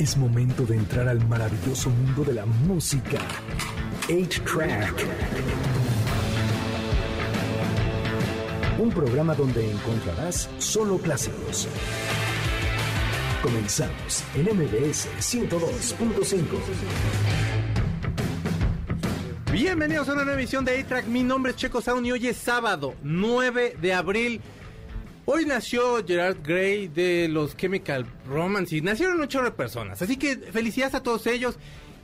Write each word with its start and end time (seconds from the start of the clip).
Es 0.00 0.16
momento 0.16 0.64
de 0.64 0.76
entrar 0.76 1.06
al 1.08 1.22
maravilloso 1.28 1.90
mundo 1.90 2.24
de 2.24 2.32
la 2.32 2.46
música. 2.46 3.18
8-Track. 4.08 4.94
Un 8.78 8.88
programa 8.88 9.34
donde 9.34 9.70
encontrarás 9.70 10.48
solo 10.56 10.96
clásicos. 10.96 11.68
Comenzamos 13.42 14.24
en 14.36 14.44
MBS 14.56 15.06
102.5. 15.18 16.44
Bienvenidos 19.52 20.08
a 20.08 20.14
una 20.14 20.24
nueva 20.24 20.40
emisión 20.40 20.64
de 20.64 20.80
A-Track. 20.80 21.08
Mi 21.08 21.22
nombre 21.22 21.50
es 21.52 21.58
Checo 21.58 21.82
Sound 21.82 22.06
y 22.06 22.12
hoy 22.12 22.26
es 22.26 22.38
sábado 22.38 22.94
9 23.02 23.76
de 23.78 23.92
abril. 23.92 24.40
Hoy 25.26 25.44
nació 25.44 26.04
Gerard 26.04 26.38
Gray 26.42 26.88
de 26.88 27.28
los 27.28 27.56
Chemical 27.56 28.06
Romance 28.26 28.76
y 28.76 28.80
nacieron 28.80 29.20
de 29.20 29.50
personas. 29.52 30.00
Así 30.02 30.16
que 30.16 30.36
felicidades 30.36 30.94
a 30.94 31.02
todos 31.02 31.26
ellos. 31.26 31.56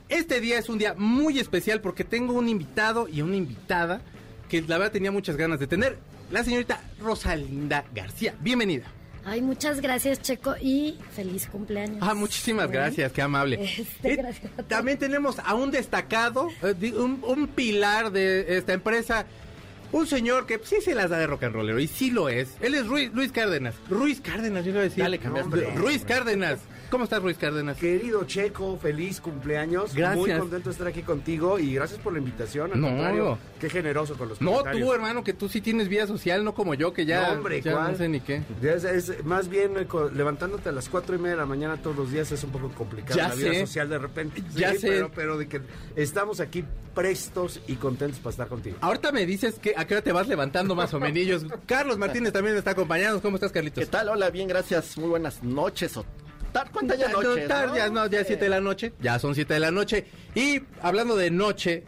Este 0.09 0.41
día 0.41 0.59
es 0.59 0.69
un 0.69 0.79
día 0.79 0.95
muy 0.97 1.39
especial 1.39 1.81
porque 1.81 2.05
tengo 2.05 2.35
un 2.35 2.49
invitado 2.49 3.09
y 3.09 3.23
una 3.23 3.37
invitada 3.37 4.01
que 4.49 4.63
la 4.63 4.79
verdad 4.79 4.93
tenía 4.93 5.11
muchas 5.11 5.37
ganas 5.37 5.59
de 5.59 5.67
tener. 5.67 5.99
La 6.31 6.45
señorita 6.45 6.81
Rosalinda 7.01 7.85
García. 7.95 8.35
Bienvenida. 8.41 8.85
Ay, 9.25 9.43
muchas 9.43 9.81
gracias, 9.81 10.23
Checo, 10.23 10.55
y 10.61 10.99
feliz 11.11 11.49
cumpleaños. 11.49 11.99
Ah, 12.01 12.15
muchísimas 12.15 12.67
¿Eh? 12.67 12.73
gracias, 12.73 13.11
qué 13.13 13.23
amable. 13.23 13.57
Este, 13.79 14.13
Eh, 14.13 14.17
gracias 14.17 14.53
también 14.69 14.99
tenemos 14.99 15.41
a 15.41 15.55
un 15.55 15.73
destacado, 15.73 16.49
eh, 16.63 16.93
un 16.95 17.49
pilar 17.49 18.13
de 18.13 18.57
esta 18.57 18.73
empresa, 18.73 19.27
un 19.97 20.07
señor 20.07 20.47
que 20.47 20.61
sí 20.63 20.77
se 20.81 20.95
las 20.95 21.11
da 21.11 21.19
de 21.19 21.27
rock 21.27 21.45
and 21.45 21.55
rollero, 21.55 21.79
y 21.79 21.87
sí 21.87 22.11
lo 22.11 22.29
es. 22.29 22.57
Él 22.61 22.75
es 22.75 22.87
Ruiz, 22.87 23.11
Luis 23.13 23.33
Cárdenas. 23.33 23.75
Ruiz 23.89 24.21
Cárdenas, 24.21 24.65
yo 24.65 24.71
iba 24.71 24.81
a 24.81 24.85
decir. 24.85 25.03
Dale, 25.03 25.19
Ruiz 25.75 26.05
Cárdenas. 26.05 26.61
¿Cómo 26.91 27.03
estás, 27.05 27.21
Ruiz 27.21 27.37
Cárdenas? 27.37 27.77
Querido 27.79 28.25
Checo, 28.25 28.79
feliz 28.79 29.21
cumpleaños. 29.21 29.93
Gracias. 29.93 30.17
Muy 30.17 30.31
contento 30.31 30.69
de 30.69 30.73
estar 30.73 30.87
aquí 30.87 31.03
contigo 31.03 31.59
y 31.59 31.75
gracias 31.75 31.99
por 32.01 32.13
la 32.13 32.21
invitación. 32.21 32.73
Al 32.73 32.81
No. 32.81 32.89
contrario, 32.89 33.39
qué 33.61 33.69
generoso 33.69 34.15
con 34.17 34.29
los 34.29 34.41
No, 34.41 34.63
tú, 34.63 34.93
hermano, 34.93 35.25
que 35.25 35.33
tú 35.33 35.49
sí 35.49 35.61
tienes 35.61 35.89
vida 35.89 36.07
social, 36.07 36.45
no 36.45 36.55
como 36.55 36.75
yo, 36.75 36.93
que 36.93 37.05
ya, 37.05 37.27
No, 37.29 37.35
hombre, 37.35 37.61
ya 37.61 37.73
¿cuál? 37.73 37.93
no 37.93 37.99
sé 37.99 38.09
ni 38.09 38.21
qué. 38.21 38.43
Ya 38.63 38.73
Es, 38.73 38.85
es- 38.85 39.25
más 39.25 39.49
bien 39.49 39.77
eh, 39.77 39.87
levantándote 40.15 40.69
a 40.69 40.73
las 40.73 40.89
cuatro 40.89 41.17
y 41.17 41.19
media 41.19 41.33
de 41.33 41.37
la 41.39 41.47
mañana 41.47 41.77
todos 41.83 41.97
los 41.97 42.13
días 42.13 42.31
es 42.31 42.45
un 42.45 42.51
poco 42.51 42.69
complicado 42.71 43.17
Ya 43.17 43.29
la 43.29 43.35
vida 43.35 43.55
social 43.67 43.89
de 43.89 43.99
repente. 43.99 44.43
Ya 44.55 44.73
Sí, 44.73 44.79
sé. 44.79 44.89
Pero, 44.89 45.11
pero 45.15 45.39
de 45.39 45.49
que 45.49 45.61
estamos 45.97 46.39
aquí 46.41 46.65
prestos 46.95 47.61
y 47.67 47.75
contentos 47.75 48.21
para 48.21 48.31
estar 48.31 48.49
contigo. 48.49 48.77
Ahorita 48.81 49.11
me 49.13 49.27
dices 49.27 49.59
que 49.59 49.75
a 49.77 49.87
qué 49.87 49.95
hora 49.95 50.03
te 50.03 50.13
vas 50.13 50.29
levantando 50.29 50.75
más 50.75 50.95
o 50.95 51.01
menos. 51.01 51.45
Carlos 51.67 51.99
Martínez 51.99 52.33
también 52.33 52.57
está 52.57 52.71
acompañando. 52.71 53.21
¿Cómo 53.21 53.37
estás, 53.37 53.51
Carlitos? 53.53 53.85
¿Qué 53.85 53.91
tal? 53.91 54.09
Hola, 54.09 54.31
bien, 54.31 54.47
gracias. 54.49 54.97
Muy 54.97 55.09
buenas 55.09 55.43
noches. 55.43 55.99
O... 56.57 56.59
tar- 56.63 56.71
¿Cuánta 56.73 56.95
ya 56.97 57.09
No, 57.09 57.23
noches? 57.23 57.49
tar- 57.49 57.75
ya, 57.77 57.89
no, 57.91 58.07
ya 58.07 58.21
es 58.21 58.27
7 58.27 58.45
de 58.45 58.51
la 58.51 58.61
noche. 58.61 58.93
Ya 59.01 59.19
son 59.19 59.35
7 59.35 59.55
de 59.55 59.61
la 59.61 59.71
noche. 59.71 60.07
Y 60.35 60.61
hablando 60.83 61.17
de 61.17 61.31
noche, 61.31 61.85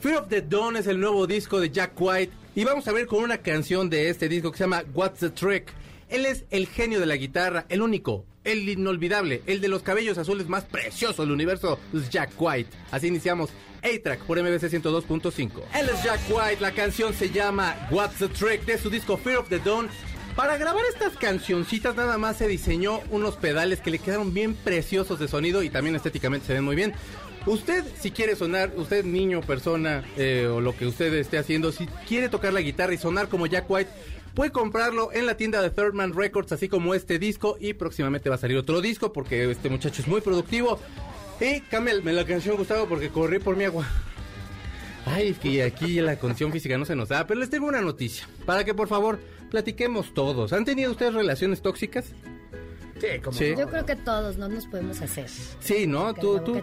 Fear 0.00 0.18
of 0.22 0.28
the 0.28 0.42
Dawn 0.42 0.76
es 0.76 0.86
el 0.86 1.00
nuevo 1.00 1.26
disco 1.26 1.60
de 1.60 1.70
Jack 1.70 1.92
White. 2.00 2.32
Y 2.54 2.64
vamos 2.64 2.86
a 2.88 2.92
ver 2.92 3.06
con 3.06 3.22
una 3.22 3.38
canción 3.38 3.88
de 3.90 4.08
este 4.08 4.28
disco 4.28 4.50
que 4.50 4.58
se 4.58 4.64
llama 4.64 4.84
What's 4.94 5.20
the 5.20 5.30
Trick. 5.30 5.72
Él 6.08 6.24
es 6.26 6.44
el 6.50 6.66
genio 6.66 7.00
de 7.00 7.06
la 7.06 7.16
guitarra, 7.16 7.66
el 7.68 7.82
único, 7.82 8.24
el 8.44 8.66
inolvidable, 8.68 9.42
el 9.46 9.60
de 9.60 9.68
los 9.68 9.82
cabellos 9.82 10.16
azules 10.16 10.48
más 10.48 10.64
precioso 10.64 11.22
del 11.22 11.32
universo, 11.32 11.78
es 11.94 12.08
Jack 12.08 12.30
White. 12.38 12.70
Así 12.90 13.08
iniciamos 13.08 13.50
A-Track 13.82 14.20
por 14.22 14.38
MBC 14.42 14.70
102.5. 14.70 15.50
Él 15.78 15.88
es 15.92 16.02
Jack 16.02 16.20
White, 16.30 16.60
la 16.62 16.72
canción 16.72 17.12
se 17.12 17.28
llama 17.30 17.76
What's 17.90 18.16
the 18.18 18.28
Trick 18.28 18.64
de 18.64 18.78
su 18.78 18.88
disco 18.88 19.18
Fear 19.18 19.36
of 19.38 19.48
the 19.50 19.58
Dawn. 19.58 19.88
Para 20.38 20.56
grabar 20.56 20.84
estas 20.88 21.16
cancioncitas 21.16 21.96
nada 21.96 22.16
más 22.16 22.36
se 22.36 22.46
diseñó 22.46 23.00
unos 23.10 23.34
pedales 23.34 23.80
que 23.80 23.90
le 23.90 23.98
quedaron 23.98 24.32
bien 24.32 24.54
preciosos 24.54 25.18
de 25.18 25.26
sonido 25.26 25.64
y 25.64 25.68
también 25.68 25.96
estéticamente 25.96 26.46
se 26.46 26.54
ven 26.54 26.62
muy 26.62 26.76
bien. 26.76 26.92
Usted, 27.44 27.82
si 27.98 28.12
quiere 28.12 28.36
sonar, 28.36 28.70
usted 28.76 29.04
niño, 29.04 29.40
persona 29.40 30.04
eh, 30.16 30.46
o 30.46 30.60
lo 30.60 30.76
que 30.76 30.86
usted 30.86 31.12
esté 31.14 31.38
haciendo, 31.38 31.72
si 31.72 31.88
quiere 32.06 32.28
tocar 32.28 32.52
la 32.52 32.60
guitarra 32.60 32.94
y 32.94 32.98
sonar 32.98 33.28
como 33.28 33.46
Jack 33.46 33.68
White, 33.68 33.90
puede 34.34 34.52
comprarlo 34.52 35.12
en 35.12 35.26
la 35.26 35.36
tienda 35.36 35.60
de 35.60 35.70
Third 35.70 35.94
Man 35.94 36.14
Records, 36.14 36.52
así 36.52 36.68
como 36.68 36.94
este 36.94 37.18
disco 37.18 37.56
y 37.58 37.72
próximamente 37.72 38.28
va 38.28 38.36
a 38.36 38.38
salir 38.38 38.58
otro 38.58 38.80
disco 38.80 39.12
porque 39.12 39.50
este 39.50 39.68
muchacho 39.68 40.02
es 40.02 40.06
muy 40.06 40.20
productivo. 40.20 40.78
Y 41.40 41.62
cámbiame 41.62 42.12
la 42.12 42.24
canción, 42.24 42.56
Gustavo, 42.56 42.86
porque 42.86 43.08
corrí 43.08 43.40
por 43.40 43.56
mi 43.56 43.64
agua. 43.64 43.88
Ay, 45.10 45.32
que 45.34 45.62
aquí 45.62 46.00
la 46.00 46.18
condición 46.18 46.52
física 46.52 46.76
no 46.76 46.84
se 46.84 46.94
nos 46.94 47.08
da, 47.08 47.26
pero 47.26 47.40
les 47.40 47.50
tengo 47.50 47.66
una 47.66 47.80
noticia. 47.80 48.28
Para 48.44 48.64
que 48.64 48.74
por 48.74 48.88
favor 48.88 49.18
platiquemos 49.50 50.12
todos. 50.12 50.52
¿Han 50.52 50.64
tenido 50.64 50.90
ustedes 50.90 51.14
relaciones 51.14 51.62
tóxicas? 51.62 52.12
Sí, 53.00 53.06
como 53.22 53.36
Sí. 53.38 53.54
Yo 53.56 53.68
creo 53.68 53.84
que 53.86 53.96
todos 53.96 54.36
no 54.38 54.48
nos 54.48 54.66
podemos 54.66 55.00
hacer. 55.00 55.28
Sí, 55.60 55.86
¿no? 55.86 56.14
Tú, 56.14 56.40
tú, 56.40 56.60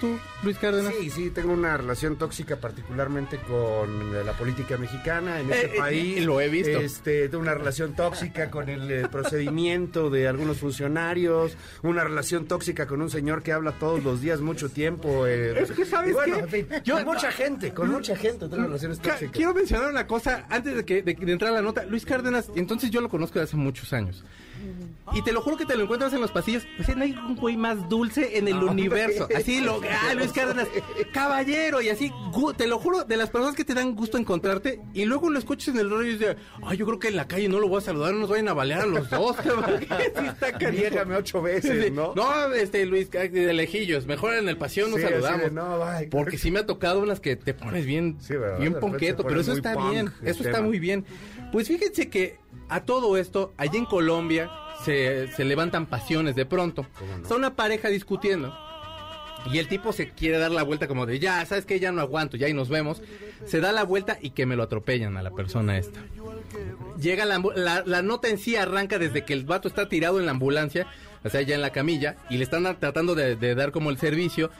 tú, 0.00 0.18
Luis 0.42 0.58
Cárdenas. 0.58 0.92
Sí, 0.98 1.10
sí, 1.10 1.30
tengo 1.30 1.52
una 1.52 1.76
relación 1.76 2.16
tóxica 2.16 2.56
particularmente 2.56 3.38
con 3.38 4.14
eh, 4.14 4.24
la 4.24 4.32
política 4.32 4.76
mexicana 4.78 5.40
en 5.40 5.50
Eh, 5.50 5.54
este 5.54 5.76
eh, 5.76 5.78
país. 5.78 6.24
lo 6.24 6.40
he 6.40 6.48
visto. 6.48 6.78
Este, 6.80 7.28
tengo 7.28 7.42
una 7.42 7.54
relación 7.54 7.94
tóxica 7.94 8.50
con 8.50 8.68
el 8.68 8.90
eh, 8.90 9.08
procedimiento 9.10 10.10
de 10.10 10.28
algunos 10.28 10.58
funcionarios, 10.58 11.56
una 11.82 12.04
relación 12.04 12.46
tóxica 12.46 12.86
con 12.86 13.02
un 13.02 13.10
señor 13.10 13.42
que 13.42 13.52
habla 13.52 13.72
todos 13.72 14.02
los 14.02 14.20
días 14.20 14.40
mucho 14.40 14.68
tiempo. 14.68 15.26
eh, 15.26 15.54
Es 15.60 15.70
que, 15.72 15.84
¿sabes 15.84 16.12
bueno, 16.14 16.36
qué? 16.36 16.42
en 16.42 16.48
fin, 16.48 16.68
Yo- 16.84 16.94
con 16.96 17.04
mucha 17.06 17.30
gente, 17.32 17.72
con 17.74 17.90
mucha 17.90 18.16
gente 18.16 18.48
tengo 18.48 18.64
relaciones 18.64 18.98
Ca- 18.98 19.10
tóxicas. 19.10 19.32
Quiero 19.36 19.54
mencionar 19.54 19.90
una 19.90 20.06
cosa 20.06 20.46
antes 20.48 20.74
de 20.76 20.84
que 20.84 21.02
de, 21.02 21.14
de 21.14 21.32
entrar 21.32 21.50
a 21.52 21.54
la 21.56 21.62
nota. 21.62 21.84
Luis 21.84 22.04
Cárdenas, 22.06 22.50
entonces 22.54 22.90
yo 22.90 23.00
lo 23.00 23.08
conozco 23.08 23.38
de 23.38 23.44
hace 23.44 23.56
muchos 23.56 23.92
años. 23.92 24.24
Y 25.12 25.22
te 25.22 25.32
lo 25.32 25.40
juro 25.42 25.56
que 25.56 25.66
te 25.66 25.76
lo 25.76 25.82
encuentras 25.84 26.12
en 26.12 26.20
los 26.20 26.30
pasillos. 26.30 26.64
Sea, 26.84 26.94
no 26.94 27.04
hay 27.04 27.12
un 27.12 27.36
güey 27.36 27.56
más 27.56 27.88
dulce 27.88 28.38
en 28.38 28.48
el 28.48 28.58
No, 28.60 28.70
universo. 28.72 29.28
Así 29.36 29.60
lo. 29.60 29.80
Ah, 30.04 30.14
Luis 30.14 30.32
Cárdenas, 30.32 30.66
caballero. 31.12 31.80
Y 31.80 31.88
así, 31.88 32.10
te 32.56 32.66
lo 32.66 32.78
juro, 32.78 33.04
de 33.04 33.16
las 33.16 33.30
personas 33.30 33.54
que 33.54 33.64
te 33.64 33.74
dan 33.74 33.94
gusto 33.94 34.18
encontrarte. 34.18 34.80
Y 34.92 35.04
luego 35.04 35.30
lo 35.30 35.38
escuchas 35.38 35.68
en 35.74 35.78
el 35.80 35.90
rollo 35.90 36.08
y 36.08 36.12
dices, 36.16 36.36
ay, 36.64 36.76
yo 36.78 36.86
creo 36.86 36.98
que 36.98 37.08
en 37.08 37.16
la 37.16 37.26
calle 37.28 37.48
no 37.48 37.60
lo 37.60 37.68
voy 37.68 37.78
a 37.78 37.80
saludar, 37.82 38.12
no 38.12 38.20
nos 38.20 38.30
vayan 38.30 38.48
a 38.48 38.54
balear 38.54 38.80
a 38.82 38.86
los 38.86 39.08
dos. 39.10 39.36
cabrón". 39.36 39.64
Sí 40.14 40.26
está 40.26 40.52
canijo. 40.52 40.82
Niégame 40.82 41.16
ocho 41.16 41.42
veces, 41.42 41.92
¿no? 41.92 42.14
No, 42.14 42.52
este, 42.52 42.84
Luis, 42.86 43.10
de 43.10 43.52
lejillos. 43.52 44.06
Mejor 44.06 44.34
en 44.34 44.48
el 44.48 44.56
pasión 44.56 44.90
nos 44.90 45.00
Sí, 45.00 45.06
saludamos. 45.06 45.52
no. 45.52 45.80
Porque 46.10 46.38
sí 46.38 46.50
me 46.50 46.60
ha 46.60 46.66
tocado 46.66 47.00
unas 47.00 47.20
que 47.20 47.36
te 47.36 47.54
pones 47.54 47.86
bien, 47.86 48.18
bien 48.58 48.74
ponqueto, 48.80 49.24
pero 49.24 49.40
eso 49.40 49.52
está 49.52 49.74
punk 49.74 49.90
bien, 49.90 50.10
eso 50.22 50.42
está 50.44 50.60
muy 50.60 50.78
bien. 50.78 51.04
Pues 51.52 51.68
fíjense 51.68 52.08
que 52.10 52.38
a 52.68 52.84
todo 52.84 53.16
esto, 53.16 53.52
allá 53.56 53.78
en 53.78 53.86
Colombia, 53.86 54.50
se, 54.84 55.28
se 55.32 55.44
levantan 55.44 55.86
pasiones 55.86 56.34
de 56.34 56.46
pronto. 56.46 56.86
Está 57.22 57.34
una 57.36 57.56
pareja 57.56 57.88
discutiendo. 57.88 58.56
Y 59.52 59.58
el 59.58 59.68
tipo 59.68 59.92
se 59.92 60.10
quiere 60.10 60.38
dar 60.38 60.50
la 60.50 60.62
vuelta 60.62 60.88
como 60.88 61.04
de, 61.04 61.18
ya, 61.18 61.44
sabes 61.44 61.66
que 61.66 61.78
ya 61.78 61.92
no 61.92 62.00
aguanto, 62.00 62.38
ya 62.38 62.48
y 62.48 62.54
nos 62.54 62.70
vemos. 62.70 63.02
Se 63.44 63.60
da 63.60 63.72
la 63.72 63.84
vuelta 63.84 64.18
y 64.22 64.30
que 64.30 64.46
me 64.46 64.56
lo 64.56 64.62
atropellan 64.62 65.18
a 65.18 65.22
la 65.22 65.32
persona 65.32 65.76
esta. 65.76 66.00
Llega 66.98 67.26
la, 67.26 67.42
la, 67.54 67.82
la 67.84 68.00
nota 68.00 68.28
en 68.28 68.38
sí 68.38 68.56
arranca 68.56 68.98
desde 68.98 69.24
que 69.24 69.34
el 69.34 69.44
vato 69.44 69.68
está 69.68 69.88
tirado 69.88 70.18
en 70.18 70.24
la 70.24 70.30
ambulancia, 70.32 70.86
o 71.22 71.28
sea, 71.28 71.42
ya 71.42 71.54
en 71.54 71.60
la 71.60 71.70
camilla, 71.70 72.16
y 72.30 72.38
le 72.38 72.44
están 72.44 72.64
tratando 72.80 73.14
de, 73.14 73.36
de 73.36 73.54
dar 73.54 73.70
como 73.70 73.90
el 73.90 73.98
servicio. 73.98 74.50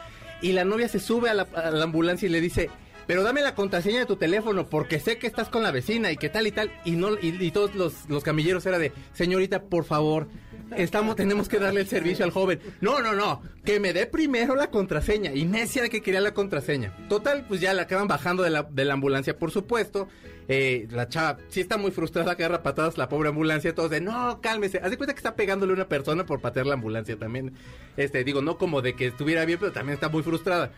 Y 0.43 0.53
la 0.53 0.67
novia 0.67 0.89
se 0.89 1.01
sube 1.01 1.31
a 1.31 1.35
la, 1.35 1.47
a 1.55 1.71
la 1.71 1.85
ambulancia 1.85 2.27
y 2.27 2.33
le 2.33 2.43
dice, 2.43 2.69
pero 3.07 3.23
dame 3.23 3.43
la 3.43 3.55
contraseña 3.55 4.01
de 4.01 4.07
tu 4.07 4.17
teléfono 4.17 4.67
porque 4.67 5.01
sé 5.01 5.19
que 5.19 5.27
estás 5.27 5.49
con 5.49 5.63
la 5.63 5.71
vecina 5.71 6.11
y 6.11 6.17
que 6.17 6.29
tal 6.29 6.47
y 6.47 6.53
tal. 6.53 6.73
Y 6.85 6.93
no 6.93 7.11
y, 7.21 7.51
todos 7.51 7.75
los, 7.75 8.09
los 8.09 8.23
camilleros 8.23 8.65
era 8.67 8.79
de, 8.79 8.93
señorita, 9.13 9.63
por 9.63 9.85
favor, 9.85 10.29
estamos, 10.77 11.17
tenemos 11.17 11.49
que 11.49 11.59
darle 11.59 11.81
el 11.81 11.89
servicio 11.89 12.25
al 12.25 12.31
joven. 12.31 12.61
No, 12.81 13.01
no, 13.01 13.13
no, 13.15 13.43
que 13.65 13.81
me 13.81 13.93
dé 13.93 14.07
primero 14.07 14.55
la 14.55 14.71
contraseña. 14.71 15.33
Y 15.33 15.45
necia 15.45 15.83
de 15.83 15.91
que 15.91 16.03
quería 16.03 16.21
la 16.21 16.35
contraseña. 16.35 16.95
Total, 17.09 17.45
pues 17.47 17.61
ya 17.61 17.75
la 17.75 17.83
acaban 17.83 18.09
bajando 18.09 18.43
de 18.43 18.51
la, 18.51 18.63
de 18.63 18.85
la 18.85 18.95
ambulancia, 18.95 19.39
por 19.39 19.51
supuesto. 19.51 20.09
Eh, 20.47 20.87
la 20.91 21.09
chava 21.09 21.39
sí 21.49 21.61
está 21.61 21.79
muy 21.79 21.91
frustrada, 21.91 22.33
agarra 22.33 22.63
patadas 22.63 22.99
la 22.99 23.09
pobre 23.09 23.31
ambulancia, 23.31 23.75
todos 23.75 23.91
de, 23.91 24.01
no, 24.01 24.41
cálmese. 24.43 24.79
Haz 24.79 24.91
de 24.91 24.97
cuenta 24.97 25.15
que 25.15 25.19
está 25.19 25.37
pegándole 25.37 25.73
una 25.73 25.89
persona 25.89 26.27
por 26.27 26.41
patear 26.41 26.67
la 26.67 26.75
ambulancia 26.75 27.17
también. 27.19 27.55
Este, 27.97 28.25
digo, 28.25 28.43
no 28.43 28.59
como 28.59 28.83
de 28.83 28.95
que 28.95 29.07
estuviera 29.07 29.45
bien, 29.45 29.59
pero 29.59 29.73
también 29.73 29.95
está 29.95 30.09
muy 30.09 30.23
frustrada. 30.23 30.71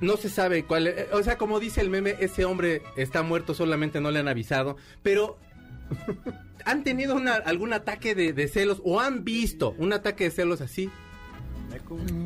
No 0.00 0.16
se 0.16 0.28
sabe 0.30 0.64
cuál, 0.64 0.86
eh, 0.86 1.08
o 1.12 1.22
sea, 1.22 1.36
como 1.36 1.60
dice 1.60 1.80
el 1.80 1.90
meme, 1.90 2.16
ese 2.20 2.44
hombre 2.44 2.82
está 2.96 3.22
muerto, 3.22 3.54
solamente 3.54 4.00
no 4.00 4.10
le 4.10 4.18
han 4.20 4.28
avisado, 4.28 4.76
pero 5.02 5.38
¿han 6.64 6.84
tenido 6.84 7.14
una- 7.14 7.34
algún 7.34 7.72
ataque 7.72 8.14
de, 8.14 8.32
de 8.32 8.48
celos 8.48 8.80
o 8.84 9.00
han 9.00 9.24
visto 9.24 9.74
un 9.78 9.92
ataque 9.92 10.24
de 10.24 10.30
celos 10.30 10.60
así? 10.60 10.90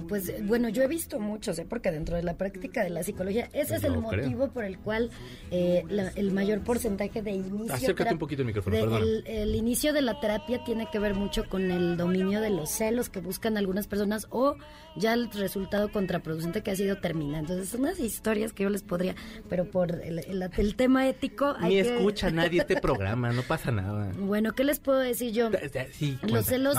Pues 0.09 0.47
bueno, 0.47 0.69
yo 0.69 0.83
he 0.83 0.87
visto 0.89 1.19
muchos, 1.19 1.59
¿eh? 1.59 1.67
porque 1.69 1.91
dentro 1.91 2.17
de 2.17 2.23
la 2.23 2.37
práctica 2.37 2.83
de 2.85 2.91
la 2.91 3.03
psicología, 3.03 3.49
ese 3.53 3.77
es 3.77 3.85
el 3.85 3.93
creo. 3.93 4.01
motivo 4.01 4.49
por 4.49 4.65
el 4.65 4.79
cual 4.79 5.11
eh, 5.51 5.85
la- 5.89 6.09
el 6.17 6.33
mayor 6.33 6.61
porcentaje 6.63 7.23
de 7.23 7.33
inicio... 7.33 7.73
Acércate 7.75 8.13
un 8.13 8.19
poquito 8.19 8.43
el 8.43 8.47
micrófono, 8.47 8.77
perdona. 8.77 8.99
el, 8.99 9.25
el 9.27 9.55
inicio 9.55 9.93
de 9.93 10.03
la 10.03 10.21
terapia 10.21 10.63
tiene 10.65 10.89
que 10.91 10.99
ver 10.99 11.15
mucho 11.15 11.49
con 11.49 11.71
el 11.71 11.97
dominio 11.97 12.41
de 12.41 12.51
los 12.51 12.71
celos 12.71 13.09
que 13.11 13.21
buscan 13.21 13.57
algunas 13.57 13.87
personas 13.87 14.27
o 14.31 14.57
ya 14.97 15.13
el 15.15 15.31
resultado 15.33 15.91
contraproducente 15.91 16.63
que 16.63 16.71
ha 16.71 16.77
sido 16.77 16.97
terminar. 16.99 17.41
Entonces, 17.41 17.69
son 17.69 17.81
unas 17.81 17.99
historias 17.99 18.53
que 18.53 18.63
yo 18.65 18.71
les 18.71 18.83
podría, 18.83 19.15
pero 19.49 19.65
por 19.65 19.91
el, 20.03 20.21
el- 20.21 20.51
el 20.57 20.77
tema 20.77 21.09
ético... 21.09 21.55
hay 21.59 21.77
Ni 21.77 21.83
que- 21.83 21.97
escucha 21.97 22.31
nadie 22.31 22.61
este 22.61 22.81
programa, 22.81 23.33
no 23.33 23.43
pasa 23.43 23.71
nada. 23.71 24.13
Bueno, 24.19 24.53
¿qué 24.53 24.65
les 24.65 24.79
puedo 24.81 24.99
decir 24.99 25.33
yo? 25.33 25.51
Sí. 25.93 26.19
Los 26.23 26.47
celos, 26.47 26.75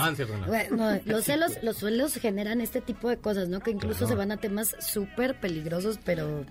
No, 0.70 0.76
no, 0.76 1.00
los 1.04 1.24
celos, 1.24 1.52
los 1.62 1.76
celos 1.78 2.14
generan 2.14 2.55
este 2.60 2.80
tipo 2.80 3.08
de 3.08 3.18
cosas, 3.18 3.48
¿no? 3.48 3.60
Que 3.60 3.70
incluso 3.70 4.06
se 4.06 4.14
van 4.14 4.32
a 4.32 4.36
temas 4.36 4.76
súper 4.80 5.38
peligrosos, 5.40 5.98
pero 6.04 6.44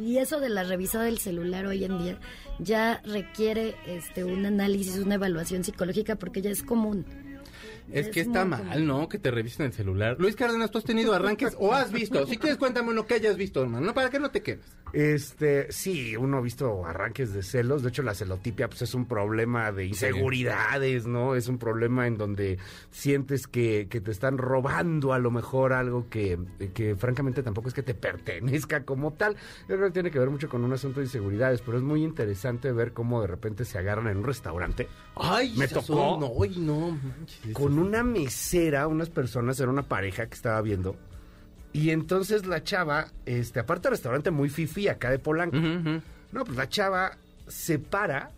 y 0.00 0.18
eso 0.18 0.40
de 0.40 0.48
la 0.48 0.64
revisada 0.64 1.04
del 1.04 1.18
celular 1.18 1.66
hoy 1.66 1.84
en 1.84 1.98
día 1.98 2.18
ya 2.58 3.00
requiere 3.04 3.74
este 3.86 4.24
un 4.24 4.46
análisis, 4.46 4.98
una 4.98 5.16
evaluación 5.16 5.64
psicológica 5.64 6.16
porque 6.16 6.42
ya 6.42 6.50
es 6.50 6.62
común. 6.62 7.04
Es 7.92 8.08
que 8.08 8.20
Es 8.20 8.26
está 8.26 8.44
mal. 8.44 8.86
¿no? 8.86 9.08
Que 9.08 9.18
te 9.18 9.30
revisen 9.30 9.66
el 9.66 9.72
celular. 9.72 10.16
Luis 10.18 10.34
Cárdenas, 10.36 10.70
¿tú 10.70 10.78
has 10.78 10.84
tenido 10.84 11.12
arranques 11.14 11.56
o 11.58 11.72
has 11.72 11.92
visto? 11.92 12.26
Si 12.26 12.36
quieres, 12.36 12.58
cuéntame 12.58 12.90
uno 12.90 13.06
que 13.06 13.14
hayas 13.14 13.36
visto, 13.36 13.62
hermano. 13.62 13.86
No, 13.86 13.94
para 13.94 14.10
que 14.10 14.18
no 14.18 14.30
te 14.30 14.42
quedes. 14.42 14.64
Este, 14.92 15.70
sí, 15.72 16.16
uno 16.16 16.38
ha 16.38 16.40
visto 16.40 16.84
arranques 16.84 17.32
de 17.32 17.42
celos. 17.42 17.82
De 17.82 17.90
hecho, 17.90 18.02
la 18.02 18.14
celotipia 18.14 18.68
pues, 18.68 18.82
es 18.82 18.94
un 18.94 19.06
problema 19.06 19.70
de 19.72 19.86
inseguridades, 19.86 21.06
¿no? 21.06 21.34
Es 21.34 21.48
un 21.48 21.58
problema 21.58 22.06
en 22.06 22.16
donde 22.16 22.58
sientes 22.90 23.46
que, 23.46 23.88
que 23.90 24.00
te 24.00 24.10
están 24.10 24.38
robando 24.38 25.12
a 25.12 25.18
lo 25.18 25.30
mejor 25.30 25.72
algo 25.72 26.08
que, 26.08 26.38
que 26.74 26.96
francamente 26.96 27.42
tampoco 27.42 27.68
es 27.68 27.74
que 27.74 27.82
te 27.82 27.94
pertenezca 27.94 28.84
como 28.84 29.12
tal. 29.12 29.36
Yo 29.68 29.76
creo 29.76 29.86
que 29.88 29.92
tiene 29.92 30.10
que 30.10 30.18
ver 30.18 30.30
mucho 30.30 30.48
con 30.48 30.64
un 30.64 30.72
asunto 30.72 31.00
de 31.00 31.06
inseguridades, 31.06 31.60
pero 31.62 31.78
es 31.78 31.84
muy 31.84 32.02
interesante 32.02 32.72
ver 32.72 32.92
cómo 32.92 33.20
de 33.20 33.26
repente 33.28 33.64
se 33.64 33.78
agarran 33.78 34.08
en 34.08 34.18
un 34.18 34.24
restaurante 34.24 34.88
Ay, 35.16 35.54
Me 35.56 35.66
tocó. 35.68 35.82
son- 35.86 36.20
No, 36.20 36.30
ay, 36.42 36.54
no. 36.58 36.90
manches, 36.90 37.52
con 37.76 37.86
una 37.86 38.02
mesera, 38.02 38.86
unas 38.86 39.10
personas, 39.10 39.58
era 39.60 39.70
una 39.70 39.82
pareja 39.82 40.26
que 40.26 40.34
estaba 40.34 40.60
viendo. 40.62 40.96
Y 41.72 41.90
entonces 41.90 42.46
la 42.46 42.62
chava, 42.62 43.08
este, 43.26 43.60
aparte 43.60 43.84
del 43.88 43.92
restaurante 43.92 44.30
muy 44.30 44.48
fifi 44.48 44.88
acá 44.88 45.10
de 45.10 45.18
Polanco. 45.18 45.56
No, 46.32 46.44
pues 46.44 46.56
la 46.56 46.68
chava 46.68 47.16
se 47.46 47.78
para 47.78 48.30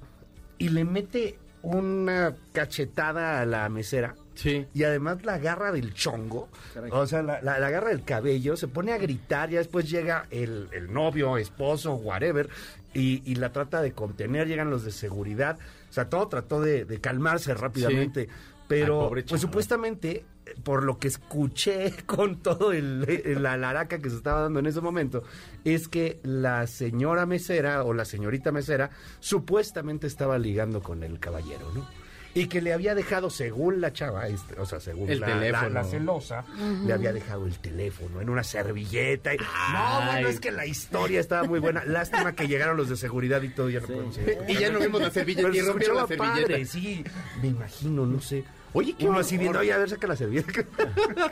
y 0.59 0.69
le 0.71 0.85
mete 0.85 1.39
una 1.63 2.35
cachetada 2.53 3.41
a 3.41 3.47
la 3.47 3.69
mesera. 3.69 4.15
Sí. 4.35 4.67
Y 4.75 4.85
además 4.85 5.25
la 5.25 5.35
agarra 5.35 5.73
del 5.73 5.95
chongo, 5.95 6.49
o 6.93 7.07
sea, 7.07 7.23
la, 7.23 7.41
la- 7.43 7.59
la 7.59 7.67
agarra 7.69 7.89
del 7.89 8.05
cabello, 8.05 8.57
se 8.57 8.69
pone 8.69 8.93
a 8.93 8.99
gritar, 8.99 9.51
ya 9.51 9.59
después 9.59 9.91
llega 9.91 10.27
el, 10.31 10.69
el 10.73 10.93
novio, 10.93 11.37
esposo, 11.39 11.95
whatever, 11.95 12.49
y, 12.95 13.23
y 13.25 13.35
la 13.37 13.51
trata 13.53 13.83
de 13.83 13.93
contener, 13.93 14.47
llegan 14.47 14.71
los 14.71 14.85
de 14.85 14.93
seguridad, 14.93 15.59
o 15.91 15.93
sea, 15.93 16.09
todo 16.09 16.29
trató 16.29 16.61
de, 16.61 16.85
de 16.85 17.01
calmarse 17.01 17.53
rápidamente, 17.55 18.29
pero 18.69 19.11
Ay, 19.15 19.23
pues 19.27 19.41
supuestamente, 19.41 20.25
eh, 20.47 20.55
por 20.63 20.83
lo 20.85 20.99
que 20.99 21.09
escuché 21.09 21.93
con 22.07 22.43
todo 22.43 22.73
el, 22.73 23.05
el- 23.25 23.43
la 23.43 23.57
laraca 23.57 23.99
que 23.99 24.11
se 24.11 24.17
estaba 24.17 24.43
dando 24.43 24.61
en 24.61 24.67
ese 24.67 24.81
momento, 24.81 25.25
es 25.65 25.89
que 25.89 26.21
la 26.23 26.67
señora 26.67 27.27
mesera 27.27 27.83
o 27.85 27.93
la 27.95 28.05
señorita 28.05 28.53
mesera 28.53 28.91
supuestamente 29.21 30.07
estaba 30.07 30.39
ligando 30.39 30.83
con 30.83 31.03
el 31.03 31.19
caballero, 31.19 31.71
¿no? 31.75 31.87
Y 32.35 32.47
que 32.47 32.61
le 32.61 32.73
había 32.75 32.95
dejado, 32.95 33.31
según 33.31 33.81
la 33.81 33.93
chava, 33.93 34.29
este, 34.29 34.61
o 34.61 34.67
sea, 34.67 34.79
según 34.81 35.09
El 35.11 35.21
la, 35.21 35.27
teléfono. 35.27 35.71
la- 35.71 35.83
la 35.83 35.85
celosa, 35.85 36.45
le 36.87 36.93
había 36.93 37.13
dejado 37.13 37.47
el 37.47 37.59
teléfono 37.59 38.21
en 38.21 38.29
una 38.29 38.45
servilleta. 38.45 39.35
y- 39.35 39.39
no, 39.39 40.07
bueno, 40.13 40.29
es 40.29 40.39
que 40.39 40.53
la 40.53 40.67
historia 40.67 41.19
estaba 41.21 41.45
muy 41.49 41.59
buena. 41.59 41.85
Lástima 41.85 42.35
que 42.35 42.47
llegaron 42.47 42.77
los 42.77 42.91
de 42.91 42.97
seguridad 42.97 43.43
y 43.43 43.49
todo, 43.49 43.71
ya 43.71 43.81
no 43.81 43.87
podemos 43.89 44.19
ir. 44.19 44.39
Y 44.49 44.55
ya 44.57 44.71
no 44.71 44.79
vimos 44.79 45.01
la 45.01 45.11
servilleta 45.11 45.49
Pero 45.51 45.65
y 45.65 45.67
rompieron 45.67 45.97
la 45.97 46.07
servilleta. 46.07 46.35
padre, 46.49 46.65
sí, 46.67 47.03
me 47.43 47.49
imagino, 47.49 48.07
no 48.07 48.21
sé. 48.21 48.45
Oye, 48.73 48.95
qué 48.99 49.07
Uno 49.09 49.19
así 49.21 49.39
viendo, 49.39 49.59
oye, 49.59 49.73
a 49.73 49.79
ver, 49.79 49.89
saca 49.91 50.07
la 50.07 50.17
servilleta. 50.17 50.53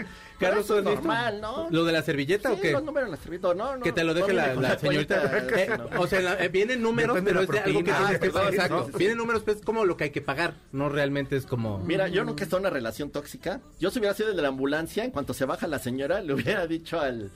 Carlos, 0.41 0.67
¿tú 0.67 0.75
has 0.75 0.85
visto? 0.85 0.95
normal, 0.95 1.41
¿no? 1.41 1.69
¿Lo 1.71 1.85
de 1.85 1.93
la 1.93 2.03
servilleta 2.03 2.53
o 2.53 2.61
qué? 2.61 2.73
los 2.73 2.83
números 2.85 3.11
no, 3.55 3.55
no. 3.77 3.81
Que 3.83 3.93
te 3.93 4.05
lo 4.05 4.15
deje 4.15 4.33
la, 4.33 4.79
señorita. 4.79 5.39
Eh, 5.57 5.71
no. 5.79 6.01
o 6.01 6.07
sea, 6.07 6.21
la- 6.21 6.43
eh, 6.45 6.49
vienen 6.49 6.83
números, 6.83 7.19
pero 7.25 7.41
es 7.43 7.49
de 7.49 7.59
algo 7.61 7.83
que 7.85 7.93
tienes 7.93 8.19
que 8.19 8.27
Ah, 8.29 8.33
pagar. 8.33 8.51
sí, 8.51 8.55
Exacto. 8.57 8.91
Vienen 8.99 9.19
números, 9.19 9.43
pues 9.43 9.59
es 9.59 9.63
como 9.65 9.85
lo 9.85 9.97
que 9.97 10.05
hay 10.05 10.11
que 10.11 10.21
pagar. 10.23 10.55
No 10.73 10.89
realmente 10.89 11.37
es 11.37 11.47
como. 11.47 11.79
Mira, 11.79 12.09
yo 12.09 12.25
nunca 12.25 12.43
he 12.43 12.45
estado 12.45 12.59
en 12.61 12.67
una 12.67 12.71
relación 12.71 13.11
tóxica. 13.11 13.61
Yo 13.81 13.91
si 13.91 13.99
hubiera 13.99 14.15
sido 14.15 14.35
de 14.35 14.43
la 14.43 14.49
ambulancia, 14.49 15.05
en 15.05 15.11
cuanto 15.11 15.35
se 15.35 15.45
baja 15.45 15.67
la 15.67 15.79
señora, 15.79 16.21
le 16.21 16.35
hubiera 16.35 16.67
dicho 16.67 17.01
al, 17.01 17.31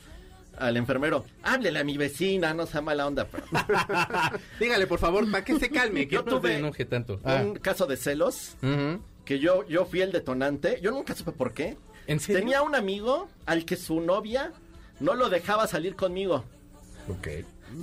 al 0.58 0.76
enfermero, 0.76 1.24
háblele 1.42 1.78
a 1.78 1.84
mi 1.84 1.96
vecina, 1.96 2.52
no 2.54 2.66
sea 2.66 2.80
mala 2.82 3.06
onda, 3.06 3.26
pero... 3.30 3.44
Dígale, 4.60 4.86
por 4.86 4.98
favor, 4.98 5.30
para 5.30 5.44
que 5.44 5.58
se 5.58 5.70
calme, 5.70 6.06
que 6.06 6.16
Yo 6.16 6.22
no 6.22 6.38
tuve 6.38 6.56
enoje 6.56 6.84
tanto. 6.84 7.20
Ah. 7.24 7.40
un 7.44 7.54
caso 7.56 7.86
de 7.86 7.96
celos, 7.96 8.56
Ujú. 8.62 9.00
Que 9.24 9.38
yo, 9.38 9.66
yo 9.68 9.84
fui 9.84 10.00
el 10.00 10.12
detonante, 10.12 10.80
yo 10.82 10.90
nunca 10.90 11.14
supe 11.14 11.32
por 11.32 11.52
qué. 11.52 11.76
¿En 12.06 12.20
serio? 12.20 12.40
Tenía 12.40 12.62
un 12.62 12.74
amigo 12.74 13.28
al 13.46 13.64
que 13.64 13.76
su 13.76 14.00
novia 14.00 14.52
no 14.98 15.14
lo 15.14 15.28
dejaba 15.28 15.66
salir 15.66 15.96
conmigo. 15.96 16.44
ok. 17.08 17.28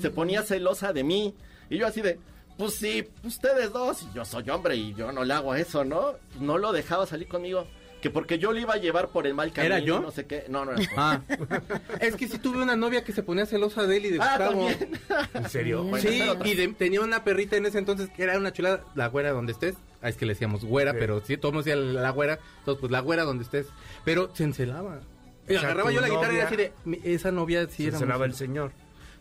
Se 0.01 0.09
ponía 0.09 0.43
celosa 0.43 0.91
de 0.91 1.03
mí. 1.03 1.33
Y 1.69 1.77
yo 1.77 1.87
así 1.87 2.01
de, 2.01 2.19
pues 2.57 2.75
sí, 2.75 3.07
ustedes 3.23 3.71
dos, 3.71 4.03
y 4.03 4.15
yo 4.15 4.25
soy 4.25 4.49
hombre 4.49 4.75
y 4.75 4.93
yo 4.95 5.11
no 5.11 5.23
le 5.23 5.33
hago 5.33 5.55
eso, 5.55 5.85
¿no? 5.85 6.15
No 6.39 6.57
lo 6.57 6.73
dejaba 6.73 7.05
salir 7.05 7.27
conmigo. 7.27 7.67
Que 8.07 8.13
porque 8.13 8.39
yo 8.39 8.53
lo 8.53 8.59
iba 8.59 8.73
a 8.73 8.77
llevar 8.77 9.09
por 9.09 9.27
el 9.27 9.33
mal 9.33 9.51
camino. 9.51 9.75
¿Era 9.75 9.83
yo? 9.85 9.99
No 9.99 10.11
sé 10.11 10.25
qué. 10.25 10.45
No, 10.47 10.63
no 10.63 10.71
era. 10.71 10.81
Ah. 10.95 11.21
es 11.99 12.15
que 12.15 12.27
si 12.27 12.37
tuve 12.37 12.61
una 12.61 12.75
novia 12.77 13.03
que 13.03 13.11
se 13.11 13.21
ponía 13.21 13.45
celosa 13.45 13.85
de 13.85 13.97
él 13.97 14.05
y 14.05 14.09
de 14.11 14.19
Ah, 14.21 14.37
Gustavo. 14.37 14.67
también. 14.67 14.99
¿En 15.33 15.49
serio? 15.49 15.83
Bueno, 15.83 16.09
Sí, 16.09 16.23
y 16.45 16.53
de- 16.55 16.67
tenía 16.69 17.01
una 17.01 17.23
perrita 17.23 17.57
en 17.57 17.65
ese 17.65 17.79
entonces 17.79 18.09
que 18.15 18.23
era 18.23 18.37
una 18.37 18.53
chulada, 18.53 18.83
la 18.95 19.07
güera 19.07 19.31
donde 19.31 19.51
estés. 19.51 19.75
Ah, 20.01 20.09
es 20.09 20.15
que 20.15 20.25
le 20.25 20.33
decíamos 20.33 20.63
güera, 20.63 20.91
Sí. 20.93 20.97
pero 21.01 21.21
sí, 21.25 21.37
todos 21.37 21.65
decían 21.65 21.95
la 21.95 22.09
güera. 22.11 22.39
Entonces, 22.59 22.79
pues 22.79 22.91
la 22.91 22.99
güera 23.01 23.23
donde 23.23 23.43
estés. 23.43 23.67
Pero 24.05 24.29
se 24.33 24.43
encelaba. 24.45 25.01
Y 25.49 25.55
O 25.55 25.59
sea, 25.59 25.69
agarraba 25.69 25.91
yo 25.91 26.01
la 26.01 26.09
guitarra 26.09 26.33
y 26.33 26.35
era 26.37 26.45
así 26.47 26.55
de, 26.55 26.73
"Mi- 26.85 26.99
esa 27.03 27.31
novia 27.31 27.65
sí 27.67 27.83
Se 27.83 27.89
era 27.89 27.97
cenaba 27.99 28.19
muy- 28.19 28.27
el 28.27 28.33
señor. 28.35 28.71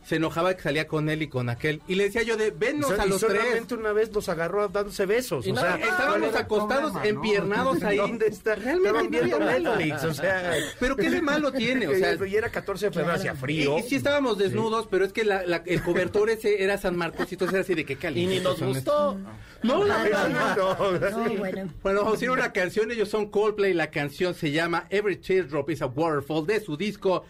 Se 0.07 0.17
enojaba 0.17 0.55
que 0.55 0.63
salía 0.63 0.87
con 0.87 1.09
él 1.09 1.23
y 1.23 1.27
con 1.29 1.49
aquel. 1.49 1.83
Y 1.89 1.97
le 1.97 2.05
decía 2.05 2.23
yo 2.23 2.37
de, 2.37 2.53
venos 2.53 2.93
Y 2.97 3.01
a 3.01 3.07
y 3.07 3.09
los 3.09 3.21
tres. 3.21 3.73
una 3.73 3.93
vez 3.93 4.13
los 4.15 4.29
agarró 4.29 4.69
dándose 4.69 5.05
besos. 5.05 5.45
Y 5.47 5.51
o 5.51 5.57
sea. 5.57 5.75
Estábamos 5.75 6.07
¿cuál 6.07 6.23
era 6.23 6.31
el 6.31 6.37
acostados, 6.37 6.93
problema, 6.93 7.01
no? 7.01 7.05
empiernados 7.25 7.83
ahí. 7.83 7.97
¿Dónde 7.97 8.27
está? 8.29 8.55
Realmente 8.55 9.27
no 9.27 9.39
Netflix, 9.41 10.05
o 10.05 10.15
sea. 10.15 10.55
Pero 10.79 10.95
qué 10.95 11.11
de 11.11 11.21
malo 11.23 11.51
tiene, 11.53 11.89
o 11.89 11.95
sea. 11.97 12.17
y 12.27 12.37
era 12.37 12.51
14 12.51 12.87
de 12.87 12.93
febrero, 12.93 13.15
hacía 13.17 13.33
Y, 13.33 13.37
frío. 13.37 13.79
y 13.79 13.83
sí 13.83 13.97
estábamos 13.97 14.39
desnudos, 14.39 14.87
pero 14.89 15.05
es 15.05 15.13
que 15.13 15.25
la- 15.25 15.45
la- 15.45 15.63
el 15.67 15.83
cobertor 15.83 16.31
ese 16.31 16.63
era 16.63 16.79
San 16.79 16.97
Marcos 16.97 17.27
y 17.33 17.35
entonces 17.35 17.55
era 17.55 17.63
así 17.63 17.75
de 17.75 17.85
que 17.85 17.95
Y 17.95 17.97
caliente. 17.97 18.37
ni 18.37 18.41
nos 18.41 18.63
gustó. 18.63 19.19
No, 19.65 19.81
verdad. 19.81 20.29
no, 20.57 20.93
No, 21.01 21.29
sí. 21.29 21.37
bueno. 21.37 21.69
Bueno, 21.83 22.05
vamos 22.05 22.21
a 22.21 22.25
ir 22.25 22.31
a 22.31 22.33
una 22.35 22.53
canción. 22.53 22.93
Ellos 22.93 23.09
son 23.09 23.29
Coldplay. 23.29 23.75
La 23.75 23.91
canción 23.91 24.35
se 24.35 24.53
llama 24.53 24.87
Every 24.91 25.17
Teardrop 25.17 25.69
is 25.71 25.83
a 25.83 25.87
Waterfall 25.87 26.47
de 26.47 26.61
su 26.61 26.77
disco 26.77 27.25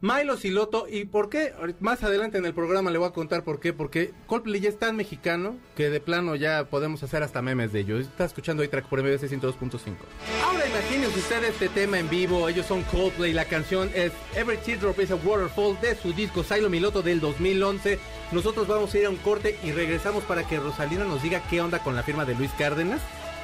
Milo 0.00 0.36
Siloto. 0.36 0.86
¿Y 0.88 1.04
por 1.04 1.28
qué? 1.28 1.52
Más 1.80 2.02
adelante 2.02 2.38
en 2.38 2.46
el 2.46 2.54
programa 2.54 2.90
le 2.90 2.98
voy 2.98 3.08
a 3.08 3.12
contar 3.12 3.44
por 3.44 3.60
qué. 3.60 3.72
Porque 3.72 4.12
Coldplay 4.26 4.60
ya 4.60 4.68
es 4.68 4.78
tan 4.78 4.96
mexicano 4.96 5.56
que 5.76 5.90
de 5.90 6.00
plano 6.00 6.36
ya 6.36 6.64
podemos 6.64 7.02
hacer 7.02 7.22
hasta 7.22 7.42
memes 7.42 7.72
de 7.72 7.80
ellos. 7.80 8.00
Está 8.00 8.24
escuchando 8.24 8.62
ahí 8.62 8.68
track 8.68 8.86
por 8.86 9.02
MBC 9.02 9.24
102.5. 9.24 9.96
Ahora 10.44 10.66
imagínense 10.66 11.18
ustedes 11.18 11.50
este 11.50 11.68
tema 11.68 11.98
en 11.98 12.08
vivo. 12.08 12.48
Ellos 12.48 12.66
son 12.66 12.82
Coldplay. 12.84 13.32
La 13.32 13.46
canción 13.46 13.90
es 13.94 14.12
Every 14.34 14.58
Teardrop 14.58 14.98
is 15.00 15.10
a 15.10 15.16
Waterfall 15.16 15.80
de 15.80 15.96
su 15.96 16.12
disco 16.12 16.42
Silo 16.44 16.70
Miloto 16.70 17.02
del 17.02 17.20
2011. 17.20 17.98
Nosotros 18.32 18.68
vamos 18.68 18.94
a 18.94 18.98
ir 18.98 19.06
a 19.06 19.10
un 19.10 19.16
corte 19.16 19.58
y 19.64 19.72
regresamos 19.72 20.22
para 20.24 20.46
que 20.46 20.58
Rosalina 20.58 21.04
nos 21.04 21.22
diga 21.22 21.42
qué 21.48 21.60
onda 21.60 21.82
con 21.82 21.96
la 21.96 22.02
firma 22.02 22.24
de 22.24 22.34
Luis 22.34 22.50
Cárdenas 22.58 23.00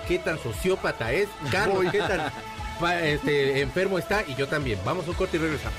qué 0.07 0.19
tan 0.19 0.39
sociópata 0.39 1.13
es, 1.13 1.29
Carlos, 1.51 1.85
qué 1.93 1.99
tan 1.99 2.33
este, 3.03 3.61
enfermo 3.61 3.99
está 3.99 4.25
y 4.27 4.35
yo 4.35 4.47
también. 4.47 4.79
Vamos 4.85 5.07
a 5.07 5.11
un 5.11 5.17
corte 5.17 5.37
y 5.37 5.41
regresamos. 5.41 5.79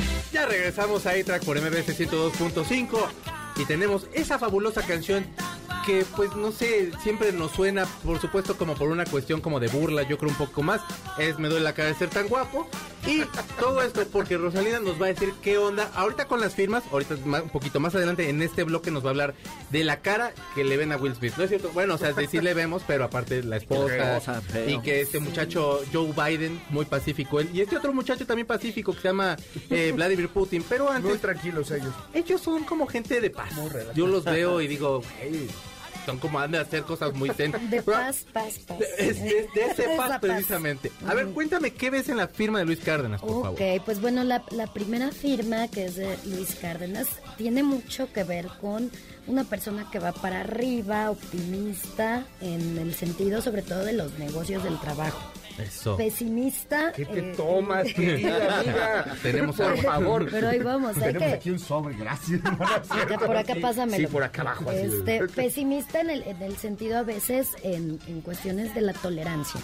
Ya 0.31 0.45
regresamos 0.45 1.05
a 1.05 1.11
A-Track 1.11 1.43
por 1.43 1.59
MBS 1.59 1.99
102.5 1.99 2.97
y 3.57 3.65
tenemos 3.65 4.07
esa 4.13 4.39
fabulosa 4.39 4.81
canción 4.81 5.25
que 5.85 6.05
pues 6.15 6.35
no 6.35 6.51
sé, 6.51 6.91
siempre 7.01 7.31
nos 7.31 7.51
suena, 7.51 7.85
por 8.03 8.19
supuesto, 8.19 8.57
como 8.57 8.75
por 8.75 8.89
una 8.89 9.05
cuestión 9.05 9.41
como 9.41 9.59
de 9.59 9.67
burla, 9.67 10.03
yo 10.03 10.17
creo 10.17 10.29
un 10.29 10.37
poco 10.37 10.63
más, 10.63 10.81
es 11.17 11.39
me 11.39 11.49
duele 11.49 11.63
la 11.63 11.73
cara 11.73 11.89
de 11.89 11.95
ser 11.95 12.09
tan 12.09 12.27
guapo. 12.27 12.67
Y 13.07 13.23
todo 13.59 13.81
esto 13.81 14.05
porque 14.11 14.37
Rosalina 14.37 14.79
nos 14.79 15.01
va 15.01 15.07
a 15.07 15.09
decir 15.09 15.33
qué 15.41 15.57
onda. 15.57 15.89
Ahorita 15.95 16.27
con 16.27 16.39
las 16.39 16.53
firmas, 16.53 16.83
ahorita 16.91 17.15
un 17.15 17.49
poquito 17.49 17.79
más 17.79 17.95
adelante 17.95 18.29
en 18.29 18.43
este 18.43 18.63
bloque 18.63 18.91
nos 18.91 19.03
va 19.03 19.07
a 19.07 19.09
hablar 19.09 19.33
de 19.71 19.83
la 19.83 20.01
cara 20.01 20.33
que 20.53 20.63
le 20.63 20.77
ven 20.77 20.91
a 20.91 20.97
Will 20.97 21.15
Smith. 21.15 21.33
¿No 21.35 21.43
es 21.43 21.49
cierto? 21.49 21.71
Bueno, 21.73 21.95
o 21.95 21.97
sea, 21.97 22.13
sí 22.29 22.39
le 22.39 22.53
vemos, 22.53 22.83
pero 22.85 23.05
aparte 23.05 23.41
la 23.41 23.57
esposa 23.57 24.21
y 24.67 24.79
que 24.81 25.01
este 25.01 25.19
muchacho 25.19 25.81
Joe 25.91 26.13
Biden, 26.13 26.61
muy 26.69 26.85
pacífico 26.85 27.39
él, 27.39 27.49
y 27.53 27.61
este 27.61 27.77
otro 27.77 27.91
muchacho 27.91 28.25
también 28.25 28.47
pacífico 28.47 28.93
que 28.93 29.01
se 29.01 29.07
llama 29.07 29.35
eh, 29.69 29.91
Vladimir 29.95 30.29
Putin, 30.29 30.63
pero 30.67 30.89
antes... 30.89 31.09
Muy 31.09 31.17
tranquilos 31.17 31.71
ellos. 31.71 31.93
Ellos 32.13 32.41
son 32.41 32.63
como 32.63 32.85
gente 32.87 33.19
de 33.19 33.29
paz. 33.29 33.49
Yo 33.95 34.07
los 34.07 34.23
veo 34.23 34.61
y 34.61 34.67
digo, 34.67 35.01
son 36.05 36.17
como 36.17 36.39
han 36.39 36.51
de 36.51 36.59
hacer 36.59 36.83
cosas 36.83 37.13
muy 37.13 37.29
ten. 37.29 37.51
De 37.69 37.81
paz, 37.81 38.25
paz, 38.31 38.59
paz. 38.67 38.79
De, 38.79 39.47
ese 39.55 39.87
paz, 39.97 40.19
precisamente. 40.19 40.91
A 41.07 41.13
ver, 41.13 41.27
cuéntame, 41.27 41.71
¿qué 41.71 41.89
ves 41.89 42.09
en 42.09 42.17
la 42.17 42.27
firma 42.27 42.59
de 42.59 42.65
Luis 42.65 42.79
Cárdenas, 42.79 43.21
por 43.21 43.29
favor? 43.29 43.49
Ok, 43.49 43.83
pues 43.85 44.01
bueno, 44.01 44.23
la, 44.23 44.43
la 44.51 44.67
primera 44.67 45.11
firma, 45.11 45.67
que 45.67 45.85
es 45.85 45.95
de 45.95 46.17
Luis 46.25 46.55
Cárdenas, 46.55 47.07
tiene 47.37 47.63
mucho 47.63 48.11
que 48.11 48.23
ver 48.23 48.47
con 48.59 48.91
una 49.27 49.43
persona 49.43 49.87
que 49.91 49.99
va 49.99 50.11
para 50.11 50.41
arriba, 50.41 51.11
optimista, 51.11 52.25
en 52.41 52.77
el 52.77 52.93
sentido 52.93 53.41
sobre 53.41 53.61
todo 53.61 53.83
de 53.83 53.93
los 53.93 54.17
negocios 54.17 54.63
del 54.63 54.79
trabajo. 54.79 55.31
Eso. 55.57 55.97
Pesimista. 55.97 56.91
¿Qué 56.93 57.05
te 57.05 57.31
eh, 57.31 57.33
tomas, 57.35 57.93
querida 57.95 58.59
amiga? 58.59 59.05
Tenemos, 59.21 59.55
por 59.55 59.77
favor. 59.77 60.27
Pero 60.29 60.49
ahí 60.49 60.59
vamos. 60.59 60.95
Tenemos 60.95 61.33
aquí 61.33 61.51
un 61.51 61.59
sobre, 61.59 61.95
gracias. 61.95 62.41
por 63.25 63.37
acá 63.37 63.55
pásame. 63.61 63.97
Sí, 63.97 64.07
por 64.07 64.23
acá 64.23 64.41
abajo. 64.41 64.71
Este, 64.71 65.27
pesimista 65.27 66.01
en 66.01 66.09
el, 66.09 66.23
en 66.23 66.41
el, 66.41 66.57
sentido 66.57 66.99
a 66.99 67.03
veces 67.03 67.49
en, 67.63 67.99
en 68.07 68.21
cuestiones 68.21 68.73
de 68.75 68.81
la 68.81 68.93
tolerancia. 68.93 69.59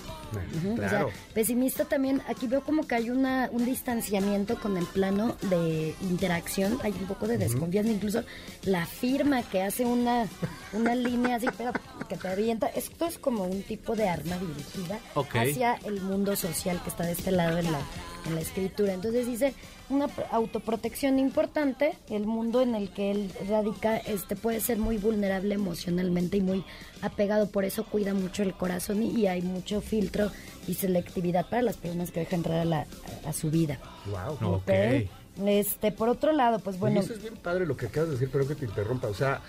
claro. 0.75 1.09
pesimista 1.33 1.85
también, 1.85 2.21
aquí 2.27 2.47
veo 2.47 2.61
como 2.61 2.87
que 2.87 2.95
hay 2.95 3.09
una, 3.09 3.49
un 3.51 3.65
distanciamiento 3.65 4.59
con 4.59 4.77
el 4.77 4.85
plano 4.85 5.35
de 5.43 5.95
interacción, 6.01 6.79
hay 6.83 6.91
un 6.91 7.07
poco 7.07 7.27
de 7.27 7.37
desconfianza, 7.37 7.91
incluso 7.91 8.23
la 8.63 8.85
firma 8.85 9.43
que 9.43 9.63
hace 9.63 9.85
una, 9.85 10.27
una 10.73 10.95
línea 10.95 11.37
así, 11.37 11.47
pero 11.57 11.71
que 12.07 12.17
te 12.17 12.27
avienta, 12.27 12.67
esto 12.67 13.05
es 13.05 13.17
como 13.17 13.45
un 13.45 13.61
tipo 13.63 13.95
de 13.95 14.09
arma 14.09 14.37
dirigida 14.37 14.99
hacia 15.33 15.76
el 15.85 16.01
mundo 16.01 16.35
social 16.35 16.81
que 16.83 16.89
está 16.89 17.05
de 17.05 17.13
este 17.13 17.31
lado 17.31 17.57
en 17.57 17.71
la, 17.71 17.79
en 18.25 18.35
la 18.35 18.41
escritura. 18.41 18.93
Entonces 18.93 19.25
dice 19.25 19.53
una 19.89 20.09
autoprotección 20.31 21.17
importante, 21.19 21.97
el 22.09 22.25
mundo 22.25 22.61
en 22.61 22.75
el 22.75 22.89
que 22.89 23.11
él 23.11 23.31
radica 23.47 23.97
este 23.97 24.35
puede 24.35 24.59
ser 24.59 24.77
muy 24.77 24.97
vulnerable 24.97 25.55
emocionalmente 25.55 26.37
y 26.37 26.41
muy 26.41 26.65
apegado, 27.01 27.49
por 27.49 27.63
eso 27.63 27.85
cuida 27.85 28.13
mucho 28.13 28.43
el 28.43 28.53
corazón 28.53 29.03
y, 29.03 29.27
hay 29.27 29.41
mucho 29.41 29.81
filtro 29.81 30.31
y 30.67 30.73
selectividad 30.73 31.49
para 31.49 31.61
las 31.61 31.77
personas 31.77 32.11
que 32.11 32.21
dejan 32.21 32.39
entrar 32.39 32.59
a, 32.59 32.65
la, 32.65 32.85
a, 33.25 33.33
su 33.33 33.49
vida. 33.49 33.79
Wow. 34.05 34.55
Okay. 34.55 35.09
Este, 35.45 35.91
por 35.91 36.09
otro 36.09 36.31
lado, 36.33 36.59
pues 36.59 36.79
bueno. 36.79 36.99
eso 37.01 37.13
es 37.13 37.21
bien 37.21 37.35
padre 37.35 37.65
lo 37.65 37.77
que 37.77 37.87
acabas 37.87 38.09
de 38.09 38.15
decir, 38.15 38.29
pero 38.31 38.47
que 38.47 38.55
te 38.55 38.65
interrumpa. 38.65 39.07
O 39.07 39.13
sea, 39.13 39.41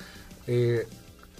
eh, 0.46 0.86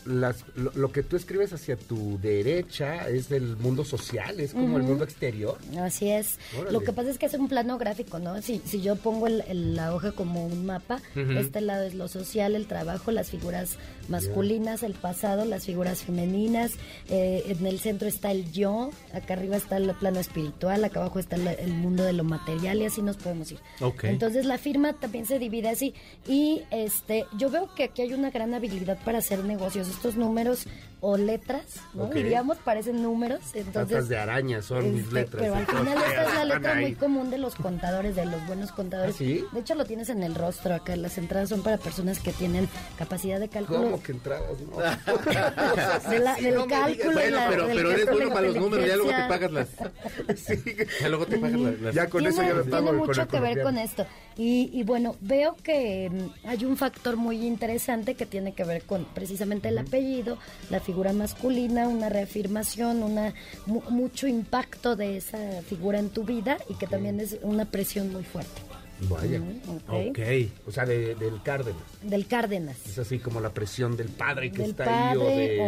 las, 0.08 0.44
lo, 0.56 0.90
que 0.90 1.02
tú 1.02 1.16
escribes 1.16 1.52
hacia 1.52 1.76
tu 1.76 2.18
derecha 2.20 3.08
es 3.08 3.28
del 3.28 3.56
mundo 3.56 3.84
social, 3.84 4.40
es 4.40 4.52
como 4.52 4.78
el 4.78 4.82
mundo 4.82 5.04
exterior. 5.04 5.58
Así 5.78 6.08
es. 6.10 6.38
Lo 6.70 6.80
que 6.80 6.92
pasa 6.92 7.10
es 7.10 7.18
que 7.18 7.26
es 7.26 7.34
un 7.34 7.48
plano 7.48 7.78
gráfico, 7.78 8.18
¿no? 8.18 8.40
Si, 8.40 8.60
si 8.64 8.80
yo 8.80 8.96
pongo 8.96 9.26
el, 9.26 9.76
la 9.76 9.94
hoja 9.94 10.12
como 10.12 10.46
un 10.46 10.66
mapa, 10.66 11.00
este 11.14 11.60
lado 11.60 11.84
es 11.84 11.94
lo 11.94 12.08
social, 12.08 12.54
el 12.54 12.66
trabajo, 12.66 13.10
las 13.10 13.30
figuras 13.30 13.76
masculinas, 14.08 14.82
el 14.82 14.94
pasado, 14.94 15.44
las 15.44 15.66
figuras 15.66 16.02
femeninas, 16.02 16.72
eh, 17.10 17.44
en 17.46 17.66
el 17.66 17.78
centro 17.78 18.08
está 18.08 18.30
el 18.30 18.50
yo, 18.50 18.90
acá 19.12 19.34
arriba 19.34 19.56
está 19.56 19.76
el 19.76 19.94
plano 19.94 20.20
espiritual, 20.20 20.84
acá 20.84 21.00
abajo 21.00 21.18
está 21.18 21.36
el, 21.36 21.68
mundo 21.74 22.02
de 22.02 22.14
lo 22.14 22.24
material 22.24 22.78
y 22.78 22.86
así 22.86 23.02
nos 23.02 23.16
podemos 23.16 23.52
ir. 23.52 23.60
Entonces 24.02 24.46
la 24.46 24.58
firma 24.58 24.94
también 24.94 25.26
se 25.26 25.38
divide 25.38 25.68
así 25.68 25.94
y 26.26 26.62
este 26.70 27.26
yo 27.36 27.50
veo 27.50 27.74
que 27.74 27.84
aquí 27.84 28.02
hay 28.02 28.14
una 28.14 28.30
gran 28.30 28.54
habilidad 28.54 28.98
para 29.04 29.18
hacer 29.18 29.44
negocios 29.44 29.88
estos 29.98 30.14
números 30.14 30.66
o 31.00 31.16
letras, 31.16 31.80
¿no? 31.94 32.06
Diríamos, 32.06 32.58
parecen 32.58 33.02
números. 33.02 33.40
Entonces, 33.54 34.08
de 34.08 34.18
araña 34.18 34.62
son 34.62 34.92
mis 34.94 35.04
este, 35.04 35.14
letras. 35.14 35.42
Pero 35.42 35.54
al 35.54 35.66
final 35.66 35.98
esta 35.98 36.22
es 36.24 36.34
la 36.34 36.44
letra 36.44 36.74
muy 36.74 36.94
común 36.94 37.30
de 37.30 37.38
los 37.38 37.54
contadores, 37.54 38.16
de 38.16 38.26
los 38.26 38.44
buenos 38.46 38.72
contadores. 38.72 39.14
¿Ah, 39.14 39.18
¿Sí? 39.18 39.44
De 39.52 39.60
hecho, 39.60 39.74
lo 39.74 39.84
tienes 39.84 40.08
en 40.08 40.22
el 40.22 40.34
rostro 40.34 40.74
acá. 40.74 40.96
Las 40.96 41.16
entradas 41.18 41.50
son 41.50 41.62
para 41.62 41.78
personas 41.78 42.18
que 42.18 42.32
tienen 42.32 42.68
capacidad 42.96 43.38
de 43.38 43.48
cálculo. 43.48 43.82
¿Cómo 43.82 44.02
que 44.02 44.12
entradas? 44.12 44.48
No. 44.60 44.78
de 46.10 46.18
la, 46.18 46.34
del 46.34 46.66
cálculo. 46.66 47.12
Bueno, 47.12 47.38
pero, 47.48 47.66
pero 47.66 47.90
eres 47.92 48.06
bueno 48.10 48.28
para 48.30 48.46
los 48.48 48.56
números, 48.56 48.86
ya 48.86 48.96
luego 48.96 49.10
te 49.10 49.28
pagas 49.28 49.52
las. 49.52 49.68
sí. 50.36 50.62
Ya 51.00 51.08
luego 51.08 51.26
te 51.26 51.38
pagas 51.38 51.60
las. 51.60 51.94
Ya 51.94 52.08
con 52.08 52.26
eso 52.26 52.42
ya 52.42 52.54
me 52.54 52.64
pago 52.64 52.90
Tiene 52.90 53.06
mucho 53.06 53.28
que 53.28 53.40
ver 53.40 53.62
con 53.62 53.78
esto. 53.78 54.06
Y, 54.36 54.70
y 54.72 54.82
bueno, 54.84 55.16
veo 55.20 55.56
que 55.62 56.10
mm, 56.10 56.46
hay 56.48 56.64
un 56.64 56.76
factor 56.76 57.16
muy 57.16 57.46
interesante 57.46 58.14
que 58.14 58.26
tiene 58.26 58.52
que 58.52 58.64
ver 58.64 58.82
con 58.82 59.04
precisamente 59.04 59.68
el 59.68 59.78
apellido, 59.78 60.38
la 60.70 60.80
figura 60.88 61.12
masculina, 61.12 61.87
una 61.87 62.09
reafirmación, 62.09 63.02
una 63.02 63.35
mucho 63.66 64.26
impacto 64.26 64.97
de 64.97 65.18
esa 65.18 65.61
figura 65.61 65.99
en 65.99 66.09
tu 66.09 66.25
vida 66.25 66.57
y 66.71 66.75
que 66.76 66.87
también 66.87 67.21
es 67.21 67.37
una 67.42 67.66
presión 67.66 68.11
muy 68.11 68.25
fuerte. 68.25 68.67
Vaya. 69.02 69.40
okay. 69.88 70.52
O 70.66 70.72
sea, 70.72 70.84
del 70.84 71.42
Cárdenas. 71.42 71.82
Del 72.02 72.26
Cárdenas. 72.26 72.76
Es 72.86 72.98
así 72.98 73.18
como 73.18 73.40
la 73.40 73.50
presión 73.50 73.96
del 73.96 74.08
padre 74.08 74.50
que 74.50 74.64
está 74.64 75.10
ahí 75.10 75.58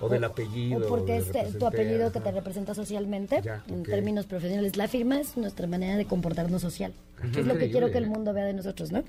o, 0.00 0.08
del 0.08 0.24
apellido. 0.24 0.86
O 0.86 0.88
porque 0.88 1.16
es 1.16 1.58
tu 1.58 1.66
apellido 1.66 2.12
que 2.12 2.20
te 2.20 2.30
representa 2.30 2.74
socialmente, 2.74 3.42
en 3.68 3.82
términos 3.84 4.26
profesionales. 4.26 4.76
La 4.76 4.88
firma 4.88 5.20
es 5.20 5.36
nuestra 5.36 5.66
manera 5.66 5.96
de 5.96 6.04
comportarnos 6.04 6.60
social. 6.60 6.92
es 7.22 7.46
lo 7.46 7.56
que 7.56 7.70
quiero 7.70 7.90
que 7.90 7.98
el 7.98 8.06
mundo 8.06 8.32
vea 8.32 8.44
de 8.44 8.54
nosotros, 8.54 8.92
¿no? 8.92 9.02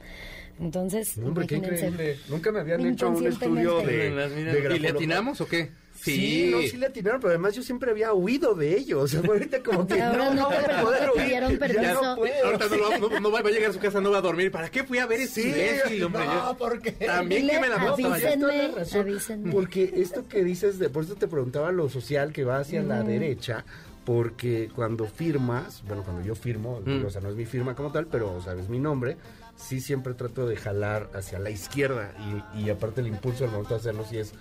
Entonces, 0.60 1.17
Hombre, 1.17 1.48
qué 1.48 1.55
increíble. 1.55 2.17
Nunca 2.29 2.51
me 2.51 2.62
habían 2.62 2.86
hecho 2.86 3.10
un 3.10 3.27
estudio 3.27 3.82
de, 3.82 4.12
de 4.12 4.75
¿Y 4.75 4.79
le 4.79 4.89
atinamos 4.89 5.41
o 5.41 5.48
qué? 5.48 5.72
Sí. 5.96 6.50
no, 6.52 6.62
sí 6.62 6.78
le 6.78 6.88
atinaron, 6.88 7.20
pero 7.20 7.32
además 7.32 7.56
yo 7.56 7.64
siempre 7.64 7.92
había 7.92 8.14
huido 8.14 8.54
de 8.54 8.78
ellos. 8.78 9.16
ahorita 9.25 9.64
como 9.64 9.88
que 9.88 9.98
no, 9.98 10.34
no, 10.34 10.46
voy 10.48 10.56
a 10.56 10.82
poder 10.82 11.10
huir. 11.16 11.74
Ya 11.74 11.94
no 11.94 12.16
puedo. 12.16 12.46
Ahorita 12.46 12.66
no, 13.00 13.20
no, 13.20 13.32
va 13.32 13.40
a 13.40 13.44
llegar 13.44 13.70
a 13.70 13.74
su 13.74 13.80
casa, 13.80 14.02
no 14.02 14.12
va 14.12 14.20
a 14.20 14.22
dormir. 14.22 14.52
¿Para 14.52 14.70
qué 14.70 14.84
fui 14.84 15.00
a 15.00 15.06
ver 15.06 15.22
ese 15.22 15.82
sí, 15.88 16.02
hombre? 16.02 16.25
No, 16.25 16.56
porque... 16.58 16.92
También 16.92 17.48
que 17.48 17.60
me 17.60 17.70
la 17.70 17.75
avísenme, 17.75 18.72
avísenme. 18.94 19.52
Porque 19.52 19.94
esto 19.96 20.28
que 20.28 20.44
dices, 20.44 20.80
de, 20.80 20.90
por 20.90 21.04
eso 21.04 21.16
te 21.16 21.28
preguntaba 21.28 21.72
lo 21.72 21.90
social 21.90 22.32
que 22.34 22.44
va 22.44 22.60
hacia 22.60 22.84
la 22.84 23.04
derecha, 23.04 23.66
porque 24.04 24.70
cuando 24.75 25.06
firmas, 25.06 25.84
bueno, 25.88 26.04
cuando 26.04 26.24
yo 26.24 26.36
firmo, 26.36 26.82
o 27.06 27.10
sea, 27.10 27.22
no 27.22 27.30
es 27.30 27.36
mi 27.36 27.46
firma 27.46 27.75
como 27.75 27.92
tal, 27.92 28.08
pero, 28.08 28.42
sabes 28.42 28.70
mi 28.70 28.80
nombre, 28.80 29.18
sí 29.56 29.80
siempre 29.80 30.14
trato 30.14 30.48
de 30.48 30.56
jalar 30.58 31.10
hacia 31.14 31.40
la 31.40 31.50
izquierda 31.50 32.14
y, 32.56 32.70
aparte 32.70 33.02
el 33.02 33.08
impulso 33.08 33.46
al 33.46 33.52
momento 33.52 33.76
de 33.76 33.80
hacerlo 33.80 34.06
sí 34.10 34.18
es 34.18 34.34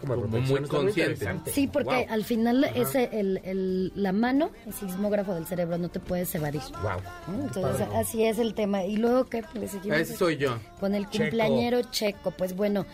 como, 0.00 0.16
muy 0.16 0.62
consciente. 0.62 1.26
Sí, 1.52 1.66
porque 1.66 2.06
al 2.08 2.24
final 2.24 2.64
ese 2.74 3.10
el, 3.12 3.40
el, 3.44 3.92
la 3.94 4.12
mano, 4.12 4.50
el 4.66 4.72
sismógrafo 4.72 5.34
del 5.34 5.46
cerebro, 5.46 5.78
no 5.78 5.88
te 5.88 6.00
puedes 6.00 6.34
evadir. 6.34 6.62
Wow. 6.82 7.42
Entonces 7.42 7.86
así 7.94 8.24
es 8.24 8.38
el 8.38 8.54
tema. 8.54 8.84
Y 8.84 8.96
luego 8.96 9.26
que 9.26 9.42
pues, 9.42 9.74
Ese 9.74 10.16
soy 10.16 10.36
yo. 10.36 10.58
Con 10.80 10.94
el 10.94 11.06
cumpleañero 11.06 11.82
checo, 11.82 12.30
pues 12.30 12.54
bueno 12.54 12.86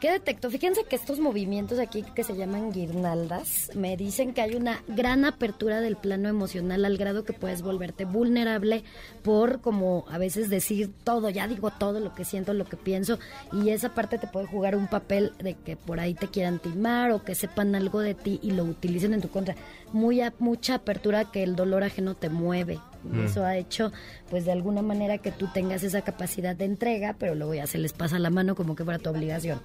¿Qué 0.00 0.10
detecto? 0.10 0.50
Fíjense 0.50 0.84
que 0.84 0.96
estos 0.96 1.18
movimientos 1.18 1.78
aquí 1.78 2.02
que 2.14 2.24
se 2.24 2.34
llaman 2.34 2.72
guirnaldas 2.72 3.70
me 3.74 3.98
dicen 3.98 4.32
que 4.32 4.40
hay 4.40 4.54
una 4.54 4.82
gran 4.88 5.26
apertura 5.26 5.82
del 5.82 5.96
plano 5.96 6.30
emocional 6.30 6.86
al 6.86 6.96
grado 6.96 7.24
que 7.24 7.34
puedes 7.34 7.60
volverte 7.60 8.06
vulnerable 8.06 8.82
por 9.22 9.60
como 9.60 10.06
a 10.08 10.16
veces 10.16 10.48
decir 10.48 10.90
todo, 11.04 11.28
ya 11.28 11.46
digo 11.46 11.70
todo 11.70 12.00
lo 12.00 12.14
que 12.14 12.24
siento, 12.24 12.54
lo 12.54 12.64
que 12.64 12.78
pienso 12.78 13.18
y 13.52 13.68
esa 13.68 13.94
parte 13.94 14.16
te 14.16 14.26
puede 14.26 14.46
jugar 14.46 14.74
un 14.74 14.86
papel 14.86 15.34
de 15.38 15.52
que 15.52 15.76
por 15.76 16.00
ahí 16.00 16.14
te 16.14 16.28
quieran 16.28 16.60
timar 16.60 17.10
o 17.10 17.22
que 17.22 17.34
sepan 17.34 17.74
algo 17.74 18.00
de 18.00 18.14
ti 18.14 18.40
y 18.42 18.52
lo 18.52 18.64
utilicen 18.64 19.12
en 19.12 19.20
tu 19.20 19.28
contra. 19.28 19.54
Muy 19.92 20.22
mucha 20.38 20.76
apertura 20.76 21.30
que 21.30 21.42
el 21.42 21.56
dolor 21.56 21.84
ajeno 21.84 22.14
te 22.14 22.30
mueve, 22.30 22.78
Mm. 23.04 23.24
Eso 23.24 23.44
ha 23.44 23.56
hecho, 23.56 23.92
pues 24.28 24.44
de 24.44 24.52
alguna 24.52 24.82
manera 24.82 25.18
que 25.18 25.32
tú 25.32 25.48
tengas 25.52 25.82
esa 25.82 26.02
capacidad 26.02 26.54
de 26.56 26.64
entrega, 26.64 27.14
pero 27.18 27.34
luego 27.34 27.54
ya 27.54 27.66
se 27.66 27.78
les 27.78 27.92
pasa 27.92 28.18
la 28.18 28.30
mano 28.30 28.54
como 28.54 28.74
que 28.74 28.84
fuera 28.84 28.98
tu 28.98 29.10
obligación. 29.10 29.60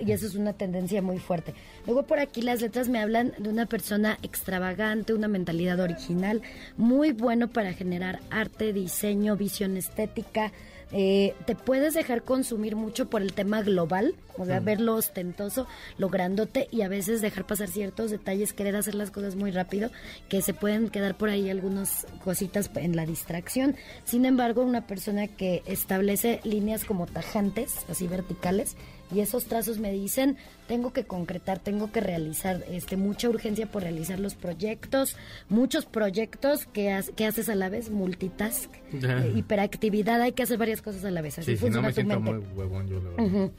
Y 0.00 0.12
eso 0.12 0.26
es 0.26 0.34
una 0.34 0.52
tendencia 0.52 1.00
muy 1.02 1.18
fuerte. 1.18 1.54
Luego 1.86 2.04
por 2.04 2.18
aquí 2.18 2.42
las 2.42 2.60
letras 2.60 2.88
me 2.88 3.00
hablan 3.00 3.32
de 3.38 3.48
una 3.48 3.66
persona 3.66 4.18
extravagante, 4.22 5.14
una 5.14 5.28
mentalidad 5.28 5.80
original, 5.80 6.42
muy 6.76 7.12
bueno 7.12 7.48
para 7.48 7.72
generar 7.72 8.20
arte, 8.30 8.72
diseño, 8.72 9.36
visión 9.36 9.76
estética, 9.76 10.52
eh, 10.92 11.34
te 11.44 11.54
puedes 11.54 11.94
dejar 11.94 12.22
consumir 12.22 12.74
mucho 12.76 13.10
por 13.10 13.22
el 13.22 13.32
tema 13.32 13.62
global, 13.62 14.14
o 14.38 14.44
sea, 14.46 14.60
verlo 14.60 14.94
ostentoso, 14.94 15.66
lo 15.98 16.08
grandote 16.08 16.68
y 16.70 16.82
a 16.82 16.88
veces 16.88 17.20
dejar 17.20 17.46
pasar 17.46 17.68
ciertos 17.68 18.10
detalles, 18.10 18.52
querer 18.52 18.76
hacer 18.76 18.94
las 18.94 19.10
cosas 19.10 19.36
muy 19.36 19.50
rápido, 19.50 19.90
que 20.28 20.40
se 20.42 20.54
pueden 20.54 20.88
quedar 20.88 21.16
por 21.16 21.28
ahí 21.28 21.50
algunas 21.50 22.06
cositas 22.24 22.70
en 22.76 22.96
la 22.96 23.04
distracción. 23.04 23.76
Sin 24.04 24.24
embargo, 24.24 24.62
una 24.62 24.86
persona 24.86 25.26
que 25.26 25.62
establece 25.66 26.40
líneas 26.44 26.84
como 26.84 27.06
tajantes, 27.06 27.84
así 27.88 28.06
verticales, 28.06 28.76
y 29.14 29.20
esos 29.20 29.44
trazos 29.46 29.78
me 29.78 29.92
dicen 29.92 30.36
tengo 30.66 30.92
que 30.92 31.04
concretar, 31.04 31.58
tengo 31.58 31.90
que 31.90 32.00
realizar, 32.00 32.62
este, 32.68 32.98
mucha 32.98 33.28
urgencia 33.30 33.66
por 33.70 33.82
realizar 33.82 34.20
los 34.20 34.34
proyectos, 34.34 35.16
muchos 35.48 35.86
proyectos 35.86 36.66
que, 36.66 36.92
ha- 36.92 37.02
que 37.16 37.24
haces 37.24 37.48
a 37.48 37.54
la 37.54 37.70
vez, 37.70 37.88
multitask, 37.90 38.70
eh, 38.92 39.32
hiperactividad, 39.34 40.20
hay 40.20 40.32
que 40.32 40.42
hacer 40.42 40.58
varias 40.58 40.82
cosas 40.82 41.06
a 41.06 41.10
la 41.10 41.22
vez, 41.22 41.38
así 41.38 41.52
Sí, 41.52 41.56
si 41.56 41.70
no 41.70 41.80
funciona 41.82 42.18
me 42.18 42.24
tu 42.24 42.30
mente. 42.32 42.46
muy 42.48 42.58
huevón 42.58 42.86
yo, 42.88 43.00
la 43.00 43.10
verdad. 43.22 43.50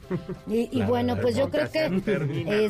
Y, 0.46 0.68
y 0.70 0.82
bueno, 0.84 1.18
pues 1.20 1.34
yo 1.34 1.50
creo 1.50 1.68
que 1.72 1.86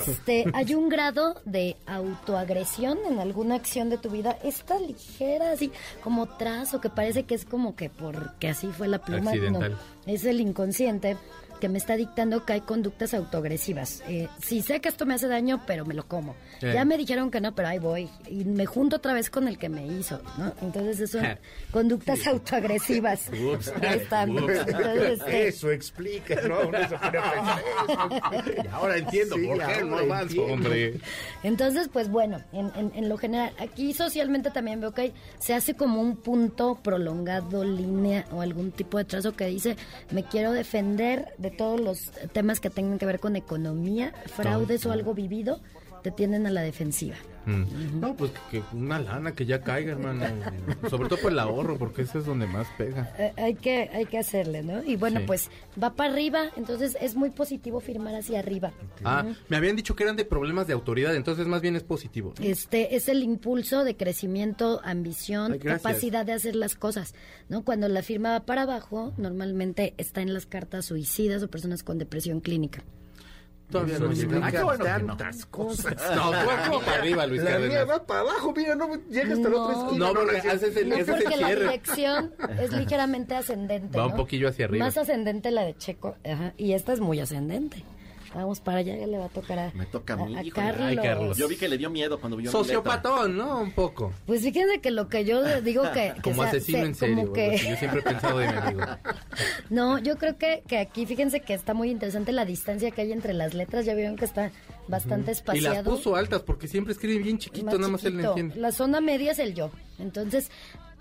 este 0.06 0.46
hay 0.54 0.74
un 0.74 0.88
grado 0.88 1.34
de 1.44 1.76
autoagresión 1.86 2.98
en 3.08 3.18
alguna 3.18 3.56
acción 3.56 3.90
de 3.90 3.98
tu 3.98 4.10
vida, 4.10 4.38
esta 4.42 4.78
ligera, 4.78 5.52
así 5.52 5.70
como 6.02 6.26
trazo, 6.26 6.80
que 6.80 6.88
parece 6.90 7.24
que 7.24 7.34
es 7.34 7.44
como 7.44 7.76
que 7.76 7.90
porque 7.90 8.48
así 8.48 8.68
fue 8.68 8.88
la 8.88 8.98
pluma. 9.04 9.34
No, 9.34 9.60
es 10.06 10.24
el 10.24 10.40
inconsciente 10.40 11.16
que 11.60 11.68
me 11.68 11.78
está 11.78 11.96
dictando 11.96 12.44
que 12.44 12.54
hay 12.54 12.60
conductas 12.62 13.14
autoagresivas. 13.14 14.02
Eh, 14.08 14.28
sí 14.42 14.62
sé 14.62 14.80
que 14.80 14.88
esto 14.88 15.06
me 15.06 15.14
hace 15.14 15.28
daño, 15.28 15.62
pero 15.66 15.84
me 15.84 15.94
lo 15.94 16.08
como. 16.08 16.34
Ya 16.60 16.84
me 16.84 16.96
dijeron 16.98 17.30
que 17.30 17.40
no, 17.40 17.54
pero 17.54 17.68
ahí 17.68 17.78
voy. 17.78 18.08
Y 18.28 18.44
me 18.44 18.66
junto 18.66 18.96
otra 18.96 19.12
vez 19.14 19.30
con 19.30 19.46
el 19.48 19.56
que 19.58 19.68
me 19.68 19.86
hizo, 19.86 20.20
¿no? 20.38 20.52
Entonces 20.62 20.98
eso, 21.00 21.20
conductas 21.70 22.26
autoagresivas. 22.26 23.28
Ups. 23.54 23.72
Ahí 23.80 23.98
están. 23.98 24.30
Ups. 24.30 24.52
Entonces, 24.66 25.10
este, 25.20 25.48
Eso 25.48 25.70
explica, 25.70 26.34
¿no? 26.48 26.60
Uno 26.68 26.78
se 26.88 26.96
pone 26.98 27.18
a 27.18 27.32
pensar 27.32 27.62
eso. 28.48 28.62
Y 28.64 28.66
ahora 28.68 28.96
entiendo 28.98 29.36
Sí, 29.36 29.46
por 29.46 29.58
qué 29.66 29.84
no 29.84 29.98
avanzo, 29.98 30.42
hombre. 30.44 31.00
Entonces, 31.42 31.88
pues 31.92 32.08
bueno, 32.10 32.42
en, 32.52 32.70
en- 32.76 32.92
en 32.94 33.08
lo 33.08 33.16
general, 33.18 33.52
aquí 33.58 33.92
socialmente 33.92 34.50
también 34.50 34.80
veo 34.80 34.92
que 34.92 35.00
hay- 35.02 35.14
se 35.38 35.54
hace 35.54 35.74
como 35.74 36.00
un 36.00 36.16
punto 36.16 36.78
prolongado, 36.82 37.64
línea 37.64 38.24
o 38.32 38.40
algún 38.40 38.72
tipo 38.72 38.98
de 38.98 39.04
trazo 39.04 39.32
que 39.34 39.46
dice, 39.46 39.76
me 40.10 40.24
quiero 40.24 40.52
defender 40.52 41.26
de 41.38 41.49
todos 41.50 41.80
los 41.80 42.10
temas 42.32 42.60
que 42.60 42.70
tengan 42.70 42.98
que 42.98 43.06
ver 43.06 43.20
con 43.20 43.36
economía, 43.36 44.12
fraudes 44.26 44.86
o 44.86 44.92
algo 44.92 45.14
vivido, 45.14 45.60
te 46.02 46.10
tienden 46.10 46.46
a 46.46 46.50
la 46.50 46.62
defensiva. 46.62 47.16
Mm. 47.46 48.00
No, 48.00 48.14
pues 48.16 48.32
que, 48.50 48.60
que 48.60 48.76
una 48.76 48.98
lana 48.98 49.32
que 49.32 49.46
ya 49.46 49.60
caiga, 49.62 49.92
hermano. 49.92 50.24
Sobre 50.90 51.08
todo 51.08 51.18
por 51.20 51.32
el 51.32 51.38
ahorro, 51.38 51.78
porque 51.78 52.02
ese 52.02 52.18
es 52.18 52.26
donde 52.26 52.46
más 52.46 52.66
pega. 52.76 53.12
Eh, 53.18 53.32
hay 53.36 53.54
que 53.54 53.88
hay 53.92 54.06
que 54.06 54.18
hacerle, 54.18 54.62
¿no? 54.62 54.82
Y 54.84 54.96
bueno, 54.96 55.20
Sí. 55.20 55.26
pues 55.26 55.50
va 55.82 55.94
para 55.94 56.12
arriba, 56.12 56.50
entonces 56.56 56.96
es 57.00 57.14
muy 57.16 57.30
positivo 57.30 57.80
firmar 57.80 58.14
hacia 58.14 58.38
arriba. 58.38 58.72
Ah, 59.04 59.24
me 59.48 59.56
habían 59.56 59.76
dicho 59.76 59.96
que 59.96 60.02
eran 60.04 60.16
de 60.16 60.24
problemas 60.24 60.66
de 60.66 60.72
autoridad, 60.74 61.14
entonces 61.14 61.46
más 61.46 61.60
bien 61.62 61.76
es 61.76 61.82
positivo. 61.82 62.34
Este 62.42 62.94
es 62.96 63.08
el 63.08 63.22
impulso 63.22 63.84
de 63.84 63.96
crecimiento, 63.96 64.80
ambición, 64.84 65.52
Ay, 65.52 65.58
capacidad 65.60 66.26
de 66.26 66.32
hacer 66.32 66.56
las 66.56 66.74
cosas, 66.74 67.14
¿no? 67.48 67.64
Cuando 67.64 67.88
la 67.88 68.02
firma 68.02 68.30
va 68.32 68.40
para 68.46 68.62
abajo, 68.62 69.12
normalmente 69.16 69.94
está 69.96 70.20
en 70.22 70.34
las 70.34 70.46
cartas 70.46 70.84
suicidas 70.86 71.42
o 71.42 71.48
personas 71.48 71.82
con 71.82 71.98
depresión 71.98 72.40
clínica. 72.40 72.82
Todavía 73.70 73.98
no. 73.98 74.10
Explica 74.10 74.46
Ah, 74.60 74.64
bueno 74.64 74.84
que 74.84 75.02
no. 75.02 75.16
tantas 75.16 75.46
cosas. 75.46 75.94
No, 76.16 76.30
tú 76.30 76.46
vas 76.46 76.84
para 76.84 76.96
arriba, 76.98 77.26
Luis 77.26 77.42
La 77.42 77.58
mía 77.58 77.84
va 77.84 78.04
para 78.06 78.20
abajo, 78.20 78.52
mira, 78.56 78.74
no 78.74 78.88
llega 79.08 79.34
hasta 79.34 79.48
la 79.48 79.56
otra 79.56 79.74
No. 79.76 79.84
esquina. 79.86 80.06
No, 80.06 80.14
porque 80.14 80.36
haces 80.48 80.76
el, 80.76 80.88
No 80.88 80.96
ese 80.96 81.12
porque 81.12 81.36
la 81.36 81.48
dirección 81.48 82.34
es 82.60 82.72
ligeramente 82.72 83.34
ascendente. 83.34 83.96
Va 83.96 84.06
un 84.06 84.10
¿no? 84.12 84.16
poquillo 84.16 84.48
hacia 84.48 84.64
arriba. 84.66 84.84
Más 84.86 84.96
ascendente 84.98 85.50
la 85.50 85.62
de 85.62 85.76
Checo, 85.76 86.16
ajá, 86.24 86.52
y 86.56 86.72
esta 86.72 86.92
es 86.92 87.00
muy 87.00 87.20
ascendente. 87.20 87.84
Vamos 88.34 88.60
para 88.60 88.78
allá, 88.78 88.96
ya 88.96 89.08
le 89.08 89.18
va 89.18 89.24
a 89.24 89.28
tocar 89.28 89.58
a, 89.58 89.72
Me 89.74 89.86
toca 89.86 90.14
a 90.14 90.16
mí. 90.18 90.50
Carlos. 90.52 90.86
Ay, 90.86 90.96
Carlos. 90.96 91.36
Yo 91.36 91.48
vi 91.48 91.56
que 91.56 91.68
le 91.68 91.76
dio 91.76 91.90
miedo 91.90 92.20
cuando 92.20 92.36
vio 92.36 92.48
a. 92.48 92.52
Sociopatón, 92.52 93.36
¿no? 93.36 93.60
Un 93.60 93.72
poco. 93.72 94.12
Pues 94.26 94.42
fíjense 94.42 94.80
que 94.80 94.92
lo 94.92 95.08
que 95.08 95.24
yo 95.24 95.60
digo 95.62 95.82
que... 95.92 96.12
que 96.22 96.22
Como 96.22 96.42
sea- 96.42 96.50
asesino 96.50 96.78
se- 96.78 96.84
en 96.86 96.94
serio. 96.94 97.16
como 97.22 97.32
que-. 97.32 97.58
Yo 97.58 97.76
siempre 97.76 98.00
he 98.00 98.02
pensado 98.02 98.38
de 98.38 98.46
mi 98.48 98.56
amigo. 98.56 98.80
No, 99.68 99.98
yo 99.98 100.16
creo 100.16 100.38
que, 100.38 100.62
que 100.66 100.78
aquí 100.78 101.06
fíjense 101.06 101.40
que 101.40 101.54
está 101.54 101.74
muy 101.74 101.90
interesante 101.90 102.30
la 102.32 102.44
distancia 102.44 102.90
que 102.92 103.00
hay 103.02 103.12
entre 103.12 103.32
las 103.34 103.54
letras. 103.54 103.84
Ya 103.84 103.94
vieron 103.94 104.16
que 104.16 104.24
está 104.26 104.52
bastante 104.86 105.30
Y 105.30 105.34
las 105.34 105.38
espaciado. 105.38 105.90
puso 105.96 106.14
altas 106.16 106.42
porque 106.42 106.68
siempre 106.68 106.92
escribe 106.92 107.22
bien 107.22 107.38
chiquito, 107.38 107.66
más 107.66 107.78
nada 107.78 107.88
más 107.92 108.04
él 108.04 108.12
le 108.16 108.22
chiquito. 108.22 108.30
entiende. 108.38 108.56
La 108.60 108.72
zona 108.72 109.00
media 109.00 109.32
es 109.32 109.38
el 109.40 109.54
yo. 109.54 109.70
Entonces, 109.98 110.50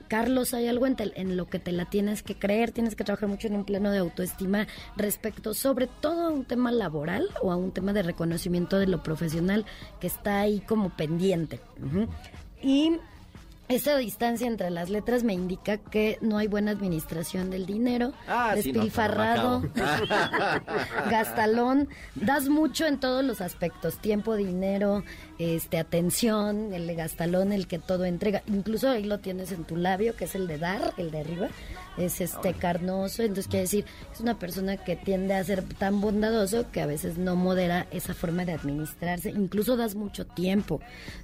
Carlos, 0.09 0.53
hay 0.53 0.67
algo 0.67 0.85
en, 0.87 0.95
te- 0.97 1.19
en 1.21 1.37
lo 1.37 1.47
que 1.47 1.59
te 1.59 1.71
la 1.71 1.85
tienes 1.85 2.23
que 2.23 2.35
creer, 2.35 2.71
tienes 2.71 2.95
que 2.95 3.05
trabajar 3.05 3.29
mucho 3.29 3.47
en 3.47 3.55
un 3.55 3.63
plano 3.63 3.91
de 3.91 3.99
autoestima 3.99 4.67
respecto 4.97 5.53
sobre 5.53 5.87
todo 5.87 6.27
a 6.27 6.29
un 6.29 6.43
tema 6.43 6.71
laboral 6.73 7.29
o 7.41 7.51
a 7.53 7.55
un 7.55 7.71
tema 7.71 7.93
de 7.93 8.03
reconocimiento 8.03 8.77
de 8.79 8.87
lo 8.87 9.01
profesional 9.03 9.65
que 10.01 10.07
está 10.07 10.39
ahí 10.41 10.59
como 10.59 10.89
pendiente. 10.89 11.61
Y 12.61 12.97
esa 13.69 13.95
distancia 13.97 14.47
entre 14.47 14.71
las 14.71 14.89
letras 14.89 15.23
me 15.23 15.33
indica 15.33 15.77
que 15.77 16.17
no 16.21 16.39
hay 16.39 16.47
buena 16.47 16.71
administración 16.71 17.51
del 17.51 17.67
dinero, 17.67 18.13
Ah, 18.27 18.55
sí, 18.59 18.71
no, 18.73 18.81
despilfarrado, 18.81 19.61
gastalón, 21.09 21.88
das 22.15 22.49
mucho 22.49 22.85
en 22.88 22.99
todos 22.99 23.23
los 23.23 23.41
aspectos, 23.41 23.97
tiempo, 23.99 24.35
dinero, 24.35 25.03
este 25.38 25.77
atención, 25.77 26.73
el 26.73 26.88
de 26.88 26.95
gastalón, 26.95 27.51
el 27.53 27.67
que 27.67 27.79
todo 27.79 28.05
entrega, 28.05 28.41
incluso 28.47 28.89
ahí 28.89 29.03
lo 29.03 29.19
tienes 29.19 29.51
en 29.51 29.63
tu 29.63 29.75
labio, 29.75 30.15
que 30.15 30.25
es 30.25 30.35
el 30.35 30.47
de 30.47 30.57
dar, 30.57 30.93
el 30.97 31.11
de 31.11 31.19
arriba, 31.19 31.47
es 31.99 32.21
este 32.21 32.53
carnoso, 32.53 33.21
entonces 33.21 33.47
quiere 33.47 33.63
decir, 33.63 33.85
es 34.13 34.19
una 34.19 34.39
persona 34.39 34.77
que 34.77 34.95
tiende 34.95 35.33
a 35.33 35.43
ser 35.43 35.63
tan 35.63 36.01
bondadoso 36.01 36.71
que 36.71 36.81
a 36.81 36.85
veces 36.85 37.17
no 37.17 37.35
modera 37.35 37.88
esa 37.91 38.13
forma 38.13 38.45
de 38.45 38.53
administrarse, 38.53 39.29
incluso 39.29 39.77
das 39.77 39.95
mucho 39.95 40.25
tiempo, 40.25 40.79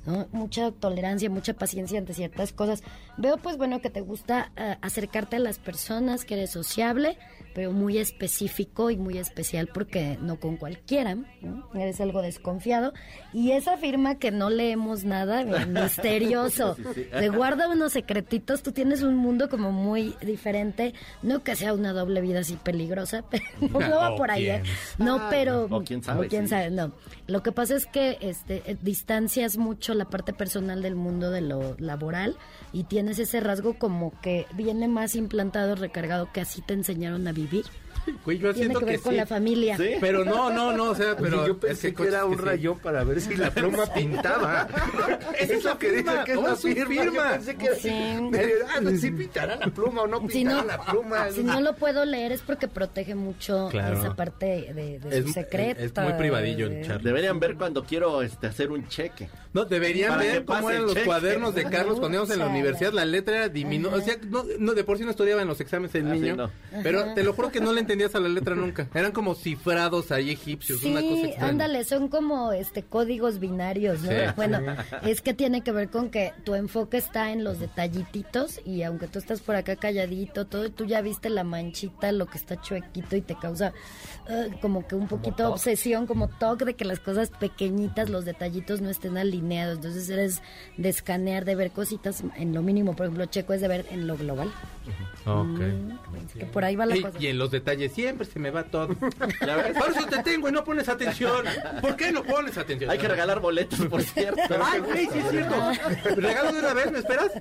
¿no? 0.06 0.28
mucha 0.32 0.72
tolerancia, 0.72 1.30
mucha 1.30 1.54
paciencia 1.54 1.98
ante 1.98 2.14
ciertas 2.14 2.52
cosas. 2.54 2.84
Veo 3.18 3.38
pues 3.38 3.58
bueno 3.58 3.82
que 3.82 3.90
te 3.90 4.02
gusta 4.02 4.52
eh, 4.58 4.78
acercarte 4.82 5.38
a 5.38 5.40
las 5.40 5.60
personas, 5.60 6.26
que 6.26 6.36
eres 6.36 6.52
sociable, 6.52 7.18
pero 7.56 7.72
muy 7.72 7.98
específico 7.98 8.92
y 8.92 8.98
muy 8.98 9.18
especial 9.18 9.70
porque 9.74 10.20
no 10.22 10.42
con 10.42 10.58
cualquiera, 10.58 11.16
¿no? 11.16 11.26
eres 11.74 12.02
algo 12.02 12.22
desconfiado 12.22 12.94
y 13.32 13.52
esa 13.52 13.78
firma 13.78 14.16
que 14.16 14.30
no 14.30 14.50
leemos 14.50 15.06
nada, 15.06 15.46
misterioso, 15.66 16.76
te 16.94 17.30
guarda 17.30 17.70
unos 17.70 17.94
secretitos, 17.94 18.62
tú 18.62 18.74
tienes 18.74 19.04
un 19.04 19.16
mundo 19.16 19.48
como 19.48 19.72
muy 19.72 20.16
diferente, 20.22 20.94
no 21.24 21.44
que 21.44 21.56
sea 21.56 21.74
una 21.74 21.94
doble 21.94 22.20
vida 22.20 22.42
así 22.42 22.58
peligrosa, 22.58 23.24
pero 23.32 23.46
no, 23.62 23.80
no 23.88 23.96
va 23.96 24.18
por 24.18 24.32
ahí, 24.32 24.50
¿eh? 24.50 24.64
no, 24.98 25.30
pero 25.30 25.68
O 25.70 25.82
quién 25.82 26.04
sabe, 26.04 26.26
o 26.26 26.30
quién 26.30 26.44
sí. 26.44 26.50
sabe, 26.50 26.72
no. 26.72 26.92
Lo 27.28 27.42
que 27.42 27.54
pasa 27.54 27.76
es 27.76 27.86
que 27.86 28.18
este 28.20 28.70
eh, 28.70 28.78
distancias 28.82 29.56
mucho 29.56 29.94
la 29.94 30.06
parte 30.06 30.34
personal 30.34 30.82
del 30.82 30.96
mundo 30.96 31.32
de 31.32 31.40
lo 31.40 31.78
laboral 31.80 32.36
y 32.76 32.84
tienes 32.84 33.20
ese 33.20 33.40
rasgo 33.40 33.76
como 33.80 34.12
que 34.22 34.46
viene 34.54 34.88
más 34.90 35.16
implantado, 35.16 35.76
recargado 35.76 36.30
que 36.34 36.42
así 36.42 36.62
te 36.62 36.74
enseñaron 36.74 37.26
a 37.28 37.32
vivir. 37.32 37.66
Güey, 38.24 38.38
yo 38.38 38.54
Tiene 38.54 38.76
que 38.76 38.80
que 38.82 38.86
ver 38.86 39.00
con 39.00 39.14
sí. 39.14 39.18
la 39.18 39.26
familia. 39.26 39.78
Sí. 39.78 39.94
Pero 40.00 40.24
no, 40.24 40.52
no, 40.52 40.72
no, 40.74 40.92
o 40.92 40.96
sea, 40.96 41.14
Oye, 41.14 41.18
pero 41.22 41.48
yo 41.48 41.58
pensé 41.60 41.88
es 41.88 41.96
que, 41.96 42.04
era 42.04 42.24
un 42.26 42.38
sí. 42.38 42.42
rayón 42.44 42.78
para 42.78 43.04
ver 43.04 43.20
si 43.20 43.36
la 43.36 43.50
pluma 43.50 43.88
pintaba. 43.88 44.68
Eso 45.40 45.54
es 45.54 45.64
lo 45.64 45.80
que 45.80 45.92
dice 45.92 46.12
que 46.24 46.32
es 46.34 46.36
¿Cómo 46.38 46.48
la 46.50 46.54
es 46.54 46.60
su 46.60 46.68
firma. 46.68 46.94
Yo 46.94 47.02
firma? 47.02 47.32
pensé 47.32 47.56
que 47.56 47.76
Sí. 47.78 47.90
ah, 47.90 48.80
pues 48.84 49.02
sí 49.02 49.10
pintará 49.10 49.56
la 49.56 49.66
pluma 49.68 50.04
o 50.04 50.08
no 50.08 50.22
Si 50.22 50.28
pintará 50.28 50.62
no, 50.62 50.68
la 50.68 50.86
pluma. 50.86 51.32
si 51.32 51.44
no 51.44 51.60
lo 51.62 51.76
puedo 51.76 52.06
leer 52.06 52.32
es 52.32 52.42
porque 52.42 52.68
protege 52.68 53.16
mucho 53.16 53.70
Claro. 53.72 53.98
esa 53.98 54.16
parte 54.16 54.72
de, 54.76 55.00
de 55.00 55.18
Es- 55.18 55.26
su 55.26 55.32
secreto. 55.34 55.82
es 55.82 55.94
muy 55.98 56.14
privadillo 56.14 56.68
el 56.68 56.74
de- 56.74 56.82
Charlie. 56.86 57.06
Deberían 57.06 57.40
ver 57.40 57.56
cuando 57.56 57.84
quiero 57.86 58.22
este, 58.22 58.46
hacer 58.46 58.70
un 58.70 58.88
cheque. 58.88 59.30
No, 59.52 59.66
deberían 59.66 60.12
Para 60.12 60.22
que 60.22 60.28
ver 60.32 60.46
cómo 60.46 60.70
eran 60.70 60.84
los 60.84 60.94
cheque. 60.94 61.06
cuadernos 61.08 61.56
de 61.56 61.64
Carlos 61.64 61.98
cuando 62.00 62.18
íbamos 62.18 62.30
en 62.30 62.38
la 62.40 62.46
Úchala. 62.46 62.60
Universidad. 62.68 62.94
La 62.94 63.06
letra 63.06 63.36
era 63.38 63.50
diminuta. 63.50 63.96
O 63.96 64.02
sea, 64.02 64.16
no, 64.30 64.44
no, 64.60 64.74
de 64.74 64.84
por 64.84 64.98
sí 64.98 65.04
no 65.04 65.12
estudiaba 65.12 65.42
en 65.42 65.48
los 65.48 65.60
exámenes 65.62 65.94
el 65.96 66.08
Ah, 66.08 66.14
sí, 66.14 66.20
niño. 66.22 66.36
no. 66.36 66.52
Pero 66.84 67.14
te 67.14 67.24
lo 67.24 67.34
juro 67.34 67.52
que 67.52 67.60
no 67.62 67.74
le 67.74 67.82
entendías 67.82 68.14
a 68.16 68.20
la 68.20 68.30
letra 68.30 68.56
nunca. 68.56 68.88
Eran 68.94 69.12
como 69.12 69.36
cifrados 69.36 70.12
ahí 70.12 70.32
egipcios, 70.32 70.84
una 70.84 71.02
cosa 71.02 71.14
Sí, 71.16 71.26
extraña. 71.26 71.50
ándale, 71.52 71.84
son 71.86 72.08
como 72.10 72.52
este 72.52 72.84
códigos 72.84 73.40
binarios, 73.40 74.02
¿no? 74.02 74.10
Sí. 74.12 74.18
Bueno, 74.36 74.60
es 75.04 75.22
que 75.22 75.34
tiene 75.34 75.62
que 75.62 75.72
ver 75.72 75.90
con 75.90 76.10
que 76.10 76.34
tu 76.44 76.56
enfoque 76.56 76.98
está 76.98 77.32
en 77.32 77.44
los 77.44 77.60
detallititos 77.60 78.60
y 78.66 78.84
aunque 78.84 79.08
tú 79.08 79.20
estás 79.20 79.42
por 79.42 79.56
acá 79.56 79.76
calladito, 79.76 80.46
todo, 80.46 80.70
tú 80.72 80.86
ya 80.86 81.02
viste 81.02 81.30
la 81.30 81.44
manchita, 81.44 82.12
lo 82.12 82.26
que 82.26 82.38
está 82.38 82.60
chuequito 82.62 83.16
y 83.16 83.22
te 83.22 83.36
causa 83.36 83.74
eh, 84.30 84.50
como 84.62 84.88
que 84.88 84.96
un 84.96 85.08
poquito 85.08 85.52
obsesión, 85.52 86.08
como 86.08 86.28
toque 86.28 86.66
de 86.66 86.74
que 86.76 86.86
las 86.86 87.00
cosas 87.00 87.30
pequeñitas, 87.30 88.10
los 88.10 88.26
detallitos 88.26 88.82
no 88.82 88.90
estén 88.90 89.18
alineados. 89.18 89.76
Entonces 89.78 90.10
eres 90.10 90.42
de 90.78 90.90
escanear, 90.90 91.46
de 91.46 91.56
ver 91.56 91.72
cositas 91.72 92.24
en 92.38 92.55
lo 92.56 92.64
mínimo. 92.64 92.96
Por 92.96 93.06
ejemplo, 93.06 93.26
Checo 93.28 93.54
es 93.54 93.62
de 93.62 93.68
ver 93.68 93.86
en 93.92 94.08
lo 94.08 94.18
global. 94.18 94.52
Ok. 95.26 95.60
Así 96.28 96.40
que 96.40 96.46
por 96.46 96.64
ahí 96.66 96.76
va 96.76 96.86
la 96.88 96.98
Y, 96.98 97.02
cosa. 97.02 97.18
y 97.20 97.28
en 97.28 97.38
los 97.38 97.52
detalles 97.52 97.92
siempre 97.94 98.26
se 98.26 98.40
me 98.40 98.50
va 98.52 98.64
todo. 98.64 98.88
Por 98.98 99.10
eso 99.10 100.06
te 100.10 100.22
tengo 100.24 100.50
y 100.50 100.52
no 100.52 100.64
pones 100.64 100.88
atención. 100.90 101.46
¿Por 101.82 101.96
qué 101.96 102.12
no 102.12 102.24
pones 102.24 102.58
atención? 102.58 102.90
Hay 102.92 102.98
que 102.98 103.08
regalar 103.08 103.40
boletos, 103.40 103.80
por 103.88 104.02
cierto. 104.04 104.42
Ay, 104.64 104.80
güey, 104.82 105.08
sí 105.12 105.20
es 105.20 105.30
cierto. 105.32 105.56
¿Regalo 106.16 106.52
de 106.54 106.60
una 106.60 106.74
vez? 106.74 106.92
¿Me 106.92 107.00
esperas? 107.00 107.32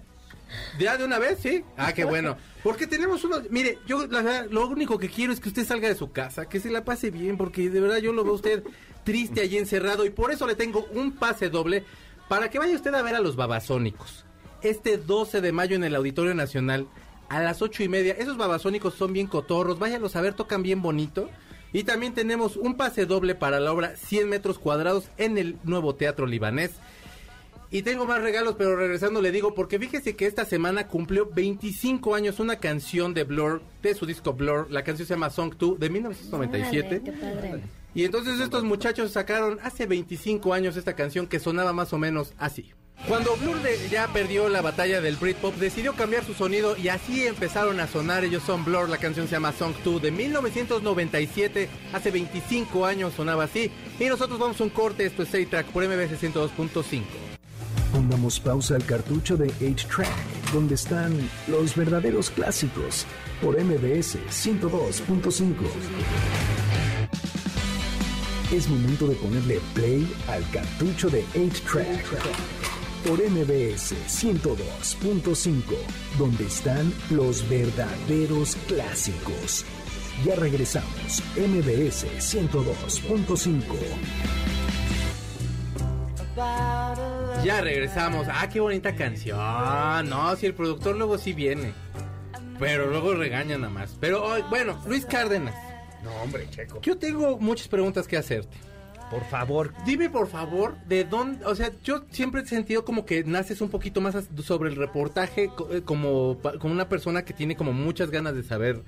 ¿Ya 0.79 0.97
de 0.97 1.05
una 1.05 1.19
vez? 1.19 1.39
Sí. 1.41 1.65
Ah, 1.77 1.93
qué 1.93 2.05
bueno. 2.05 2.37
Porque 2.63 2.87
tenemos 2.87 3.23
uno. 3.25 3.37
Mire, 3.51 3.79
yo 3.87 4.07
la 4.07 4.23
verdad, 4.23 4.47
lo 4.51 4.67
único 4.67 4.99
que 4.99 5.09
quiero 5.11 5.33
es 5.33 5.41
que 5.41 5.49
usted 5.49 5.67
salga 5.67 5.89
de 5.89 5.95
su 5.95 6.11
casa, 6.13 6.47
que 6.49 6.61
se 6.61 6.71
la 6.71 6.85
pase 6.85 7.11
bien, 7.11 7.37
porque 7.37 7.69
de 7.71 7.81
verdad 7.81 7.99
yo 7.99 8.13
lo 8.13 8.23
veo 8.25 8.33
a 8.33 8.37
usted 8.37 8.63
triste 9.05 9.43
allí 9.43 9.59
encerrado 9.59 10.07
y 10.07 10.11
por 10.11 10.31
eso 10.33 10.47
le 10.47 10.55
tengo 10.55 10.87
un 10.93 11.13
pase 11.13 11.51
doble 11.51 11.85
para 12.29 12.49
que 12.49 12.59
vaya 12.59 12.75
usted 12.75 12.95
a 12.95 13.03
ver 13.03 13.15
a 13.15 13.21
los 13.21 13.37
babasónicos. 13.37 14.25
Este 14.65 14.97
12 14.97 15.43
de 15.43 15.53
mayo 15.53 15.77
en 15.77 15.85
el 15.85 15.95
Auditorio 15.95 16.35
Nacional 16.35 16.89
a 17.29 17.43
las 17.43 17.61
ocho 17.61 17.83
y 17.83 17.89
media. 17.91 18.15
Esos 18.15 18.39
babasónicos 18.39 18.95
son 18.95 19.13
bien 19.13 19.27
cotorros, 19.27 19.79
váyalos 19.79 20.17
a 20.17 20.23
ver, 20.23 20.33
tocan 20.33 20.63
bien 20.63 20.81
bonito. 20.81 21.29
Y 21.75 21.85
también 21.85 22.15
tenemos 22.15 22.57
un 22.57 22.75
pase 22.75 23.05
doble 23.05 23.35
para 23.35 23.61
la 23.61 23.71
obra 23.71 23.95
100 23.95 24.27
metros 24.27 24.59
cuadrados 24.59 25.11
en 25.19 25.37
el 25.37 25.59
nuevo 25.65 25.97
Teatro 25.97 26.27
Libanés. 26.27 26.71
Y 27.71 27.83
tengo 27.83 28.07
más 28.07 28.23
regalos, 28.23 28.55
pero 28.57 28.75
regresando 28.75 29.21
le 29.21 29.33
digo, 29.33 29.55
porque 29.55 29.79
fíjese 29.79 30.17
que 30.17 30.25
esta 30.25 30.47
semana 30.47 30.89
cumplió 30.89 31.29
25 31.31 32.15
años 32.15 32.41
una 32.41 32.57
canción 32.57 33.13
de 33.13 33.25
Blur, 33.25 33.61
de 33.83 33.95
su 33.95 34.07
disco 34.07 34.33
Blur. 34.33 34.71
La 34.71 34.83
canción 34.83 35.07
se 35.07 35.13
llama 35.13 35.29
Song 35.29 35.55
2 35.59 35.79
de 35.79 35.91
1997. 35.91 36.87
Órale, 36.87 37.03
qué 37.03 37.13
padre. 37.13 37.63
Y 37.95 38.05
entonces 38.05 38.41
estos 38.41 38.65
muchachos 38.65 39.13
sacaron 39.13 39.59
hace 39.63 39.85
25 39.85 40.55
años 40.55 40.79
esta 40.79 40.97
canción 40.97 41.27
que 41.27 41.39
sonaba 41.39 41.75
más 41.75 41.93
o 41.93 41.99
menos 41.99 42.33
así. 42.39 42.73
Cuando 43.09 43.37
Blur 43.37 43.61
de- 43.61 43.89
ya 43.91 44.09
perdió 44.09 44.49
la 44.49 44.63
batalla 44.63 45.03
del 45.03 45.17
Britpop, 45.17 45.55
decidió 45.57 45.93
cambiar 45.95 46.25
su 46.25 46.33
sonido 46.33 46.75
y 46.77 46.89
así 46.89 47.27
empezaron 47.27 47.79
a 47.81 47.87
sonar. 47.87 48.25
Ellos 48.25 48.43
son 48.47 48.65
Blur, 48.65 48.89
la 48.89 48.97
canción 48.97 49.27
se 49.27 49.33
llama 49.33 49.53
Song 49.53 49.75
2 49.85 50.01
de 50.01 50.11
1997, 50.11 51.69
hace 51.93 52.11
25 52.11 52.87
años 52.87 53.13
sonaba 53.15 53.45
así. 53.45 53.71
Y 54.01 54.07
nosotros 54.07 54.39
vamos 54.39 54.59
a 54.59 54.65
un 54.65 54.71
corte, 54.71 55.05
esto 55.05 55.23
es 55.23 55.35
6-Track 55.35 55.67
por 55.67 55.85
MBS 55.87 56.17
102.5. 56.19 57.03
Pongamos 57.93 58.41
pausa 58.41 58.75
al 58.77 58.85
cartucho 58.87 59.37
de 59.37 59.49
8-Track, 59.49 60.09
donde 60.55 60.75
están 60.75 61.29
los 61.47 61.77
verdaderos 61.77 62.31
clásicos, 62.31 63.05
por 63.43 63.61
MBS 63.63 64.17
102.5. 64.31 65.55
Es 68.51 68.67
momento 68.69 69.07
de 69.09 69.15
ponerle 69.17 69.61
play 69.75 70.11
al 70.29 70.49
cartucho 70.51 71.11
de 71.11 71.23
8-Track, 71.35 72.05
por 73.05 73.19
MBS 73.23 73.95
102.5, 74.09 75.63
donde 76.19 76.47
están 76.47 76.93
los 77.11 77.47
verdaderos 77.49 78.57
clásicos. 78.67 79.65
Ya 80.25 80.35
regresamos, 80.37 81.23
MBS 81.37 82.07
102.5. 82.19 83.63
Ya 87.45 87.61
regresamos. 87.61 88.27
Ah, 88.31 88.49
qué 88.51 88.61
bonita 88.61 88.95
canción. 88.97 89.39
No, 90.09 90.35
si 90.37 90.47
el 90.47 90.55
productor 90.55 90.97
luego 90.97 91.19
sí 91.19 91.33
viene. 91.33 91.75
Pero 92.59 92.89
luego 92.89 93.15
regaña 93.15 93.59
nada 93.59 93.73
más. 93.73 93.97
Pero 94.01 94.25
oh, 94.25 94.43
bueno, 94.49 94.81
Luis 94.87 95.05
Cárdenas, 95.05 95.55
No, 96.03 96.11
hombre, 96.23 96.49
Checo. 96.51 96.81
yo 96.81 96.97
tengo 96.97 97.39
muchas 97.39 97.69
preguntas 97.69 98.07
que 98.07 98.17
hacerte. 98.17 98.57
Por 99.11 99.23
favor. 99.25 99.73
Dime 99.87 100.11
por 100.11 100.27
favor, 100.29 100.77
de 100.89 101.05
dónde, 101.05 101.45
o 101.47 101.55
sea, 101.55 101.71
yo 101.85 102.05
siempre 102.11 102.43
he 102.43 102.47
sentido 102.47 102.85
como 102.85 103.05
que 103.07 103.23
naces 103.25 103.61
un 103.61 103.69
poquito 103.69 104.01
más 104.01 104.17
sobre 104.43 104.71
el 104.71 104.77
reportaje 104.77 105.51
eh, 105.71 105.83
como, 105.85 106.39
como 106.59 106.73
una 106.75 106.89
persona 106.89 107.25
que 107.25 107.33
tiene 107.33 107.55
como 107.57 107.73
muchas 107.73 108.11
ganas 108.11 108.35
de 108.35 108.43
saber 108.43 108.83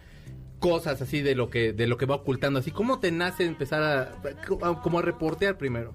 cosas 0.59 1.02
así 1.02 1.20
de 1.20 1.35
lo 1.35 1.50
que 1.50 1.72
de 1.74 1.87
lo 1.87 1.96
que 1.98 2.07
va 2.07 2.14
ocultando, 2.16 2.59
así 2.59 2.70
cómo 2.70 2.98
te 2.98 3.12
nace 3.12 3.44
empezar 3.44 3.83
a- 3.83 4.81
como 4.83 4.98
a 4.98 5.02
reportear 5.02 5.59
primero. 5.59 5.94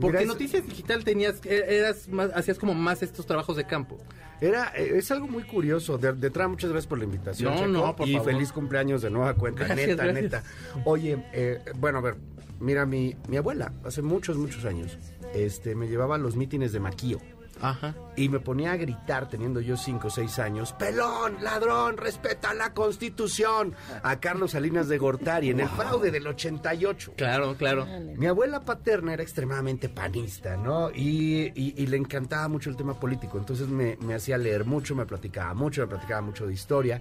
Porque 0.00 0.18
Mira, 0.18 0.20
es- 0.20 0.26
Noticias 0.28 0.66
Digital 0.66 1.04
tenías 1.04 1.40
e- 1.44 1.78
eras 1.78 2.08
más, 2.08 2.30
hacías 2.34 2.58
como 2.58 2.74
más 2.74 3.02
estos 3.02 3.26
trabajos 3.26 3.56
de 3.56 3.64
campo. 3.66 3.98
Era, 4.40 4.70
eh, 4.76 4.92
es 4.96 5.10
algo 5.10 5.26
muy 5.28 5.42
curioso. 5.44 5.96
De, 5.96 6.12
de 6.12 6.26
entrada, 6.26 6.48
muchas 6.48 6.70
gracias 6.70 6.86
por 6.88 6.98
la 6.98 7.04
invitación. 7.04 7.52
No, 7.54 7.58
Checo, 7.60 7.68
no, 7.72 7.96
por 7.96 8.06
y 8.08 8.12
favor. 8.16 8.32
feliz 8.32 8.52
cumpleaños 8.52 9.00
de 9.02 9.10
nueva 9.10 9.34
cuenta, 9.34 9.64
Gracias, 9.64 9.88
neta, 9.88 10.04
gracias. 10.04 10.22
neta. 10.24 10.42
Oye, 10.84 11.24
eh, 11.32 11.60
bueno, 11.78 11.98
a 11.98 12.02
ver, 12.02 12.16
mira, 12.60 12.84
mi, 12.84 13.16
mi 13.28 13.38
abuela, 13.38 13.72
hace 13.84 14.02
muchos, 14.02 14.36
muchos 14.36 14.64
años, 14.66 14.98
este, 15.34 15.74
me 15.74 15.88
llevaba 15.88 16.16
a 16.16 16.18
los 16.18 16.36
mítines 16.36 16.72
de 16.72 16.80
Maquío. 16.80 17.18
Ajá. 17.60 17.94
Y 18.16 18.28
me 18.28 18.38
ponía 18.40 18.72
a 18.72 18.76
gritar, 18.76 19.28
teniendo 19.28 19.60
yo 19.60 19.76
5 19.76 20.08
o 20.08 20.10
6 20.10 20.38
años, 20.38 20.72
pelón, 20.74 21.36
ladrón, 21.42 21.96
respeta 21.96 22.52
la 22.54 22.72
constitución, 22.74 23.74
a 24.02 24.20
Carlos 24.20 24.52
Salinas 24.52 24.88
de 24.88 24.98
Gortari 24.98 25.50
en 25.50 25.60
el 25.60 25.68
fraude 25.68 26.10
del 26.10 26.26
88. 26.26 27.14
Claro, 27.16 27.56
claro. 27.56 27.86
Mi 28.16 28.26
abuela 28.26 28.60
paterna 28.60 29.14
era 29.14 29.22
extremadamente 29.22 29.88
panista, 29.88 30.56
¿no? 30.56 30.90
Y, 30.90 31.52
y- 31.54 31.74
y 31.76 31.86
le 31.86 31.96
encantaba 31.96 32.48
mucho 32.48 32.68
el 32.70 32.76
tema 32.76 32.98
político. 32.98 33.38
Entonces 33.38 33.68
me, 33.68 33.96
me 34.00 34.14
hacía 34.14 34.36
leer 34.38 34.64
mucho, 34.64 34.94
me 34.94 35.06
platicaba 35.06 35.54
mucho, 35.54 35.80
me 35.82 35.86
platicaba 35.88 36.20
mucho 36.20 36.46
de 36.46 36.52
historia. 36.54 37.00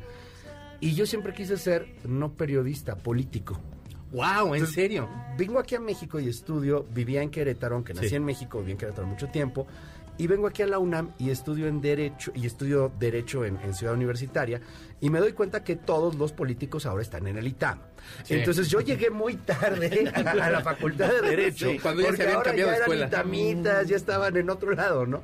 Y 0.79 0.93
yo 0.93 1.05
siempre 1.05 1.33
quise 1.33 1.57
ser 1.57 1.87
no 2.03 2.33
periodista, 2.33 2.95
político. 2.97 3.59
Wow, 4.11 4.49
en 4.49 4.53
Entonces, 4.55 4.75
serio. 4.75 5.09
Vengo 5.37 5.59
aquí 5.59 5.75
a 5.75 5.79
México 5.79 6.19
y 6.19 6.29
estudio, 6.29 6.85
vivía 6.93 7.21
en 7.21 7.29
Querétaro, 7.31 7.75
aunque 7.75 7.93
nací 7.93 8.09
Sí. 8.09 8.15
en 8.15 8.23
México, 8.23 8.59
viví 8.59 8.71
en 8.73 8.77
Querétaro 8.77 9.07
mucho 9.07 9.27
tiempo. 9.27 9.67
Y 10.17 10.27
vengo 10.27 10.47
aquí 10.47 10.61
a 10.61 10.67
la 10.67 10.79
UNAM 10.79 11.11
y 11.17 11.29
estudio 11.29 11.67
en 11.67 11.81
Derecho, 11.81 12.31
y 12.35 12.45
estudio 12.45 12.91
Derecho 12.99 13.43
en, 13.43 13.57
en 13.63 13.73
Ciudad 13.73 13.93
Universitaria, 13.93 14.61
y 15.01 15.09
me 15.09 15.19
doy 15.19 15.33
cuenta 15.33 15.63
que 15.63 15.75
todos 15.75 16.15
los 16.15 16.31
políticos 16.31 16.85
ahora 16.85 17.01
están 17.01 17.27
en 17.27 17.37
el 17.37 17.47
ITAM. 17.47 17.79
Sí. 18.23 18.35
Entonces 18.35 18.69
yo 18.69 18.79
llegué 18.79 19.09
muy 19.09 19.35
tarde 19.35 20.11
a, 20.15 20.19
a 20.31 20.49
la 20.49 20.61
Facultad 20.61 21.09
de 21.09 21.21
Derecho, 21.29 21.69
Sí, 21.69 21.79
cuando 21.79 22.01
ya 22.01 22.07
se 22.07 22.11
porque 22.11 22.23
habían 22.23 22.37
ahora 22.37 22.49
cambiado 22.49 22.69
ya 22.71 22.75
eran 22.77 22.81
escuela. 22.91 23.07
itamitas, 23.07 23.87
ya 23.87 23.95
estaban 23.97 24.37
en 24.37 24.49
otro 24.49 24.71
lado, 24.71 25.05
¿no? 25.05 25.21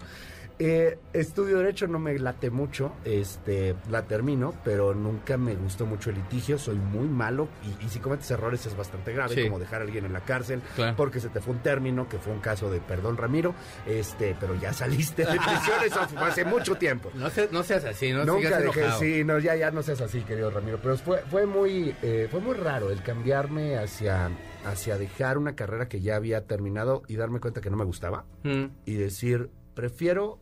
Eh, 0.64 1.00
estudio 1.14 1.58
Derecho, 1.58 1.88
no 1.88 1.98
me 1.98 2.20
late 2.20 2.52
mucho, 2.52 2.92
este, 3.04 3.76
la 3.90 4.04
termino, 4.06 4.54
pero 4.64 4.94
nunca 4.94 5.36
me 5.36 5.56
gustó 5.56 5.88
mucho 5.88 6.12
el 6.12 6.18
litigio, 6.18 6.60
soy 6.60 6.76
muy 6.76 7.08
malo, 7.08 7.48
y, 7.82 7.86
y 7.86 7.90
si 7.90 7.98
cometes 7.98 8.30
errores 8.30 8.64
es 8.68 8.78
bastante 8.78 9.12
grave, 9.12 9.34
Sí. 9.34 9.44
como 9.46 9.58
dejar 9.58 9.82
a 9.82 9.86
alguien 9.86 10.06
en 10.06 10.14
la 10.14 10.20
cárcel, 10.20 10.62
Claro. 10.76 10.96
porque 10.96 11.20
se 11.20 11.30
te 11.30 11.42
fue 11.42 11.56
un 11.56 11.64
término, 11.64 12.08
que 12.08 12.20
fue 12.20 12.32
un 12.32 12.42
caso 12.42 12.70
de 12.70 12.80
perdón 12.80 13.18
Ramiro, 13.18 13.56
este, 13.88 14.36
pero 14.40 14.54
ya 14.54 14.72
saliste 14.72 15.24
de 15.26 15.32
prisión, 15.32 15.78
eso 15.84 16.08
fue 16.10 16.22
hace 16.28 16.46
mucho 16.46 16.76
tiempo. 16.76 17.10
No, 17.16 17.32
se- 17.32 17.50
no 17.52 17.64
seas 17.64 17.84
así, 17.86 18.12
no 18.12 18.24
Nunca 18.24 18.60
sigas 18.60 18.64
dejé, 18.76 18.92
sí, 19.00 19.24
no, 19.24 19.40
ya, 19.40 19.56
ya 19.56 19.72
no 19.72 19.82
seas 19.82 20.02
así, 20.02 20.22
querido 20.22 20.52
Ramiro, 20.52 20.78
pero 20.80 20.96
fue, 20.96 21.24
fue 21.32 21.48
muy, 21.48 21.96
eh, 22.04 22.28
fue 22.30 22.40
muy 22.40 22.54
raro 22.54 22.92
el 22.92 23.02
cambiarme 23.02 23.78
hacia, 23.78 24.30
hacia 24.64 25.00
dejar 25.00 25.40
una 25.40 25.56
carrera 25.56 25.88
que 25.90 26.02
ya 26.02 26.18
había 26.18 26.46
terminado 26.46 27.02
y 27.08 27.16
darme 27.16 27.40
cuenta 27.40 27.62
que 27.62 27.72
no 27.72 27.78
me 27.78 27.86
gustaba 27.86 28.26
Mm. 28.44 28.66
y 28.86 28.94
decir, 28.94 29.50
prefiero 29.74 30.38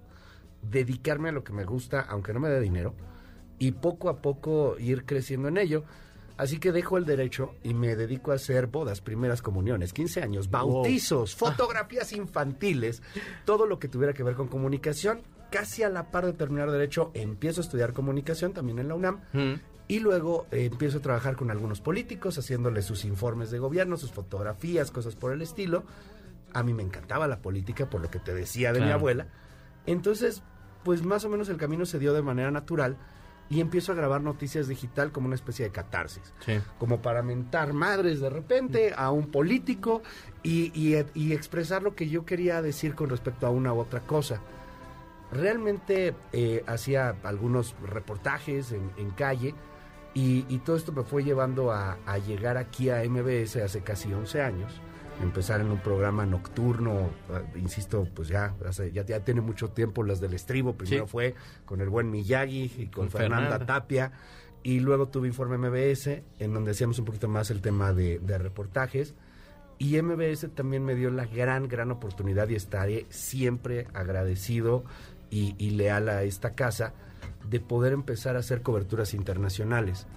dedicarme 0.62 1.30
a 1.30 1.32
lo 1.32 1.44
que 1.44 1.54
me 1.54 1.66
gusta, 1.66 2.02
aunque 2.02 2.34
no 2.34 2.40
me 2.40 2.50
dé 2.50 2.60
dinero, 2.60 2.94
y 3.58 3.72
poco 3.72 4.10
a 4.10 4.22
poco 4.22 4.76
ir 4.80 5.06
creciendo 5.06 5.48
en 5.48 5.58
ello. 5.58 5.84
Así 6.38 6.58
que 6.58 6.72
dejo 6.72 6.98
el 6.98 7.04
derecho 7.04 7.56
y 7.64 7.74
me 7.74 7.98
dedico 7.98 8.32
a 8.32 8.36
hacer 8.36 8.68
bodas, 8.68 9.02
primeras 9.02 9.42
comuniones, 9.42 9.92
15 9.92 10.22
años, 10.22 10.50
bautizos, 10.50 11.36
fotografías 11.38 12.14
infantiles, 12.14 13.04
todo 13.44 13.66
lo 13.66 13.78
que 13.78 13.90
tuviera 13.90 14.14
que 14.14 14.24
ver 14.24 14.36
con 14.36 14.48
comunicación. 14.48 15.22
Casi 15.52 15.84
a 15.84 15.90
la 15.90 16.12
par 16.12 16.26
de 16.26 16.34
terminar 16.34 16.72
derecho, 16.72 17.12
empiezo 17.14 17.60
a 17.60 17.64
estudiar 17.64 17.92
comunicación 17.92 18.54
también 18.54 18.80
en 18.80 18.88
la 18.88 18.96
UNAM. 18.96 19.20
Mm. 19.34 19.54
Y 19.90 20.00
luego 20.00 20.46
eh, 20.52 20.70
empiezo 20.72 21.00
a 21.00 21.02
trabajar 21.02 21.36
con 21.36 21.52
algunos 21.52 21.82
políticos, 21.82 22.38
haciéndoles 22.38 22.86
sus 22.86 23.04
informes 23.04 23.50
de 23.50 23.60
gobierno, 23.60 23.98
sus 23.98 24.12
fotografías, 24.12 24.92
cosas 24.92 25.16
por 25.16 25.34
el 25.34 25.42
estilo. 25.42 25.84
A 26.54 26.64
mí 26.64 26.74
me 26.74 26.84
encantaba 26.84 27.28
la 27.28 27.42
política, 27.42 27.90
por 27.90 28.00
lo 28.00 28.10
que 28.10 28.20
te 28.20 28.34
decía 28.34 28.72
de 28.72 28.80
mi 28.80 28.92
abuela. 28.92 29.28
Entonces, 29.86 30.44
pues 30.84 31.04
más 31.04 31.26
o 31.26 31.30
menos 31.30 31.50
el 31.50 31.58
camino 31.58 31.86
se 31.86 32.00
dio 32.00 32.14
de 32.14 32.22
manera 32.22 32.52
natural 32.52 32.98
y 33.50 33.62
empiezo 33.62 33.92
a 33.92 33.96
grabar 33.96 34.22
noticias 34.22 34.68
digital 34.68 35.12
como 35.12 35.26
una 35.26 35.36
especie 35.36 35.66
de 35.66 35.72
catarsis. 35.72 36.34
Sí. 36.46 36.60
Como 36.78 37.02
para 37.02 37.24
mentar 37.24 37.74
madres 37.74 38.20
de 38.20 38.30
repente 38.30 38.94
a 38.96 39.10
un 39.12 39.32
político 39.32 40.04
y, 40.44 40.72
y- 40.80 41.04
y 41.16 41.34
expresar 41.34 41.82
lo 41.82 41.96
que 41.96 42.08
yo 42.10 42.26
quería 42.26 42.62
decir 42.62 42.94
con 42.94 43.10
respecto 43.10 43.48
a 43.48 43.50
una 43.50 43.74
u 43.74 43.80
otra 43.80 44.02
cosa. 44.02 44.40
Realmente 45.32 46.16
eh, 46.32 46.64
hacía 46.66 47.16
algunos 47.24 47.76
reportajes 47.84 48.72
en, 48.72 48.90
en 48.98 49.12
calle 49.12 49.54
y, 50.16 50.46
y 50.50 50.58
todo 50.60 50.76
esto 50.76 50.92
me 50.92 51.04
fue 51.04 51.24
llevando 51.24 51.72
a, 51.72 51.98
a 52.08 52.18
llegar 52.18 52.58
aquí 52.58 52.90
a 52.90 53.04
MBS 53.04 53.58
hace 53.58 53.82
casi 53.82 54.12
11 54.12 54.42
años. 54.42 54.82
Empezar 55.22 55.60
en 55.60 55.70
un 55.70 55.80
programa 55.80 56.26
nocturno, 56.26 57.10
eh, 57.30 57.60
insisto, 57.60 58.08
pues 58.16 58.30
ya, 58.30 58.56
ya, 58.94 59.06
ya 59.06 59.20
tiene 59.20 59.42
mucho 59.42 59.70
tiempo 59.70 60.04
las 60.04 60.22
del 60.22 60.34
estribo. 60.34 60.74
Primero 60.78 61.06
Sí. 61.06 61.12
fue 61.12 61.36
con 61.66 61.82
el 61.82 61.90
buen 61.90 62.10
Miyagi 62.10 62.72
y 62.78 62.86
con, 62.88 63.06
Con 63.08 63.10
Fernanda, 63.12 63.50
Fernanda. 63.50 63.66
Tapia. 63.66 64.12
Y 64.64 64.80
luego 64.80 65.08
tuve 65.10 65.28
Informe 65.28 65.58
MBS, 65.58 66.24
en 66.40 66.54
donde 66.54 66.72
hacíamos 66.72 67.00
un 67.00 67.06
poquito 67.06 67.28
más 67.28 67.50
el 67.52 67.62
tema 67.62 67.92
de, 67.94 68.20
de 68.20 68.38
reportajes. 68.38 69.14
Y 69.78 70.02
MBS 70.02 70.50
también 70.56 70.84
me 70.84 70.96
dio 70.96 71.10
la 71.12 71.26
gran, 71.26 71.68
gran 71.68 71.92
oportunidad 71.92 72.48
y 72.50 72.56
estaré 72.56 73.06
siempre 73.10 73.88
agradecido 73.94 74.84
y, 75.30 75.56
y 75.58 75.72
leal 75.72 76.10
a 76.10 76.24
esta 76.24 76.56
casa 76.56 76.94
de 77.50 77.60
poder 77.60 77.94
empezar 77.94 78.36
a 78.36 78.40
hacer 78.40 78.62
coberturas 78.62 79.14
internacionales. 79.14 80.08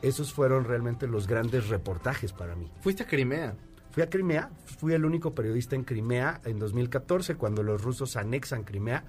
Esos 0.00 0.32
fueron 0.32 0.64
realmente 0.64 1.06
los 1.06 1.26
grandes 1.26 1.68
reportajes 1.68 2.32
para 2.32 2.54
mí. 2.56 2.70
Fuiste 2.80 3.02
a 3.02 3.06
Crimea. 3.06 3.54
Fui 3.92 4.02
a 4.02 4.08
Crimea, 4.08 4.50
fui 4.64 4.94
el 4.94 5.04
único 5.04 5.34
periodista 5.34 5.76
en 5.76 5.84
Crimea 5.84 6.40
en 6.46 6.58
2014, 6.58 7.34
cuando 7.34 7.62
los 7.62 7.82
rusos 7.82 8.16
anexan 8.16 8.64
Crimea, 8.64 9.04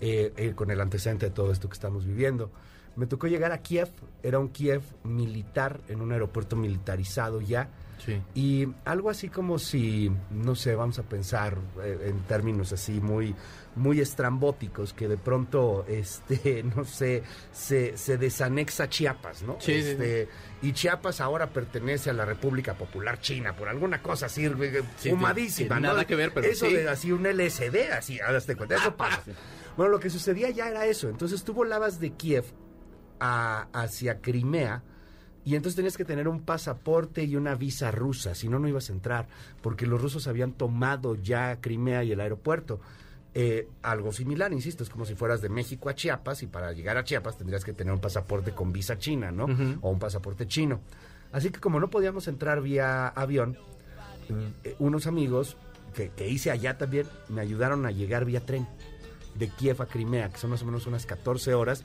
eh, 0.00 0.32
eh, 0.36 0.52
con 0.56 0.72
el 0.72 0.80
antecedente 0.80 1.26
de 1.26 1.30
todo 1.30 1.52
esto 1.52 1.68
que 1.68 1.74
estamos 1.74 2.04
viviendo. 2.04 2.50
Me 2.96 3.06
tocó 3.06 3.28
llegar 3.28 3.52
a 3.52 3.58
Kiev, 3.58 3.88
era 4.24 4.40
un 4.40 4.48
Kiev 4.48 4.82
militar, 5.04 5.80
en 5.86 6.00
un 6.00 6.10
aeropuerto 6.10 6.56
militarizado 6.56 7.40
ya, 7.40 7.70
Sí. 7.98 8.20
Y 8.34 8.68
algo 8.84 9.10
así 9.10 9.28
como 9.28 9.58
si, 9.58 10.10
no 10.30 10.54
sé, 10.54 10.74
vamos 10.74 10.98
a 10.98 11.02
pensar 11.02 11.58
eh, 11.82 12.08
en 12.10 12.20
términos 12.24 12.72
así 12.72 13.00
muy, 13.00 13.34
muy 13.74 14.00
estrambóticos, 14.00 14.92
que 14.92 15.08
de 15.08 15.16
pronto, 15.16 15.84
este, 15.88 16.62
no 16.76 16.84
sé, 16.84 17.22
se, 17.52 17.96
se 17.96 18.18
desanexa 18.18 18.88
Chiapas, 18.88 19.42
¿no? 19.42 19.56
Sí, 19.60 19.82
sí, 19.82 19.88
este, 19.90 20.28
Y 20.62 20.72
Chiapas 20.72 21.20
ahora 21.20 21.48
pertenece 21.50 22.10
a 22.10 22.12
la 22.12 22.24
República 22.24 22.74
Popular 22.74 23.18
China, 23.20 23.56
por 23.56 23.68
alguna 23.68 24.02
cosa 24.02 24.26
así, 24.26 24.44
eh, 24.44 24.82
Sí, 24.98 25.10
fumadísima, 25.10 25.76
sí, 25.76 25.82
¿no? 25.82 25.88
nada 25.88 26.04
que 26.06 26.16
ver, 26.16 26.32
pero 26.34 26.46
Eso 26.46 26.66
sí. 26.66 26.74
de 26.74 26.88
así 26.88 27.12
un 27.12 27.24
LSD, 27.26 27.92
así, 27.96 28.20
hazte 28.20 28.56
cuenta, 28.56 28.76
eso 28.76 28.94
pasa. 28.96 29.22
Bueno, 29.76 29.92
lo 29.92 30.00
que 30.00 30.10
sucedía 30.10 30.50
ya 30.50 30.68
era 30.68 30.86
eso. 30.86 31.08
Entonces 31.08 31.42
tú 31.44 31.52
volabas 31.54 31.98
de 32.00 32.12
Kiev 32.12 32.44
a- 33.20 33.68
hacia 33.72 34.20
Crimea 34.20 34.82
y 35.46 35.54
entonces 35.54 35.76
tenías 35.76 35.96
que 35.96 36.04
tener 36.04 36.26
un 36.26 36.40
pasaporte 36.40 37.22
y 37.22 37.36
una 37.36 37.54
visa 37.54 37.92
rusa, 37.92 38.34
si 38.34 38.48
no, 38.48 38.58
no 38.58 38.66
ibas 38.66 38.90
a 38.90 38.92
entrar, 38.92 39.28
porque 39.62 39.86
los 39.86 40.02
rusos 40.02 40.26
habían 40.26 40.50
tomado 40.50 41.14
ya 41.14 41.60
Crimea 41.60 42.02
y 42.02 42.10
el 42.10 42.20
aeropuerto. 42.20 42.80
Eh, 43.32 43.68
algo 43.82 44.12
similar, 44.12 44.52
insisto, 44.52 44.82
es 44.82 44.90
como 44.90 45.04
si 45.04 45.14
fueras 45.14 45.40
de 45.40 45.48
México 45.48 45.88
a 45.88 45.94
Chiapas 45.94 46.42
y 46.42 46.48
para 46.48 46.72
llegar 46.72 46.96
a 46.96 47.04
Chiapas 47.04 47.38
tendrías 47.38 47.64
que 47.64 47.72
tener 47.72 47.94
un 47.94 48.00
pasaporte 48.00 48.50
con 48.50 48.72
visa 48.72 48.98
china, 48.98 49.30
¿no? 49.30 49.46
O 49.82 49.90
un 49.90 50.00
pasaporte 50.00 50.48
chino. 50.48 50.80
Así 51.30 51.50
que 51.50 51.60
como 51.60 51.78
no 51.78 51.90
podíamos 51.90 52.26
entrar 52.26 52.60
vía 52.60 53.06
avión, 53.06 53.56
eh, 54.64 54.74
unos 54.80 55.06
amigos 55.06 55.56
que, 55.94 56.08
que 56.08 56.28
hice 56.28 56.50
allá 56.50 56.76
también 56.76 57.06
me 57.28 57.40
ayudaron 57.40 57.86
a 57.86 57.92
llegar 57.92 58.24
vía 58.24 58.44
tren 58.44 58.66
de 59.36 59.48
Kiev 59.48 59.80
a 59.80 59.86
Crimea, 59.86 60.28
que 60.28 60.38
son 60.38 60.50
más 60.50 60.62
o 60.62 60.66
menos 60.66 60.88
unas 60.88 61.06
14 61.06 61.54
horas. 61.54 61.84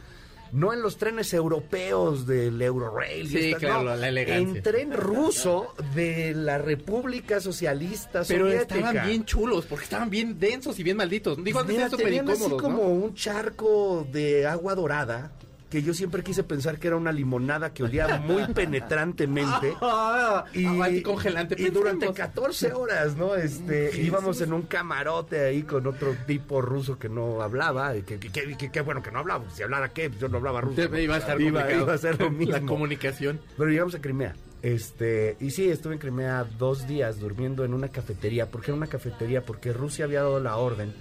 No 0.51 0.73
en 0.73 0.81
los 0.81 0.97
trenes 0.97 1.33
europeos 1.33 2.27
del 2.27 2.61
Eurorail. 2.61 3.27
Sí, 3.29 3.53
claro, 3.57 3.83
no, 3.83 3.95
la 3.95 4.07
elegancia. 4.09 4.57
En 4.57 4.63
tren 4.63 4.91
ruso 4.93 5.73
de 5.95 6.33
la 6.35 6.57
República 6.57 7.39
Socialista 7.39 8.23
Pero 8.27 8.45
Soviética. 8.45 8.75
estaban 8.75 9.07
bien 9.07 9.25
chulos, 9.25 9.65
porque 9.65 9.85
estaban 9.85 10.09
bien 10.09 10.39
densos 10.39 10.77
y 10.79 10.83
bien 10.83 10.97
malditos. 10.97 11.41
Digo, 11.43 11.59
antes 11.59 11.75
Mira, 11.75 11.89
tenían 11.89 12.29
así 12.29 12.49
como 12.49 12.83
un 12.83 13.13
charco 13.13 14.05
de 14.11 14.45
agua 14.45 14.75
dorada 14.75 15.31
que 15.71 15.81
yo 15.81 15.93
siempre 15.95 16.21
quise 16.21 16.43
pensar 16.43 16.77
que 16.77 16.87
era 16.87 16.97
una 16.97 17.11
limonada 17.11 17.73
que 17.73 17.83
olía 17.83 18.17
muy 18.19 18.45
penetrantemente. 18.53 19.73
Ah, 19.81 20.45
anticongelante. 20.83 21.55
y 21.57 21.69
durante 21.69 22.05
pensemos. 22.07 22.17
14 22.17 22.73
horas, 22.73 23.15
¿no? 23.15 23.35
Este, 23.35 23.99
íbamos 24.01 24.39
en 24.41 24.53
un 24.53 24.63
camarote 24.63 25.39
ahí 25.45 25.63
con 25.63 25.87
otro 25.87 26.15
tipo 26.27 26.61
ruso 26.61 26.99
que 26.99 27.09
no 27.09 27.41
hablaba, 27.41 27.95
y 27.95 28.03
que, 28.03 28.19
que, 28.19 28.29
que- 28.31 28.57
que- 28.57 28.69
que 28.71 28.81
bueno 28.81 29.01
que 29.01 29.11
no 29.11 29.19
hablaba, 29.19 29.45
si 29.51 29.63
hablara 29.63 29.89
qué, 29.93 30.11
yo 30.19 30.27
no 30.27 30.37
hablaba 30.37 30.61
ruso. 30.61 30.87
¿no? 30.89 30.99
Iba 30.99 31.15
a 31.15 31.17
estar 31.19 31.39
iba, 31.41 31.71
iba 31.73 31.93
a 31.93 31.97
ser 31.97 32.19
lo 32.19 32.29
mismo. 32.31 32.53
La 32.53 32.61
comunicación. 32.61 33.39
Pero 33.57 33.69
llegamos 33.69 33.95
a 33.95 34.01
Crimea. 34.01 34.35
Este, 34.61 35.37
y 35.39 35.51
sí, 35.51 35.69
estuve 35.69 35.93
en 35.93 35.99
Crimea 35.99 36.45
dos 36.59 36.87
días 36.87 37.19
durmiendo 37.19 37.63
en 37.65 37.73
una 37.73 37.87
cafetería. 37.89 38.49
¿Por 38.51 38.61
qué 38.61 38.71
en 38.71 38.77
una 38.77 38.87
cafetería? 38.87 39.41
Porque 39.43 39.73
Rusia 39.73 40.05
había 40.05 40.21
dado 40.21 40.39
la 40.39 40.57
orden 40.57 40.93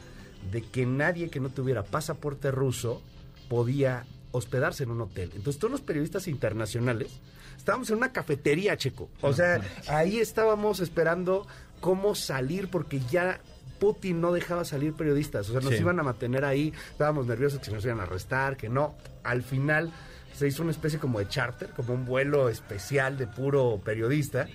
de 0.53 0.63
que 0.63 0.87
nadie 0.87 1.29
que 1.29 1.41
no 1.41 1.51
tuviera 1.51 1.83
pasaporte 1.83 2.51
ruso 2.51 3.03
podía 3.49 4.05
hospedarse 4.33 4.85
en 4.85 4.91
un 4.91 5.01
hotel. 5.01 5.31
Entonces 5.35 5.59
todos 5.59 5.71
los 5.73 5.81
periodistas 5.81 6.29
internacionales 6.29 7.21
estábamos 7.57 7.91
en 7.91 7.97
una 7.97 8.13
cafetería, 8.13 8.77
Checo. 8.77 9.09
O 9.21 9.33
sea, 9.33 9.61
ahí 9.89 10.19
estábamos 10.19 10.81
esperando 10.81 11.47
cómo 11.81 12.15
salir 12.15 12.69
porque 12.69 13.01
ya 13.11 13.41
Putin 13.79 14.21
no 14.21 14.33
dejaba 14.33 14.65
salir 14.65 14.93
periodistas. 14.93 15.49
O 15.49 15.53
sea, 15.53 15.61
nos 15.63 15.71
Sí. 15.75 15.81
iban 15.81 15.99
a 15.99 16.03
mantener 16.03 16.45
ahí. 16.45 16.73
Estábamos 16.91 17.27
nerviosos 17.27 17.61
que 17.61 17.71
nos 17.71 17.85
iban 17.85 18.01
a 18.01 18.03
arrestar, 18.03 18.57
que 18.57 18.69
no. 18.69 18.95
Al 19.25 19.43
final 19.43 19.91
se 20.35 20.47
hizo 20.47 20.63
una 20.63 20.71
especie 20.73 20.99
como 20.99 21.19
de 21.19 21.29
charter, 21.29 21.71
como 21.71 21.95
un 21.95 22.05
vuelo 22.05 22.49
especial 22.51 23.17
de 23.19 23.27
puro 23.27 23.81
periodista. 23.85 24.49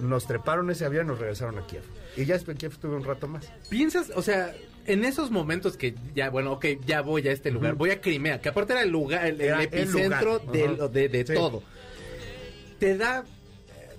Nos 0.00 0.26
treparon 0.26 0.70
ese 0.70 0.84
avión 0.84 1.06
y 1.06 1.08
nos 1.10 1.18
regresaron 1.18 1.58
a 1.58 1.66
Kiev. 1.66 1.82
Y 2.16 2.24
ya 2.24 2.34
después 2.34 2.54
en 2.54 2.58
Kiev 2.58 2.72
estuve 2.72 2.96
un 2.96 3.04
rato 3.04 3.28
más. 3.28 3.50
Piensas, 3.68 4.10
o 4.14 4.22
sea, 4.22 4.54
en 4.86 5.04
esos 5.04 5.30
momentos 5.30 5.76
que 5.76 5.94
ya, 6.14 6.30
bueno, 6.30 6.52
ok, 6.52 6.66
ya 6.86 7.00
voy 7.00 7.26
a 7.28 7.32
este 7.32 7.50
lugar, 7.50 7.74
voy 7.74 7.90
a 7.90 8.00
Crimea, 8.00 8.40
que 8.40 8.48
aparte 8.48 8.72
era 8.72 8.82
el 8.82 8.90
lugar, 8.90 9.24
el, 9.26 9.34
el 9.36 9.40
Era 9.40 9.62
el 9.62 9.64
epicentro 9.66 10.42
lugar. 10.44 10.90
de, 10.90 11.08
de, 11.08 11.08
de 11.08 11.26
Sí. 11.26 11.34
todo. 11.34 11.62
Te 12.78 12.96
da, 12.96 13.24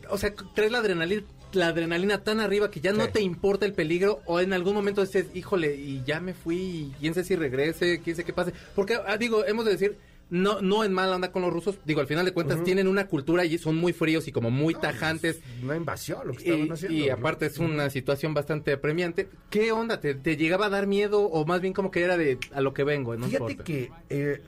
o 0.10 0.18
sea, 0.18 0.34
traes 0.54 0.72
la 0.72 0.80
adrenalina, 0.80 1.24
la 1.54 1.68
adrenalina 1.68 2.24
tan 2.24 2.40
arriba 2.42 2.70
que 2.70 2.82
ya 2.82 2.92
no 2.92 3.08
te 3.10 3.22
importa 3.22 3.66
el 3.66 3.74
peligro 3.74 4.22
o 4.26 4.42
en 4.42 4.52
algún 4.54 4.74
momento 4.76 5.02
dices, 5.02 5.28
híjole, 5.34 5.76
y 5.76 6.04
ya 6.06 6.20
me 6.20 6.34
fui, 6.34 6.58
y 6.58 6.94
quién 7.00 7.14
sabe 7.14 7.26
si 7.26 7.36
regrese, 7.36 8.02
quién 8.04 8.16
sabe 8.16 8.26
qué 8.26 8.34
pase. 8.34 8.54
Porque, 8.76 9.00
ah, 9.08 9.18
digo, 9.18 9.46
hemos 9.46 9.64
de 9.66 9.72
decir, 9.72 9.98
no, 10.30 10.62
no 10.62 10.84
en 10.84 10.92
mala 10.94 11.16
onda 11.16 11.32
con 11.32 11.42
los 11.44 11.54
rusos, 11.54 11.78
digo, 11.86 12.02
al 12.02 12.08
final 12.08 12.26
de 12.26 12.34
cuentas 12.34 12.64
tienen 12.64 12.88
una 12.88 13.08
cultura 13.08 13.46
y 13.46 13.58
son 13.58 13.76
muy 13.76 13.94
fríos 13.94 14.28
y 14.28 14.32
como 14.32 14.50
muy 14.52 14.74
tajantes. 14.74 15.40
Una 15.64 15.76
invasión, 15.76 16.28
lo 16.28 16.34
que 16.34 16.44
Y, 16.44 16.50
estaban 16.52 16.72
haciendo. 16.72 16.98
y 16.98 17.08
¿no? 17.08 17.14
aparte 17.14 17.46
es 17.46 17.60
una 17.60 17.90
situación 17.90 18.34
bastante 18.34 18.74
apremiante. 18.74 19.30
¿Qué 19.50 19.72
onda? 19.72 20.00
¿Te, 20.00 20.16
te 20.16 20.36
llegaba 20.38 20.66
a 20.66 20.70
dar 20.70 20.88
miedo 20.88 21.22
o 21.22 21.46
más 21.46 21.62
bien 21.62 21.74
como 21.74 21.92
que 21.92 22.02
era 22.04 22.18
de 22.18 22.40
a 22.54 22.62
lo 22.62 22.74
que 22.74 22.84
vengo? 22.84 23.16
No 23.16 23.28
Fíjate 23.28 23.52
importa? 23.52 23.64
que 23.64 23.92
eh, 24.10 24.42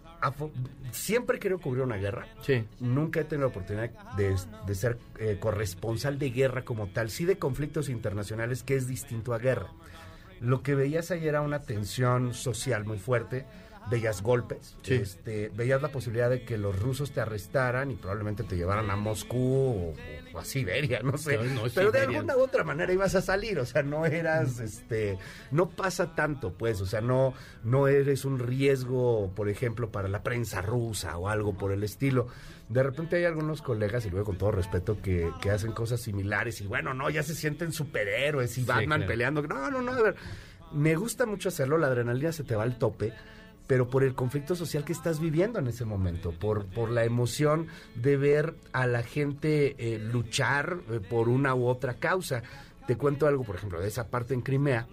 siempre 0.91 1.37
he 1.37 1.39
querido 1.39 1.59
cubrir 1.59 1.83
una 1.83 1.97
guerra. 1.97 2.27
Sí. 2.41 2.63
Nunca 2.79 3.19
he 3.21 3.23
tenido 3.23 3.47
la 3.47 3.51
oportunidad 3.51 3.91
de, 4.15 4.35
de 4.65 4.75
ser 4.75 4.97
eh, 5.19 5.37
corresponsal 5.39 6.17
de 6.19 6.31
guerra 6.31 6.63
como 6.63 6.87
tal, 6.87 7.09
sí 7.09 7.25
de 7.25 7.37
conflictos 7.37 7.89
internacionales, 7.89 8.63
que 8.63 8.75
es 8.75 8.87
distinto 8.87 9.33
a 9.33 9.37
guerra. 9.37 9.67
Lo 10.39 10.61
que 10.61 10.75
veías 10.75 11.09
ahí 11.11 11.27
era 11.27 11.41
una 11.41 11.61
tensión 11.63 12.33
social 12.33 12.85
muy 12.85 12.97
fuerte, 12.99 13.45
veías 13.89 14.21
golpes, 14.21 14.75
Sí. 14.81 14.95
este, 14.95 15.49
veías 15.55 15.81
la 15.81 15.89
posibilidad 15.89 16.29
de 16.29 16.43
que 16.43 16.57
los 16.57 16.77
rusos 16.79 17.11
te 17.11 17.21
arrestaran 17.21 17.89
y 17.91 17.95
probablemente 17.95 18.43
te 18.43 18.55
llevaran 18.57 18.89
a 18.89 18.95
Moscú 18.95 19.93
o, 19.93 19.93
o 20.33 20.39
a 20.39 20.43
Siberia, 20.43 20.99
no 21.03 21.17
sé. 21.17 21.37
No, 21.37 21.43
no, 21.43 21.61
Pero 21.73 21.91
de 21.91 22.01
alguna 22.01 22.35
u 22.35 22.41
otra 22.41 22.63
manera 22.63 22.91
ibas 22.91 23.15
a 23.15 23.21
salir, 23.21 23.57
o 23.59 23.65
sea, 23.65 23.83
no 23.83 24.05
eras, 24.05 24.59
este, 24.59 25.17
no 25.51 25.69
pasa 25.69 26.15
tanto, 26.15 26.53
pues, 26.53 26.81
o 26.81 26.85
sea, 26.85 27.01
no, 27.01 27.33
no 27.63 27.87
eres 27.87 28.25
un 28.25 28.39
riesgo, 28.39 29.31
por 29.35 29.47
ejemplo, 29.49 29.89
para 29.91 30.07
la 30.07 30.21
prensa 30.23 30.61
rusa 30.61 31.17
o 31.17 31.29
algo 31.29 31.57
por 31.57 31.71
el 31.71 31.83
estilo. 31.83 32.27
De 32.69 32.83
repente 32.83 33.15
hay 33.15 33.23
algunos 33.23 33.61
colegas, 33.61 34.05
y 34.05 34.09
luego 34.09 34.25
con 34.25 34.37
todo 34.37 34.51
respeto, 34.51 35.01
que, 35.01 35.31
que 35.41 35.51
hacen 35.51 35.71
cosas 35.71 36.01
similares 36.01 36.59
y 36.59 36.67
bueno, 36.67 36.93
no, 36.93 37.09
ya 37.09 37.23
se 37.23 37.33
sienten 37.33 37.71
superhéroes 37.71 38.57
y 38.57 38.63
Batman 38.65 38.99
claro. 38.99 39.07
peleando. 39.07 39.41
No, 39.43 39.71
no, 39.71 39.81
no, 39.81 39.91
a 39.93 40.01
ver, 40.01 40.15
me 40.73 40.95
gusta 40.95 41.25
mucho 41.25 41.47
hacerlo, 41.47 41.77
la 41.77 41.87
adrenalina 41.87 42.33
se 42.33 42.43
te 42.43 42.55
va 42.55 42.63
al 42.63 42.77
tope. 42.77 43.13
Pero 43.67 43.89
por 43.89 44.03
el 44.03 44.15
conflicto 44.15 44.55
social 44.55 44.85
que 44.85 44.93
estás 44.93 45.19
viviendo 45.19 45.59
en 45.59 45.67
ese 45.67 45.85
momento, 45.85 46.31
por, 46.31 46.65
por 46.65 46.89
la 46.89 47.03
emoción 47.03 47.67
de 47.95 48.17
ver 48.17 48.55
a 48.71 48.87
la 48.87 49.03
gente 49.03 49.75
eh, 49.77 49.99
luchar 49.99 50.77
eh, 50.89 50.99
por 50.99 51.29
una 51.29 51.53
u 51.53 51.67
otra 51.67 51.95
causa. 51.95 52.43
Te 52.87 52.95
cuento 52.95 53.27
algo, 53.27 53.43
por 53.43 53.57
ejemplo, 53.57 53.81
de 53.81 53.89
esa 53.89 54.07
parte 54.07 54.33
en 54.33 54.41
Crimea. 54.41 54.87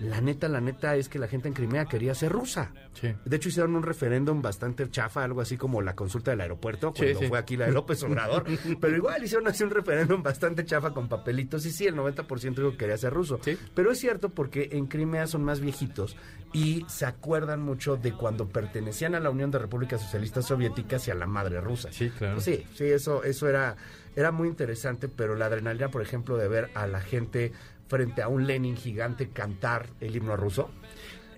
La 0.00 0.20
neta, 0.20 0.48
la 0.48 0.60
neta 0.60 0.96
es 0.96 1.08
que 1.08 1.18
la 1.18 1.28
gente 1.28 1.48
en 1.48 1.54
Crimea 1.54 1.84
quería 1.84 2.14
ser 2.14 2.32
rusa. 2.32 2.72
Sí. 2.94 3.14
De 3.24 3.36
hecho, 3.36 3.48
hicieron 3.48 3.76
un 3.76 3.82
referéndum 3.82 4.40
bastante 4.40 4.90
chafa, 4.90 5.24
algo 5.24 5.40
así 5.40 5.56
como 5.56 5.82
la 5.82 5.94
consulta 5.94 6.30
del 6.30 6.40
aeropuerto, 6.40 6.92
cuando 6.92 7.20
sí. 7.20 7.26
fue 7.26 7.38
aquí 7.38 7.56
la 7.56 7.66
de 7.66 7.72
López 7.72 8.02
Obrador. 8.02 8.44
pero 8.80 8.96
igual 8.96 9.22
hicieron 9.22 9.46
así 9.48 9.62
un 9.62 9.70
referéndum 9.70 10.22
bastante 10.22 10.64
chafa 10.64 10.90
con 10.90 11.08
papelitos. 11.08 11.66
Y 11.66 11.70
sí, 11.70 11.86
el 11.86 11.96
90% 11.96 12.54
dijo 12.54 12.70
que 12.72 12.76
quería 12.78 12.96
ser 12.96 13.12
ruso. 13.12 13.38
Sí. 13.42 13.56
Pero 13.74 13.92
es 13.92 13.98
cierto 13.98 14.30
porque 14.30 14.70
en 14.72 14.86
Crimea 14.86 15.26
son 15.26 15.44
más 15.44 15.60
viejitos 15.60 16.16
y 16.52 16.84
se 16.88 17.06
acuerdan 17.06 17.62
mucho 17.62 17.96
de 17.96 18.12
cuando 18.12 18.48
pertenecían 18.48 19.14
a 19.14 19.20
la 19.20 19.30
Unión 19.30 19.50
de 19.50 19.58
Repúblicas 19.58 20.00
Socialistas 20.00 20.46
Soviéticas 20.46 21.06
y 21.08 21.10
a 21.10 21.14
la 21.14 21.26
madre 21.26 21.60
rusa. 21.60 21.92
Sí, 21.92 22.10
claro. 22.10 22.34
Pues 22.34 22.44
sí, 22.44 22.66
sí, 22.74 22.84
eso, 22.84 23.22
eso 23.22 23.48
era, 23.48 23.76
era 24.16 24.32
muy 24.32 24.48
interesante, 24.48 25.08
pero 25.08 25.36
la 25.36 25.46
adrenalina, 25.46 25.90
por 25.90 26.02
ejemplo, 26.02 26.36
de 26.36 26.48
ver 26.48 26.70
a 26.74 26.86
la 26.86 27.00
gente 27.00 27.52
frente 27.90 28.22
a 28.22 28.28
un 28.28 28.46
Lenin 28.46 28.76
gigante 28.76 29.28
cantar 29.30 29.88
el 30.00 30.14
himno 30.14 30.36
ruso. 30.36 30.70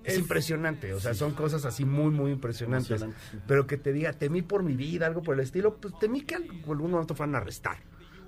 Es, 0.04 0.14
Es- 0.14 0.18
impresionante, 0.18 0.92
o 0.92 1.00
sea, 1.00 1.14
son 1.14 1.32
cosas 1.32 1.64
así 1.64 1.84
muy, 1.86 2.10
muy 2.10 2.30
impresionantes. 2.32 3.04
Pero 3.46 3.66
que 3.66 3.78
te 3.78 3.92
diga, 3.92 4.12
temí 4.12 4.42
por 4.42 4.62
mi 4.62 4.74
vida, 4.74 5.06
algo 5.06 5.22
por 5.22 5.34
el 5.34 5.40
estilo, 5.40 5.76
pues 5.76 5.98
temí 5.98 6.20
que 6.20 6.34
algún 6.34 6.90
momento 6.90 7.14
fueran 7.14 7.36
a 7.36 7.38
arrestar. 7.38 7.78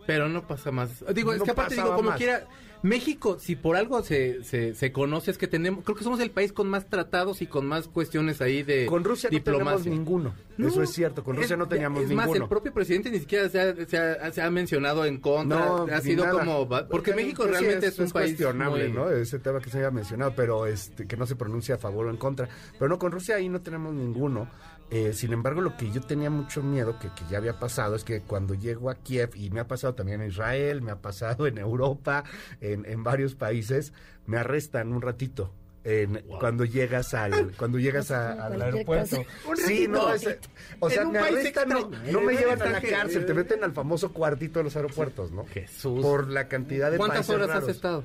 Pero 0.06 0.28
no 0.28 0.46
pasa 0.46 0.70
más. 0.70 1.04
Digo, 1.14 1.32
es 1.34 1.42
que 1.42 1.50
aparte 1.50 1.74
digo, 1.76 1.94
como 1.96 2.10
más. 2.10 2.18
quiera, 2.18 2.46
México, 2.84 3.38
si 3.40 3.56
por 3.56 3.76
algo 3.76 4.02
se, 4.02 4.44
se, 4.44 4.74
se 4.74 4.92
conoce 4.92 5.30
es 5.30 5.38
que 5.38 5.48
tenemos, 5.48 5.82
creo 5.84 5.96
que 5.96 6.04
somos 6.04 6.20
el 6.20 6.30
país 6.30 6.52
con 6.52 6.68
más 6.68 6.86
tratados 6.90 7.40
y 7.40 7.46
con 7.46 7.64
más 7.66 7.88
cuestiones 7.88 8.42
ahí 8.42 8.62
de 8.62 8.84
Con 8.84 9.04
Rusia 9.04 9.30
no 9.32 9.42
tenemos 9.42 9.86
ninguno. 9.86 10.34
No, 10.58 10.68
eso 10.68 10.82
es 10.82 10.90
cierto, 10.90 11.24
con 11.24 11.34
Rusia 11.34 11.54
es- 11.54 11.58
no 11.58 11.66
teníamos 11.66 12.02
es 12.02 12.10
ninguno. 12.10 12.28
más, 12.28 12.36
el 12.36 12.46
propio 12.46 12.72
presidente 12.74 13.10
ni 13.10 13.18
siquiera 13.20 13.48
se 13.48 13.58
ha, 13.58 13.86
se 13.86 13.96
ha- 13.98 14.30
se 14.30 14.42
ha 14.42 14.50
mencionado 14.50 15.06
en 15.06 15.18
contra, 15.18 15.58
No, 15.58 15.86
ha 15.90 16.00
sido 16.02 16.24
nada. 16.26 16.38
como... 16.40 16.68
va- 16.68 16.86
Porque 16.86 17.14
México 17.14 17.44
pues 17.44 17.58
realmente 17.58 17.86
es, 17.86 17.98
un 17.98 18.10
país 18.10 18.32
cuestionable, 18.36 18.88
muy- 18.88 18.96
¿no? 18.96 19.10
Ese 19.10 19.38
tema 19.38 19.60
que 19.60 19.70
se 19.70 19.78
había 19.78 19.90
mencionado, 19.90 20.34
pero 20.36 20.66
este 20.66 21.06
que 21.06 21.16
no 21.16 21.24
se 21.26 21.36
pronuncia 21.36 21.76
a 21.76 21.78
favor 21.78 22.06
o 22.06 22.10
en 22.10 22.18
contra. 22.18 22.50
Pero 22.78 22.88
no, 22.90 22.98
con 22.98 23.10
Rusia 23.12 23.36
ahí 23.36 23.48
no 23.48 23.62
tenemos 23.62 23.94
ninguno. 23.94 24.48
Eh, 24.90 25.12
sin 25.12 25.32
embargo, 25.32 25.60
lo 25.60 25.76
que 25.76 25.90
yo 25.90 26.00
tenía 26.02 26.30
mucho 26.30 26.62
miedo, 26.62 26.98
que, 26.98 27.08
que 27.08 27.24
ya 27.30 27.38
había 27.38 27.58
pasado, 27.58 27.96
es 27.96 28.04
que 28.04 28.20
cuando 28.20 28.54
llego 28.54 28.90
a 28.90 28.94
Kiev, 28.94 29.30
y 29.34 29.50
me 29.50 29.60
ha 29.60 29.66
pasado 29.66 29.94
también 29.94 30.20
en 30.20 30.28
Israel, 30.28 30.82
me 30.82 30.90
ha 30.92 31.00
pasado 31.00 31.46
en 31.46 31.58
Europa, 31.58 32.22
en, 32.60 32.84
en 32.86 33.02
varios 33.02 33.34
países, 33.34 33.92
me 34.26 34.38
arrestan 34.38 34.92
un 34.92 35.02
ratito. 35.02 35.52
en- 35.86 36.24
cuando 36.40 36.64
llegas 36.64 37.12
al 37.12 37.52
cuando 37.58 37.78
llegas 37.78 38.10
a- 38.10 38.46
al 38.46 38.62
aeropuerto. 38.62 39.22
Sí, 39.66 39.86
no, 39.86 40.14
es- 40.14 40.38
o 40.80 40.88
sea, 40.88 41.04
me 41.04 41.18
arrestan, 41.18 41.68
no, 41.68 42.20
me 42.22 42.34
llevan 42.36 42.62
a 42.62 42.66
la 42.70 42.80
cárcel, 42.80 43.26
te 43.26 43.34
meten 43.34 43.62
al 43.64 43.72
famoso 43.72 44.10
cuartito 44.10 44.60
de 44.60 44.64
los 44.64 44.76
aeropuertos, 44.76 45.30
¿no? 45.30 45.44
Jesús. 45.44 46.00
Por 46.00 46.28
la 46.30 46.48
cantidad 46.48 46.90
de 46.90 46.96
¿Cuántas 46.96 47.28
horas 47.28 47.48
raros. 47.48 47.64
has 47.68 47.68
estado? 47.76 48.02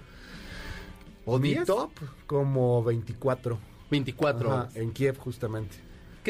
¿O 1.26 1.40
mi 1.40 1.56
top? 1.64 1.92
Como 2.28 2.84
24. 2.84 3.58
24 3.90 4.52
Ajá, 4.52 4.60
horas. 4.64 4.76
en 4.76 4.92
Kiev, 4.92 5.18
justamente. 5.18 5.76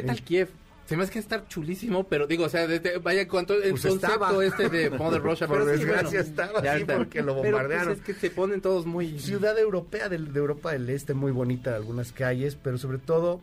¿Qué 0.02 0.08
tal 0.08 0.22
Kiev? 0.24 0.50
Se 0.86 0.98
me 0.98 1.04
hace 1.04 1.12
que 1.14 1.20
estar 1.20 1.48
chulísimo, 1.48 2.06
pero 2.08 2.26
digo, 2.26 2.46
o 2.46 2.50
sea, 2.50 2.66
de- 2.66 2.80
de- 2.80 2.98
vaya 2.98 3.28
cuanto 3.28 3.54
el 3.54 3.70
Pues 3.72 3.84
concepto 3.84 4.08
estaba. 4.08 4.44
este 4.46 4.70
de 4.70 4.90
Mother 4.98 5.22
Russia, 5.22 5.46
Por 5.48 5.60
pero 5.60 5.72
sí, 5.78 5.84
desgracia 5.84 6.10
bueno, 6.10 6.20
estaba, 6.22 6.64
ya 6.64 6.76
sí, 6.76 6.82
está. 6.82 6.98
porque 6.98 7.22
lo 7.22 7.34
Pero, 7.42 7.44
bombardearon. 7.44 7.88
pues, 7.90 8.00
es 8.00 8.04
que 8.06 8.14
se 8.16 8.30
ponen 8.32 8.60
todos 8.62 8.88
muy 8.88 9.20
Ciudad 9.20 9.58
europea 9.60 10.10
de 10.10 10.16
Europa 10.16 10.72
del 10.72 10.90
Este, 10.90 11.14
muy 11.14 11.32
bonita, 11.32 11.76
algunas 11.76 12.12
calles, 12.12 12.56
pero 12.56 12.80
sobre 12.80 12.98
todo 12.98 13.40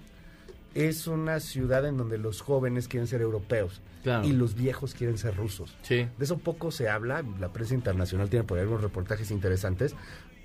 es 0.74 1.06
una 1.06 1.38
ciudad 1.40 1.86
en 1.86 1.96
donde 1.96 2.18
los 2.18 2.40
jóvenes 2.40 2.88
quieren 2.88 3.06
ser 3.06 3.20
europeos 3.22 3.80
Claro. 4.02 4.26
y 4.26 4.32
los 4.32 4.54
viejos 4.54 4.94
quieren 4.94 5.16
ser 5.16 5.36
rusos. 5.36 5.74
Sí. 5.82 6.06
De 6.18 6.24
eso 6.24 6.38
poco 6.38 6.70
se 6.72 6.88
habla, 6.88 7.24
la 7.40 7.52
prensa 7.52 7.74
internacional 7.74 8.28
tiene 8.28 8.44
por 8.44 8.58
ahí 8.58 8.62
algunos 8.62 8.82
reportajes 8.82 9.30
interesantes, 9.30 9.94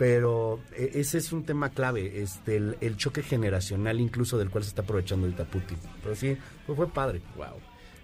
pero 0.02 0.60
eh, 0.76 0.94
ese 0.96 1.20
es 1.20 1.32
un 1.32 1.44
tema 1.44 1.70
clave, 1.70 2.24
este, 2.24 2.56
el, 2.56 2.76
el 2.82 2.98
choque 2.98 3.22
generacional 3.22 4.00
incluso 4.00 4.36
del 4.40 4.50
cual 4.50 4.64
se 4.64 4.70
está 4.70 4.82
aprovechando 4.82 5.28
ahorita 5.28 5.46
Putin. 5.46 5.78
Pero 6.02 6.16
sí, 6.16 6.36
fue, 6.66 6.76
fue 6.76 6.92
padre. 6.92 7.22
Wow. 7.36 7.60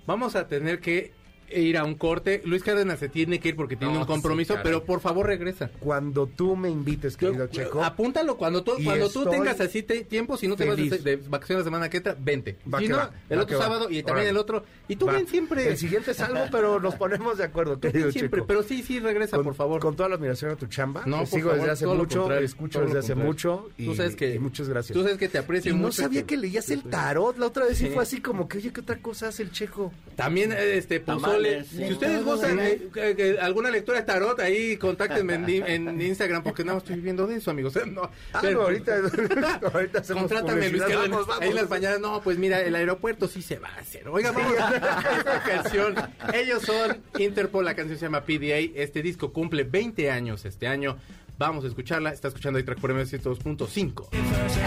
Vamos 0.05 0.35
a 0.35 0.47
tener 0.47 0.79
que 0.79 1.13
ir 1.49 1.77
a 1.77 1.83
un 1.83 1.95
corte. 1.95 2.41
Luis 2.45 2.63
Cárdenas 2.63 2.99
se 2.99 3.09
tiene 3.09 3.39
que 3.39 3.49
ir 3.49 3.55
porque 3.55 3.75
tiene 3.75 3.93
No, 3.93 4.01
un 4.01 4.05
compromiso, 4.05 4.55
sí, 4.55 4.59
pero 4.63 4.83
por 4.83 4.99
favor 4.99 5.25
regresa. 5.27 5.69
Cuando 5.79 6.27
tú 6.27 6.55
me 6.55 6.69
invites, 6.69 7.15
querido 7.17 7.45
Yo- 7.45 7.51
Checo, 7.51 7.83
Apúntalo 7.83 8.37
cuando 8.37 8.63
tú, 8.63 8.73
Y 8.77 8.83
cuando 8.85 9.09
tú 9.09 9.25
tengas 9.29 9.59
así 9.61 9.83
te- 9.83 10.03
tiempo, 10.03 10.37
si 10.37 10.47
no 10.47 10.55
te 10.55 10.65
vas 10.65 10.75
feliz. 10.75 11.03
de, 11.03 11.17
de 11.17 11.23
vacaciones 11.29 11.63
la 11.65 11.69
semana 11.69 11.89
que 11.89 11.97
entra, 11.97 12.15
vente. 12.19 12.57
Va 12.71 12.79
si 12.79 12.85
que 12.85 12.91
no, 12.91 12.97
va, 12.97 13.11
el 13.29 13.39
va 13.39 13.43
otro 13.43 13.57
sábado 13.59 13.85
y 13.89 14.03
también 14.03 14.27
Órale. 14.27 14.29
el 14.29 14.37
otro. 14.37 14.63
Y 14.87 14.95
tú 14.95 15.05
va. 15.05 15.13
ven 15.13 15.27
siempre. 15.27 15.67
El 15.69 15.77
siguiente 15.77 16.13
salgo, 16.13 16.39
pero 16.51 16.79
nos 16.79 16.95
ponemos 16.95 17.37
de 17.37 17.43
acuerdo, 17.45 17.79
querido 17.79 18.11
siempre, 18.11 18.39
Checo. 18.39 18.47
pero 18.47 18.63
sí, 18.63 18.83
sí, 18.83 18.99
regresa, 18.99 19.37
con, 19.37 19.45
por 19.45 19.55
favor. 19.55 19.81
Con 19.81 19.95
toda 19.95 20.09
la 20.09 20.15
admiración 20.15 20.51
a 20.51 20.55
tu 20.55 20.67
chamba. 20.67 21.03
No, 21.05 21.19
por 21.19 21.27
sigo 21.27 21.49
favor, 21.49 21.55
desde 21.67 21.71
hace 21.71 21.87
mucho, 21.87 22.33
escucho 22.35 22.81
desde 22.81 22.99
hace 22.99 23.15
mucho. 23.15 23.69
Y, 23.77 23.85
Tú 23.85 23.95
sabes 23.95 24.15
que- 24.15 24.35
y 24.35 24.39
muchas 24.39 24.67
gracias. 24.69 24.93
Tú 24.95 25.03
sabes 25.03 25.17
que 25.17 25.27
te 25.29 25.37
aprecio 25.37 25.71
y 25.71 25.75
no 25.75 25.83
mucho. 25.83 26.01
sabía 26.01 26.23
que 26.23 26.37
leías 26.37 26.69
el 26.69 26.83
tarot. 26.83 27.37
La 27.37 27.47
otra 27.47 27.65
vez 27.65 27.77
sí, 27.77 27.85
Sí. 27.87 27.91
fue 27.93 28.03
así 28.03 28.21
como 28.21 28.47
que, 28.47 28.57
oye, 28.57 28.71
¿qué 28.73 28.81
otra 28.81 28.97
cosa 28.97 29.27
hace 29.29 29.43
el 29.43 29.51
checo? 29.51 29.91
También, 30.15 30.51
este, 30.51 30.99
pozole. 30.99 31.36
Si 31.69 31.91
ustedes 31.91 32.23
gustan 32.23 32.59
eh, 32.59 32.87
que- 32.93 33.15
que 33.15 33.39
alguna 33.39 33.69
lectura 33.69 33.99
de 33.99 34.05
tarot, 34.05 34.39
ahí 34.39 34.77
contáctenme 34.77 35.35
en, 35.35 36.01
Instagram, 36.01 36.43
porque 36.43 36.63
no 36.63 36.77
estoy 36.77 36.95
viviendo 36.95 37.25
de 37.27 37.35
eso, 37.37 37.51
amigos. 37.51 37.73
No, 37.87 38.09
Ah, 38.33 38.39
pero- 38.41 38.59
no, 38.59 38.63
ahorita, 38.63 39.01
Contrátame, 40.13 40.69
Luis. 40.69 40.81
Cárdenas. 40.83 41.09
Vamos, 41.09 41.27
vamos. 41.27 41.41
Ahí 41.41 41.49
en 41.49 41.55
las 41.55 41.69
mañanas, 41.69 41.99
no, 41.99 42.21
pues 42.21 42.37
mira, 42.37 42.61
el 42.61 42.75
aeropuerto 42.75 43.27
sí 43.27 43.41
se 43.41 43.59
va 43.59 43.69
a 43.69 43.79
hacer. 43.79 44.07
Oiga, 44.07 44.31
vamos 44.31 44.57
a 44.57 45.17
esta 45.17 45.43
canción. 45.43 45.95
Ellos 46.33 46.63
son 46.63 46.97
Interpol, 47.17 47.65
la 47.65 47.75
canción 47.75 47.97
se 47.97 48.05
llama 48.05 48.21
PDA. 48.25 48.57
Este 48.75 49.01
disco 49.01 49.31
cumple 49.33 49.63
20 49.63 50.11
años 50.11 50.45
este 50.45 50.67
año. 50.67 50.97
Vamos 51.37 51.65
a 51.65 51.67
escucharla. 51.67 52.11
Está 52.13 52.29
escuchando 52.29 52.57
iTrack 52.59 52.79
por 52.79 52.93
MS 52.93 53.13
2.5. 53.21 54.07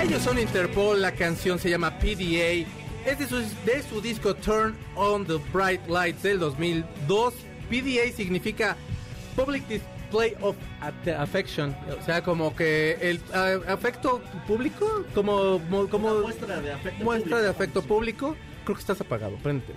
Ellos 0.02 0.22
son 0.22 0.38
Interpol, 0.38 1.02
la 1.02 1.12
canción 1.12 1.58
se 1.58 1.68
llama 1.68 1.98
PDA. 1.98 2.66
Es 3.06 3.18
de 3.18 3.26
su, 3.26 3.36
de 3.64 3.82
su 3.88 4.00
disco 4.00 4.34
Turn 4.34 4.76
on 4.94 5.24
the 5.26 5.38
Bright 5.52 5.86
Lights 5.88 6.22
del 6.22 6.38
2002. 6.38 7.34
PDA 7.70 8.12
significa 8.14 8.76
Public 9.36 9.66
Display 9.68 10.34
of 10.40 10.56
Affection. 11.18 11.74
O 12.00 12.04
sea, 12.04 12.22
como 12.22 12.54
que 12.54 12.98
el 13.00 13.20
ah, 13.32 13.56
afecto 13.68 14.20
público, 14.46 15.04
como, 15.14 15.58
mo- 15.60 15.88
como 15.88 16.12
muestra 16.20 16.60
de 16.60 16.72
afecto 16.72 17.04
muestra 17.04 17.28
público. 17.30 17.42
de 17.42 17.48
afecto 17.48 17.82
público. 17.82 18.36
Creo 18.64 18.76
que 18.76 18.80
estás 18.80 19.00
apagado, 19.00 19.36
préndete. 19.36 19.72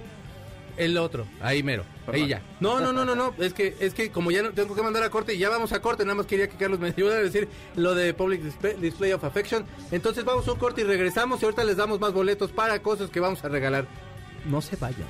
El 0.76 0.98
otro, 0.98 1.28
ahí 1.40 1.62
mero, 1.62 1.84
ahí 2.08 2.28
ya. 2.28 2.42
No, 2.60 2.80
no, 2.80 2.92
no, 2.92 3.06
no, 3.06 3.16
no, 3.16 3.34
es 3.38 3.54
que 3.54 3.76
es 3.80 3.94
que 3.94 4.10
como 4.10 4.32
ya 4.32 4.42
no 4.42 4.52
tengo 4.52 4.74
que 4.74 4.82
mandar 4.82 5.04
a 5.04 5.10
corte 5.10 5.36
y 5.36 5.38
ya 5.38 5.50
vamos 5.50 5.72
a 5.72 5.82
corte, 5.82 6.04
nada 6.04 6.16
más 6.16 6.26
quería 6.26 6.48
que 6.48 6.58
Carlos 6.58 6.80
me 6.80 6.88
ayudara 6.88 7.20
a 7.20 7.24
decir 7.24 7.48
lo 7.76 7.94
de 7.94 8.14
Public 8.14 8.42
Display, 8.42 8.76
Display 8.80 9.12
of 9.14 9.24
Affection. 9.24 9.66
Entonces 9.92 10.26
vamos 10.26 10.48
a 10.48 10.54
un 10.54 10.60
corte 10.60 10.82
y 10.82 10.84
regresamos 10.84 11.42
y 11.42 11.46
ahorita 11.46 11.64
les 11.64 11.78
damos 11.78 12.00
más 12.00 12.12
boletos 12.12 12.52
para 12.52 12.80
cosas 12.82 13.10
que 13.10 13.20
vamos 13.20 13.44
a 13.44 13.50
regalar. 13.50 13.86
No 14.46 14.62
se 14.62 14.76
vayan. 14.76 15.08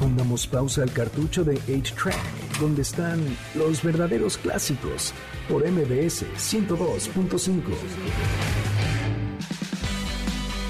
Pongamos 0.00 0.46
pausa 0.46 0.82
al 0.82 0.92
cartucho 0.92 1.44
de 1.44 1.54
8-Track, 1.60 2.58
donde 2.58 2.82
están 2.82 3.20
los 3.54 3.82
verdaderos 3.82 4.36
clásicos, 4.38 5.12
por 5.48 5.62
MBS 5.62 6.24
102.5. 6.36 7.62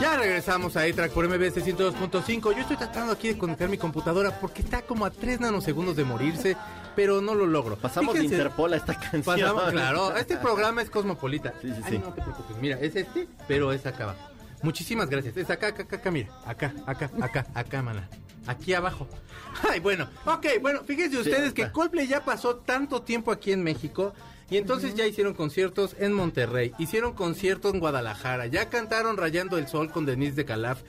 Ya 0.00 0.16
regresamos 0.16 0.78
a 0.78 0.82
A-Track 0.82 1.12
por 1.12 1.28
MBS 1.28 1.62
102.5. 1.62 2.54
Yo 2.54 2.60
estoy 2.62 2.78
tratando 2.78 3.12
aquí 3.12 3.28
de 3.28 3.36
conectar 3.36 3.68
mi 3.68 3.76
computadora 3.76 4.40
porque 4.40 4.62
está 4.62 4.80
como 4.80 5.04
a 5.04 5.10
3 5.10 5.40
nanosegundos 5.40 5.94
de 5.94 6.04
morirse, 6.04 6.56
pero 6.96 7.20
no 7.20 7.34
lo 7.34 7.44
logro. 7.44 7.76
Pasamos 7.76 8.14
de 8.14 8.24
Interpol 8.24 8.72
a 8.72 8.76
esta 8.76 8.94
canción. 8.98 9.22
Pasamos, 9.22 9.64
claro. 9.70 10.16
Este 10.16 10.38
programa 10.38 10.80
es 10.80 10.88
cosmopolita. 10.88 11.52
Sí, 11.60 11.68
sí, 11.68 11.82
Ay, 11.84 11.92
sí. 11.92 11.98
no 11.98 12.14
te 12.14 12.22
preocupes. 12.22 12.56
Mira, 12.62 12.78
es 12.80 12.96
este, 12.96 13.28
pero 13.46 13.72
es 13.72 13.84
acá 13.84 14.04
abajo. 14.04 14.20
Muchísimas 14.62 15.10
gracias. 15.10 15.36
Es 15.36 15.50
acá, 15.50 15.68
acá, 15.68 15.82
acá, 15.82 15.96
acá, 15.96 16.10
mira. 16.10 16.30
Acá, 16.46 16.72
acá, 16.86 17.10
acá, 17.20 17.46
acá, 17.52 17.82
mana. 17.82 18.08
Aquí 18.46 18.72
abajo. 18.72 19.06
Ay, 19.70 19.80
bueno. 19.80 20.08
Ok, 20.24 20.46
bueno, 20.62 20.80
fíjense 20.82 21.18
ustedes 21.18 21.52
que. 21.52 21.70
Coldplay 21.70 22.06
ya 22.06 22.24
pasó 22.24 22.56
tanto 22.56 23.02
tiempo 23.02 23.30
aquí 23.32 23.52
en 23.52 23.62
México. 23.62 24.14
Y 24.50 24.56
entonces 24.56 24.94
ya 24.94 25.06
hicieron 25.06 25.34
conciertos 25.34 25.94
en 25.98 26.12
Monterrey, 26.12 26.72
hicieron 26.78 27.12
conciertos 27.12 27.72
en 27.72 27.80
Guadalajara, 27.80 28.46
ya 28.46 28.68
cantaron 28.68 29.16
Rayando 29.16 29.58
el 29.58 29.68
Sol 29.68 29.90
con 29.90 30.06
Denise 30.06 30.34
de 30.34 30.44
Calaf, 30.44 30.82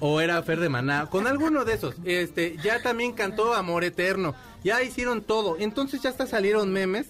o 0.00 0.20
era 0.20 0.42
Fer 0.42 0.60
de 0.60 0.68
Maná, 0.68 1.06
con 1.06 1.26
alguno 1.26 1.64
de 1.64 1.74
esos. 1.74 1.94
Este, 2.04 2.56
ya 2.62 2.82
también 2.82 3.12
cantó 3.12 3.54
Amor 3.54 3.84
Eterno, 3.84 4.34
ya 4.64 4.82
hicieron 4.82 5.22
todo. 5.22 5.56
Entonces 5.58 6.02
ya 6.02 6.10
hasta 6.10 6.26
salieron 6.26 6.72
memes 6.72 7.06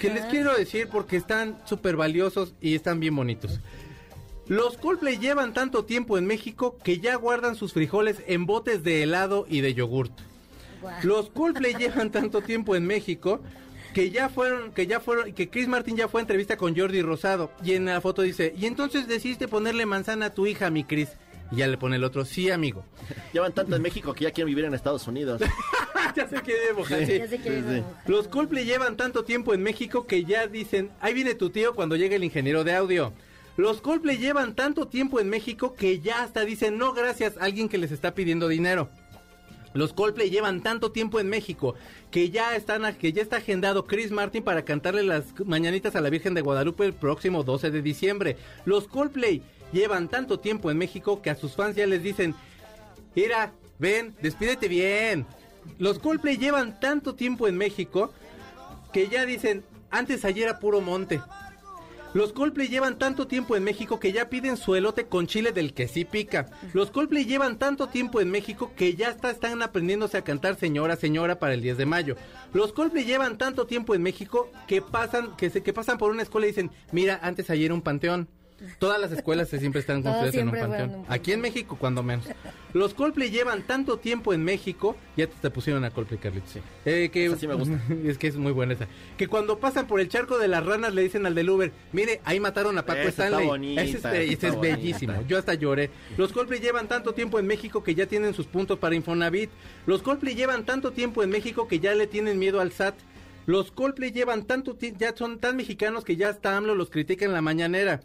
que 0.00 0.10
les 0.10 0.24
quiero 0.26 0.54
decir 0.54 0.88
porque 0.90 1.16
están 1.16 1.58
súper 1.66 1.96
valiosos 1.96 2.54
y 2.60 2.74
están 2.74 3.00
bien 3.00 3.16
bonitos. 3.16 3.60
Los 4.46 4.76
Coldplay 4.76 5.18
llevan 5.18 5.54
tanto 5.54 5.84
tiempo 5.84 6.18
en 6.18 6.26
México 6.26 6.76
que 6.84 6.98
ya 6.98 7.16
guardan 7.16 7.54
sus 7.54 7.72
frijoles 7.72 8.22
en 8.26 8.44
botes 8.44 8.82
de 8.82 9.02
helado 9.02 9.46
y 9.48 9.62
de 9.62 9.72
yogurt. 9.74 10.12
Los 11.02 11.30
Coldplay 11.30 11.74
llevan 11.74 12.10
tanto 12.10 12.42
tiempo 12.42 12.76
en 12.76 12.86
México 12.86 13.40
que 13.94 14.10
ya 14.10 14.28
fueron, 14.28 14.72
que 14.72 14.86
ya 14.86 15.00
fueron, 15.00 15.32
que 15.32 15.48
Chris 15.48 15.68
Martin 15.68 15.96
ya 15.96 16.08
fue 16.08 16.20
a 16.20 16.22
entrevista 16.22 16.58
con 16.58 16.76
Jordi 16.76 17.00
Rosado 17.00 17.50
y 17.64 17.72
en 17.72 17.86
la 17.86 18.00
foto 18.02 18.20
dice, 18.20 18.52
y 18.58 18.66
entonces 18.66 19.08
decidiste 19.08 19.48
ponerle 19.48 19.86
manzana 19.86 20.26
a 20.26 20.34
tu 20.34 20.46
hija, 20.46 20.68
mi 20.68 20.84
Chris. 20.84 21.08
Y 21.52 21.56
ya 21.56 21.66
le 21.66 21.76
pone 21.78 21.96
el 21.96 22.04
otro, 22.04 22.24
sí, 22.24 22.50
amigo. 22.50 22.84
Llevan 23.32 23.52
tanto 23.52 23.76
en 23.76 23.82
México 23.82 24.12
que 24.14 24.24
ya 24.24 24.30
quieren 24.30 24.48
vivir 24.48 24.64
en 24.64 24.74
Estados 24.74 25.06
Unidos. 25.06 25.40
ya 26.16 26.26
sé 26.28 26.42
que 26.42 26.54
debo, 26.54 26.84
sí. 26.86 26.94
Ya 27.18 27.28
sé 27.28 27.38
que 27.38 27.50
Sí, 27.50 27.56
es 27.56 27.64
sí. 27.64 27.70
una- 27.70 27.84
Los 28.06 28.28
Coldplay 28.28 28.64
llevan 28.64 28.96
tanto 28.96 29.24
tiempo 29.24 29.54
en 29.54 29.62
México 29.62 30.06
que 30.06 30.24
ya 30.24 30.46
dicen, 30.46 30.90
ahí 31.00 31.14
viene 31.14 31.34
tu 31.34 31.50
tío 31.50 31.74
cuando 31.74 31.96
llegue 31.96 32.16
el 32.16 32.24
ingeniero 32.24 32.64
de 32.64 32.74
audio. 32.74 33.12
Los 33.56 33.80
Coldplay 33.82 34.16
llevan 34.18 34.56
tanto 34.56 34.88
tiempo 34.88 35.20
en 35.20 35.28
México 35.28 35.74
que 35.74 36.00
ya 36.00 36.24
hasta 36.24 36.44
dicen, 36.44 36.76
no 36.76 36.92
gracias, 36.92 37.34
alguien 37.38 37.68
que 37.68 37.78
les 37.78 37.92
está 37.92 38.12
pidiendo 38.14 38.48
dinero. 38.48 38.88
Los 39.74 39.92
Coldplay 39.92 40.30
llevan 40.30 40.62
tanto 40.62 40.92
tiempo 40.92 41.20
en 41.20 41.28
México 41.28 41.74
que 42.10 42.30
ya 42.30 42.56
están 42.56 42.94
que 42.94 43.12
ya 43.12 43.22
está 43.22 43.36
agendado 43.36 43.86
Chris 43.86 44.12
Martin 44.12 44.42
para 44.42 44.64
cantarle 44.64 45.02
las 45.02 45.24
mañanitas 45.44 45.96
a 45.96 46.00
la 46.00 46.10
Virgen 46.10 46.32
de 46.32 46.40
Guadalupe 46.40 46.86
el 46.86 46.94
próximo 46.94 47.42
12 47.42 47.72
de 47.72 47.82
diciembre. 47.82 48.36
Los 48.64 48.86
Coldplay 48.86 49.42
llevan 49.72 50.08
tanto 50.08 50.38
tiempo 50.38 50.70
en 50.70 50.78
México 50.78 51.20
que 51.20 51.30
a 51.30 51.34
sus 51.34 51.56
fans 51.56 51.74
ya 51.74 51.86
les 51.86 52.02
dicen, 52.04 52.34
Mira, 53.16 53.52
ven, 53.80 54.14
despídete 54.22 54.68
bien. 54.68 55.26
Los 55.78 55.98
Coldplay 55.98 56.36
llevan 56.36 56.78
tanto 56.78 57.16
tiempo 57.16 57.48
en 57.48 57.56
México 57.56 58.12
que 58.92 59.08
ya 59.08 59.26
dicen, 59.26 59.64
antes 59.90 60.24
ayer 60.24 60.48
era 60.48 60.60
puro 60.60 60.80
monte. 60.80 61.20
Los 62.14 62.32
Coldplay 62.32 62.68
llevan 62.68 62.96
tanto 62.98 63.26
tiempo 63.26 63.56
en 63.56 63.64
México 63.64 63.98
que 63.98 64.12
ya 64.12 64.30
piden 64.30 64.56
su 64.56 64.74
elote 64.76 65.06
con 65.06 65.26
chile 65.26 65.50
del 65.52 65.74
que 65.74 65.88
sí 65.88 66.04
pica. 66.04 66.46
Los 66.72 66.90
Coldplay 66.92 67.24
llevan 67.24 67.58
tanto 67.58 67.88
tiempo 67.88 68.20
en 68.20 68.30
México 68.30 68.70
que 68.76 68.94
ya 68.94 69.10
está- 69.10 69.30
están 69.32 69.60
aprendiéndose 69.62 70.16
a 70.16 70.22
cantar 70.22 70.54
señora, 70.56 70.94
señora 70.94 71.40
para 71.40 71.54
el 71.54 71.60
10 71.60 71.76
de 71.76 71.86
mayo. 71.86 72.16
Los 72.52 72.72
Coldplay 72.72 73.04
llevan 73.04 73.36
tanto 73.36 73.66
tiempo 73.66 73.94
en 73.96 74.02
México 74.02 74.48
que 74.68 74.80
pasan, 74.80 75.36
que 75.36 75.50
se, 75.50 75.62
que 75.64 75.72
pasan 75.72 75.98
por 75.98 76.12
una 76.12 76.22
escuela 76.22 76.46
y 76.46 76.50
dicen, 76.50 76.70
mira, 76.92 77.18
antes 77.20 77.50
ayer 77.50 77.72
un 77.72 77.82
panteón. 77.82 78.28
Todas 78.78 79.00
las 79.00 79.12
escuelas 79.12 79.48
se 79.48 79.58
siempre 79.58 79.80
están 79.80 80.02
construidas 80.02 80.34
en 80.36 80.48
un 80.48 80.54
siempre 80.54 80.78
panteón. 80.78 81.00
un 81.00 81.06
Aquí 81.08 81.32
en 81.32 81.40
México, 81.40 81.76
cuando 81.78 82.02
menos. 82.02 82.26
Los 82.72 82.94
Coldplay 82.94 83.30
llevan 83.30 83.62
tanto 83.62 83.98
tiempo 83.98 84.32
en 84.32 84.44
México, 84.44 84.96
ya 85.16 85.26
te, 85.26 85.34
te 85.40 85.50
pusieron 85.50 85.84
a 85.84 85.90
Coldplay, 85.90 86.18
Carlitos. 86.18 86.56
Eh, 86.84 87.10
que, 87.12 87.26
Esa 87.26 87.36
sí 87.36 87.46
me 87.48 87.54
gusta. 87.54 87.80
es 88.04 88.16
que 88.18 88.26
es 88.28 88.36
muy 88.36 88.52
buena 88.52 88.74
esa. 88.74 88.86
Que 89.16 89.26
cuando 89.28 89.58
pasan 89.58 89.86
por 89.86 90.00
el 90.00 90.08
charco 90.08 90.38
de 90.38 90.48
las 90.48 90.64
ranas 90.64 90.94
le 90.94 91.02
dicen 91.02 91.26
al 91.26 91.34
del 91.34 91.50
Uber, 91.50 91.72
mire, 91.92 92.20
ahí 92.24 92.40
mataron 92.40 92.78
a 92.78 92.86
Paco 92.86 93.00
Esa 93.00 93.08
está 93.08 93.24
Stanley. 93.26 93.46
bonita, 93.46 93.82
ese 93.82 93.90
es, 93.92 93.98
esa 93.98 94.16
ese 94.16 94.32
está 94.32 94.48
es 94.48 94.54
bonita. 94.54 94.76
bellísimo. 94.76 95.14
Yo 95.28 95.38
hasta 95.38 95.54
lloré. 95.54 95.90
Los 96.16 96.32
Coldplay 96.32 96.60
llevan 96.60 96.88
tanto 96.88 97.12
tiempo 97.14 97.38
en 97.38 97.46
México 97.46 97.82
que 97.82 97.94
ya 97.94 98.06
tienen 98.06 98.34
sus 98.34 98.46
puntos 98.46 98.78
para 98.78 98.94
Infonavit. 98.94 99.50
Los 99.86 100.02
Coldplay 100.02 100.34
llevan 100.34 100.64
tanto 100.64 100.92
tiempo 100.92 101.22
en 101.22 101.30
México 101.30 101.68
que 101.68 101.80
ya 101.80 101.94
le 101.94 102.06
tienen 102.06 102.38
miedo 102.38 102.60
al 102.60 102.72
SAT. 102.72 102.94
Los 103.46 103.70
Coldplay 103.72 104.10
llevan 104.10 104.44
tanto 104.44 104.74
tiempo, 104.74 104.98
ya 105.00 105.14
son 105.14 105.38
tan 105.38 105.56
mexicanos 105.56 106.04
que 106.04 106.16
ya 106.16 106.30
hasta 106.30 106.56
AMLO 106.56 106.74
los 106.74 106.88
critica 106.88 107.24
en 107.26 107.32
la 107.32 107.42
mañanera. 107.42 108.00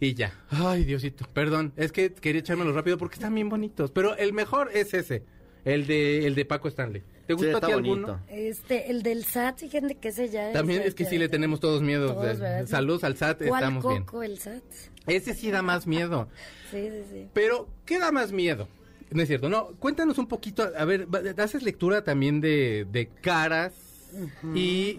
Y 0.00 0.14
ya. 0.14 0.32
Ay, 0.50 0.84
Diosito, 0.84 1.26
perdón. 1.32 1.72
Es 1.76 1.92
que 1.92 2.12
quería 2.12 2.40
echármelos 2.40 2.74
rápido 2.74 2.98
porque 2.98 3.14
están 3.16 3.34
bien 3.34 3.48
bonitos. 3.48 3.90
Pero 3.90 4.16
el 4.16 4.32
mejor 4.32 4.70
es 4.72 4.94
ese. 4.94 5.24
El 5.64 5.86
de, 5.86 6.26
el 6.26 6.34
de 6.34 6.44
Paco 6.44 6.68
Stanley. 6.68 7.02
¿Te 7.26 7.34
Sí, 7.34 7.40
gustó 7.44 7.48
a 7.48 7.52
está 7.54 7.66
ti 7.66 7.72
bonito. 7.74 7.94
alguno? 8.12 8.20
Este, 8.28 8.90
el 8.90 9.02
del 9.02 9.24
SAT, 9.24 9.58
fíjense 9.58 9.96
que 9.96 10.08
ese 10.08 10.28
ya 10.30 10.52
También 10.52 10.82
es 10.82 10.94
que 10.94 11.04
sí 11.04 11.18
le 11.18 11.28
tenemos 11.28 11.60
todos 11.60 11.82
miedo. 11.82 12.14
Todos. 12.14 12.70
Saludos 12.70 13.04
al 13.04 13.16
SAT, 13.16 13.38
¿Cuál 13.48 13.62
estamos 13.62 13.86
bien. 13.86 14.04
coco 14.04 14.22
el 14.22 14.38
SAT? 14.38 14.62
Ese 15.08 15.34
sí 15.34 15.50
da 15.50 15.62
más 15.62 15.86
miedo. 15.86 16.28
Sí, 16.70 16.86
sí, 16.90 17.02
sí. 17.10 17.26
Pero, 17.32 17.66
¿qué 17.86 17.98
da 17.98 18.12
más 18.12 18.30
miedo? 18.30 18.68
No 19.10 19.22
es 19.22 19.28
cierto, 19.28 19.48
no. 19.48 19.68
Cuéntanos 19.78 20.18
un 20.18 20.26
poquito, 20.28 20.70
a 20.76 20.84
ver, 20.84 21.08
haces 21.38 21.62
lectura 21.62 22.04
también 22.04 22.42
de, 22.42 22.86
de 22.92 23.06
caras. 23.22 23.72
Y 24.54 24.98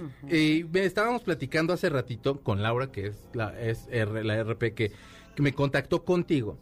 me 0.72 0.86
estábamos 0.86 1.24
platicando 1.24 1.74
hace 1.74 1.90
ratito 1.90 2.42
con 2.42 2.62
Laura, 2.62 2.92
que 2.92 3.08
es 3.08 3.16
la, 3.34 3.60
es 3.60 3.88
R- 3.90 4.24
la 4.24 4.44
RP 4.44 4.74
que, 4.74 4.92
que 5.36 5.42
me 5.42 5.54
contactó 5.54 6.04
contigo, 6.04 6.58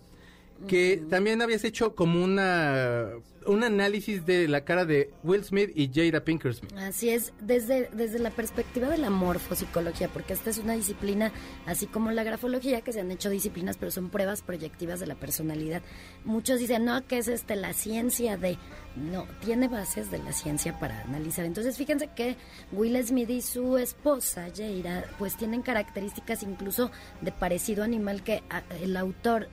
que 0.67 1.03
también 1.09 1.41
habías 1.41 1.63
hecho 1.63 1.93
como 1.95 2.23
una 2.23 3.09
un 3.47 3.63
análisis 3.63 4.25
de 4.25 4.47
la 4.47 4.63
cara 4.63 4.85
de 4.85 5.11
Will 5.23 5.43
Smith 5.43 5.71
y 5.75 5.89
Jada 5.93 6.23
Pinkett 6.23 6.53
Smith. 6.53 6.73
Así 6.77 7.09
es, 7.09 7.33
desde, 7.41 7.89
desde 7.93 8.19
la 8.19 8.29
perspectiva 8.29 8.89
de 8.89 8.97
la 8.97 9.09
morfopsicología, 9.09 10.09
porque 10.09 10.33
esta 10.33 10.49
es 10.49 10.57
una 10.57 10.73
disciplina, 10.73 11.31
así 11.65 11.87
como 11.87 12.11
la 12.11 12.23
grafología, 12.23 12.81
que 12.81 12.93
se 12.93 13.01
han 13.01 13.11
hecho 13.11 13.29
disciplinas, 13.29 13.77
pero 13.77 13.91
son 13.91 14.09
pruebas 14.09 14.41
proyectivas 14.41 14.99
de 14.99 15.07
la 15.07 15.15
personalidad. 15.15 15.81
Muchos 16.25 16.59
dicen, 16.59 16.85
no, 16.85 17.05
que 17.07 17.17
es 17.17 17.27
este 17.27 17.55
la 17.55 17.73
ciencia 17.73 18.37
de... 18.37 18.57
No, 18.95 19.27
tiene 19.45 19.67
bases 19.67 20.09
de 20.09 20.17
la 20.17 20.33
ciencia 20.33 20.79
para 20.79 21.01
analizar. 21.03 21.45
Entonces, 21.45 21.77
fíjense 21.77 22.09
que 22.15 22.35
Will 22.71 22.97
Smith 23.05 23.29
y 23.29 23.41
su 23.41 23.77
esposa, 23.77 24.47
Jaira, 24.55 25.05
pues 25.19 25.37
tienen 25.37 25.61
características 25.61 26.41
incluso 26.41 26.89
de 27.21 27.31
parecido 27.31 27.83
animal 27.83 28.23
que 28.23 28.41
el 28.81 28.97
autor 28.97 29.49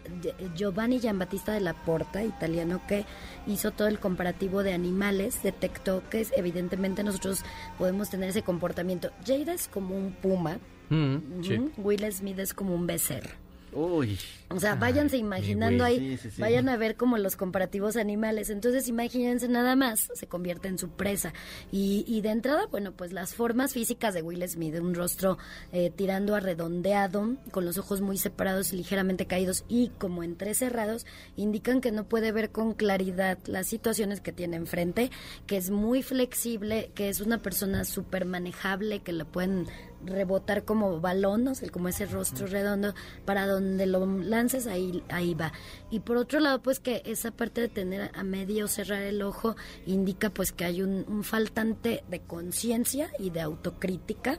Giovanni 0.54 0.98
Giambattista 0.98 1.52
de 1.52 1.60
la 1.60 1.74
Porta, 1.74 2.24
italiano, 2.24 2.80
que 2.88 3.04
hizo 3.46 3.70
todo 3.70 3.88
el 3.88 3.98
comparativo 3.98 4.62
de 4.62 4.72
animales, 4.72 5.42
detectó 5.42 6.02
que 6.10 6.20
es- 6.20 6.32
evidentemente 6.36 7.02
nosotros 7.04 7.42
podemos 7.78 8.10
tener 8.10 8.30
ese 8.30 8.42
comportamiento. 8.42 9.10
Jaira 9.26 9.52
es 9.52 9.68
como 9.68 9.96
un 9.96 10.12
puma, 10.12 10.58
Mm, 10.90 11.42
sí. 11.42 11.70
Will 11.78 12.12
Smith 12.12 12.38
es 12.38 12.52
como 12.52 12.74
un 12.74 12.86
becerro. 12.86 13.30
Uy. 13.74 14.18
O 14.50 14.60
sea, 14.60 14.76
váyanse 14.76 15.16
imaginando 15.16 15.82
ahí, 15.84 15.98
Sí, 15.98 16.16
sí, 16.16 16.30
sí. 16.36 16.40
vayan 16.40 16.68
a 16.68 16.76
ver 16.76 16.96
como 16.96 17.18
los 17.18 17.34
comparativos 17.34 17.96
animales. 17.96 18.50
Entonces, 18.50 18.86
imagínense 18.88 19.48
nada 19.48 19.74
más, 19.74 20.08
se 20.14 20.26
convierte 20.28 20.68
en 20.68 20.78
su 20.78 20.90
presa. 20.90 21.32
Y, 21.72 22.04
y 22.06 22.20
de 22.20 22.30
entrada, 22.30 22.66
bueno, 22.66 22.92
pues 22.92 23.12
las 23.12 23.34
formas 23.34 23.72
físicas 23.72 24.14
de 24.14 24.22
Will 24.22 24.46
Smith, 24.48 24.76
un 24.78 24.94
rostro 24.94 25.38
eh, 25.72 25.90
tirando 25.94 26.34
a 26.36 26.40
redondeado, 26.40 27.36
con 27.50 27.64
los 27.64 27.78
ojos 27.78 28.00
muy 28.00 28.16
separados 28.18 28.72
y 28.72 28.76
ligeramente 28.76 29.26
caídos 29.26 29.64
y 29.68 29.88
como 29.98 30.22
entrecerrados, 30.22 31.06
indican 31.36 31.80
que 31.80 31.90
no 31.90 32.04
puede 32.04 32.30
ver 32.30 32.50
con 32.50 32.74
claridad 32.74 33.38
las 33.46 33.66
situaciones 33.66 34.20
que 34.20 34.32
tiene 34.32 34.56
enfrente, 34.56 35.10
que 35.46 35.56
es 35.56 35.70
muy 35.70 36.02
flexible, 36.02 36.90
que 36.94 37.08
es 37.08 37.20
una 37.20 37.38
persona 37.38 37.84
súper 37.84 38.24
manejable, 38.24 39.00
que 39.00 39.12
la 39.12 39.24
pueden 39.24 39.66
rebotar 40.06 40.64
como 40.64 41.00
balón, 41.00 41.48
o 41.48 41.54
sea, 41.54 41.68
como 41.70 41.88
ese 41.88 42.06
rostro 42.06 42.46
redondo, 42.46 42.94
para 43.24 43.46
donde 43.46 43.86
lo 43.86 44.06
lances, 44.06 44.66
ahí, 44.66 45.02
ahí 45.08 45.34
va. 45.34 45.52
Y 45.90 46.00
por 46.00 46.16
otro 46.16 46.40
lado, 46.40 46.62
pues 46.62 46.80
que 46.80 47.02
esa 47.04 47.30
parte 47.30 47.60
de 47.60 47.68
tener 47.68 48.10
a 48.14 48.22
medio 48.22 48.68
cerrar 48.68 49.02
el 49.02 49.22
ojo 49.22 49.56
indica 49.86 50.30
pues 50.30 50.52
que 50.52 50.64
hay 50.64 50.82
un, 50.82 51.04
un 51.08 51.24
faltante 51.24 52.04
de 52.08 52.20
conciencia 52.20 53.10
y 53.18 53.30
de 53.30 53.40
autocrítica 53.40 54.38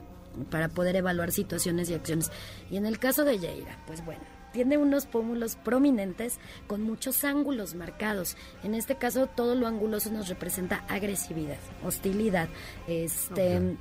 para 0.50 0.68
poder 0.68 0.96
evaluar 0.96 1.32
situaciones 1.32 1.90
y 1.90 1.94
acciones. 1.94 2.30
Y 2.70 2.76
en 2.76 2.86
el 2.86 2.98
caso 2.98 3.24
de 3.24 3.38
Jaira, 3.38 3.82
pues 3.86 4.04
bueno, 4.04 4.22
tiene 4.52 4.78
unos 4.78 5.06
pómulos 5.06 5.56
prominentes 5.56 6.38
con 6.66 6.82
muchos 6.82 7.24
ángulos 7.24 7.74
marcados. 7.74 8.36
En 8.62 8.74
este 8.74 8.96
caso, 8.96 9.26
todo 9.26 9.54
lo 9.54 9.66
anguloso 9.66 10.10
nos 10.10 10.28
representa 10.28 10.84
agresividad, 10.88 11.58
hostilidad, 11.84 12.48
este 12.86 13.76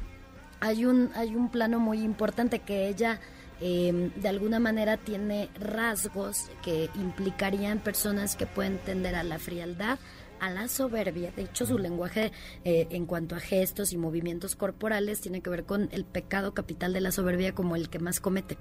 hay 0.60 0.86
un 0.86 1.12
hay 1.16 1.36
un 1.36 1.50
plano 1.50 1.80
muy 1.80 2.02
importante 2.02 2.60
que 2.60 2.88
ella 2.88 3.20
eh, 3.62 4.12
de 4.16 4.28
alguna 4.28 4.60
manera 4.60 4.98
tiene 4.98 5.50
rasgos 5.60 6.50
que 6.62 6.90
implicarían 6.96 7.80
personas 7.80 8.36
que 8.36 8.46
pueden 8.46 8.78
tender 8.80 9.16
a 9.16 9.24
la 9.24 9.40
frialdad 9.40 9.98
a 10.40 10.50
la 10.50 10.68
soberbia. 10.68 11.32
De 11.32 11.44
hecho, 11.44 11.66
su 11.66 11.78
lenguaje 11.78 12.32
eh, 12.64 12.88
en 12.90 13.06
cuanto 13.06 13.36
a 13.36 13.40
gestos 13.40 13.94
y 13.94 13.98
movimientos 13.98 14.56
corporales 14.56 15.22
tiene 15.22 15.42
que 15.42 15.50
ver 15.50 15.66
con 15.66 15.90
el 15.92 16.06
pecado 16.06 16.54
capital 16.54 16.94
de 16.94 17.02
la 17.02 17.12
soberbia 17.12 17.54
como 17.54 17.76
el 17.76 17.90
que 17.90 18.00
más 18.00 18.20
comete. 18.20 18.58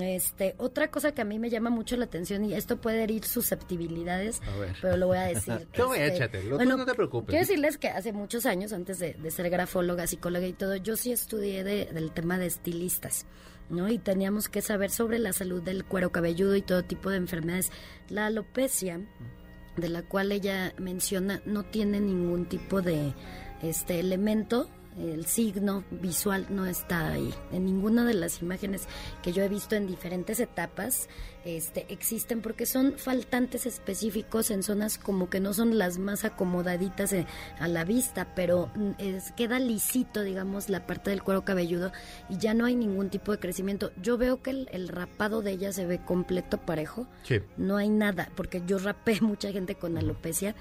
Este, 0.00 0.54
otra 0.58 0.90
cosa 0.90 1.12
que 1.12 1.22
a 1.22 1.24
mí 1.24 1.38
me 1.40 1.50
llama 1.50 1.68
mucho 1.70 1.96
la 1.96 2.04
atención 2.04 2.44
y 2.44 2.54
esto 2.54 2.80
puede 2.80 3.02
herir 3.02 3.24
susceptibilidades, 3.24 4.40
A 4.42 4.56
ver. 4.58 4.76
pero 4.80 4.96
lo 4.96 5.08
voy 5.08 5.18
a 5.18 5.22
decir. 5.22 5.66
No, 5.78 5.94
este, 5.94 6.28
tú 6.38 6.64
no 6.64 6.84
te 6.86 6.94
preocupes. 6.94 7.30
Quiero 7.30 7.40
decirles 7.46 7.76
que 7.78 7.88
hace 7.88 8.12
muchos 8.12 8.46
años, 8.46 8.72
antes 8.72 8.98
de, 8.98 9.14
de 9.14 9.30
ser 9.30 9.50
grafóloga, 9.50 10.06
psicóloga 10.06 10.46
y 10.46 10.52
todo, 10.52 10.76
yo 10.76 10.96
sí 10.96 11.10
estudié 11.12 11.64
de- 11.64 11.86
del 11.86 12.12
tema 12.12 12.38
de 12.38 12.46
estilistas. 12.46 13.26
¿no? 13.68 13.88
Y 13.88 13.98
teníamos 13.98 14.48
que 14.48 14.62
saber 14.62 14.90
sobre 14.90 15.18
la 15.20 15.32
salud 15.32 15.62
del 15.62 15.84
cuero 15.84 16.10
cabelludo 16.10 16.56
y 16.56 16.62
todo 16.62 16.82
tipo 16.84 17.08
de 17.10 17.16
enfermedades. 17.18 17.70
La 18.08 18.26
alopecia, 18.26 19.00
de 19.76 19.88
la 19.88 20.02
cual 20.02 20.32
ella 20.32 20.74
menciona, 20.78 21.40
no 21.46 21.62
tiene 21.64 22.00
ningún 22.00 22.46
tipo 22.48 22.82
de 22.82 23.14
este 23.62 24.00
elemento. 24.00 24.68
El 24.98 25.24
signo 25.26 25.84
visual 25.90 26.46
no 26.50 26.66
está 26.66 27.08
ahí. 27.12 27.32
En 27.52 27.64
ninguna 27.64 28.04
de 28.04 28.14
las 28.14 28.42
imágenes 28.42 28.86
que 29.22 29.32
yo 29.32 29.42
he 29.42 29.48
visto 29.48 29.76
en 29.76 29.86
diferentes 29.86 30.40
etapas 30.40 31.08
este, 31.44 31.86
existen 31.88 32.42
porque 32.42 32.66
son 32.66 32.94
faltantes 32.98 33.64
específicos 33.66 34.50
en 34.50 34.62
zonas 34.62 34.98
como 34.98 35.30
que 35.30 35.40
no 35.40 35.54
son 35.54 35.78
las 35.78 35.98
más 35.98 36.24
acomodaditas 36.24 37.12
eh, 37.14 37.26
a 37.58 37.66
la 37.68 37.84
vista, 37.84 38.34
pero 38.34 38.70
mm, 38.74 38.90
es, 38.98 39.32
queda 39.32 39.58
lisito, 39.58 40.22
digamos, 40.22 40.68
la 40.68 40.86
parte 40.86 41.10
del 41.10 41.22
cuero 41.22 41.44
cabelludo 41.44 41.92
y 42.28 42.36
ya 42.36 42.52
no 42.52 42.66
hay 42.66 42.74
ningún 42.74 43.08
tipo 43.08 43.32
de 43.32 43.38
crecimiento. 43.38 43.92
Yo 44.02 44.18
veo 44.18 44.42
que 44.42 44.50
el, 44.50 44.68
el 44.72 44.88
rapado 44.88 45.40
de 45.40 45.52
ella 45.52 45.72
se 45.72 45.86
ve 45.86 46.00
completo 46.04 46.58
parejo 46.58 47.06
Sí. 47.22 47.38
no 47.56 47.76
hay 47.76 47.88
nada, 47.88 48.28
porque 48.34 48.62
yo 48.66 48.78
rapé 48.78 49.18
mucha 49.22 49.50
gente 49.52 49.76
con 49.76 49.96
alopecia, 49.96 50.54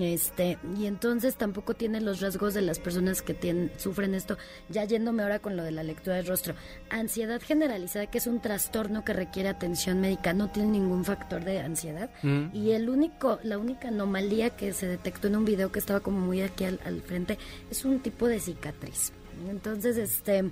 este, 0.00 0.58
y 0.76 0.86
entonces 0.86 1.36
tampoco 1.36 1.74
tiene 1.74 2.00
los 2.00 2.20
rasgos 2.20 2.54
de 2.54 2.62
las 2.62 2.78
personas 2.78 3.22
que 3.22 3.34
tienen, 3.34 3.70
sufren 3.76 4.14
esto, 4.14 4.36
ya 4.68 4.84
yéndome 4.84 5.22
ahora 5.22 5.38
con 5.38 5.56
lo 5.56 5.62
de 5.62 5.70
la 5.72 5.82
lectura 5.82 6.16
del 6.16 6.26
rostro. 6.26 6.54
Ansiedad 6.90 7.40
generalizada, 7.40 8.06
que 8.06 8.18
es 8.18 8.26
un 8.26 8.40
trastorno 8.40 9.04
que 9.04 9.12
requiere 9.12 9.48
atención 9.48 10.00
médica, 10.00 10.32
no 10.32 10.50
tiene 10.50 10.70
ningún 10.70 11.04
factor 11.04 11.44
de 11.44 11.60
ansiedad. 11.60 12.10
Mm. 12.22 12.54
Y 12.54 12.72
el 12.72 12.88
único, 12.88 13.38
la 13.42 13.58
única 13.58 13.88
anomalía 13.88 14.50
que 14.50 14.72
se 14.72 14.86
detectó 14.86 15.28
en 15.28 15.36
un 15.36 15.44
video 15.44 15.72
que 15.72 15.78
estaba 15.78 16.00
como 16.00 16.18
muy 16.18 16.42
aquí 16.42 16.64
al, 16.64 16.80
al 16.84 17.00
frente, 17.02 17.38
es 17.70 17.84
un 17.84 18.00
tipo 18.00 18.26
de 18.26 18.40
cicatriz. 18.40 19.12
Entonces, 19.48 19.96
este 19.96 20.50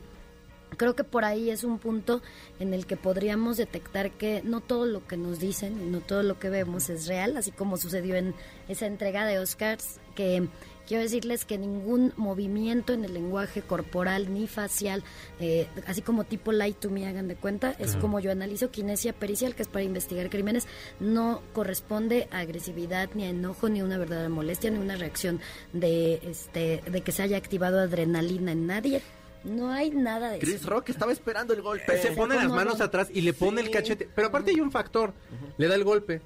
creo 0.76 0.94
que 0.94 1.04
por 1.04 1.24
ahí 1.24 1.50
es 1.50 1.64
un 1.64 1.78
punto 1.78 2.22
en 2.60 2.74
el 2.74 2.86
que 2.86 2.96
podríamos 2.96 3.56
detectar 3.56 4.10
que 4.10 4.42
no 4.44 4.60
todo 4.60 4.86
lo 4.86 5.06
que 5.06 5.16
nos 5.16 5.38
dicen 5.38 5.80
y 5.80 5.90
no 5.90 6.00
todo 6.00 6.22
lo 6.22 6.38
que 6.38 6.50
vemos 6.50 6.90
es 6.90 7.06
real, 7.06 7.36
así 7.36 7.50
como 7.50 7.76
sucedió 7.76 8.16
en 8.16 8.34
esa 8.68 8.86
entrega 8.86 9.26
de 9.26 9.38
Oscars, 9.38 10.00
que 10.14 10.48
quiero 10.86 11.02
decirles 11.02 11.44
que 11.44 11.58
ningún 11.58 12.12
movimiento 12.16 12.92
en 12.92 13.04
el 13.04 13.14
lenguaje 13.14 13.62
corporal 13.62 14.32
ni 14.32 14.46
facial, 14.46 15.02
eh, 15.40 15.66
así 15.86 16.02
como 16.02 16.24
tipo 16.24 16.52
light 16.52 16.78
to 16.78 16.90
me, 16.90 17.06
hagan 17.06 17.28
de 17.28 17.36
cuenta, 17.36 17.74
es 17.78 17.96
como 17.96 18.20
yo 18.20 18.30
analizo 18.30 18.70
kinesia 18.70 19.12
pericial, 19.12 19.54
que 19.54 19.62
es 19.62 19.68
para 19.68 19.84
investigar 19.84 20.30
crímenes, 20.30 20.66
no 21.00 21.42
corresponde 21.52 22.28
a 22.30 22.40
agresividad, 22.40 23.10
ni 23.14 23.24
a 23.24 23.30
enojo, 23.30 23.68
ni 23.68 23.80
a 23.80 23.84
una 23.84 23.98
verdadera 23.98 24.28
molestia, 24.28 24.70
ni 24.70 24.78
una 24.78 24.96
reacción 24.96 25.40
de, 25.72 26.20
este, 26.24 26.82
de 26.90 27.00
que 27.00 27.12
se 27.12 27.22
haya 27.22 27.36
activado 27.36 27.78
adrenalina 27.78 28.52
en 28.52 28.66
nadie. 28.66 29.02
No 29.44 29.70
hay 29.70 29.90
nada 29.90 30.30
de 30.30 30.38
Chris 30.38 30.56
eso. 30.56 30.70
Rock 30.70 30.88
estaba 30.90 31.12
esperando 31.12 31.52
el 31.54 31.62
golpe. 31.62 31.98
Se 32.00 32.12
pone 32.12 32.34
las 32.34 32.48
manos 32.50 32.80
atrás 32.80 33.08
y 33.12 33.20
le 33.20 33.32
pone 33.34 33.60
Sí. 33.60 33.66
el 33.66 33.72
cachete. 33.72 34.08
Pero 34.14 34.28
aparte 34.28 34.50
hay 34.50 34.60
un 34.60 34.70
factor. 34.72 35.12
Le 35.58 35.68
da 35.68 35.74
el 35.74 35.84
golpe. 35.84 36.22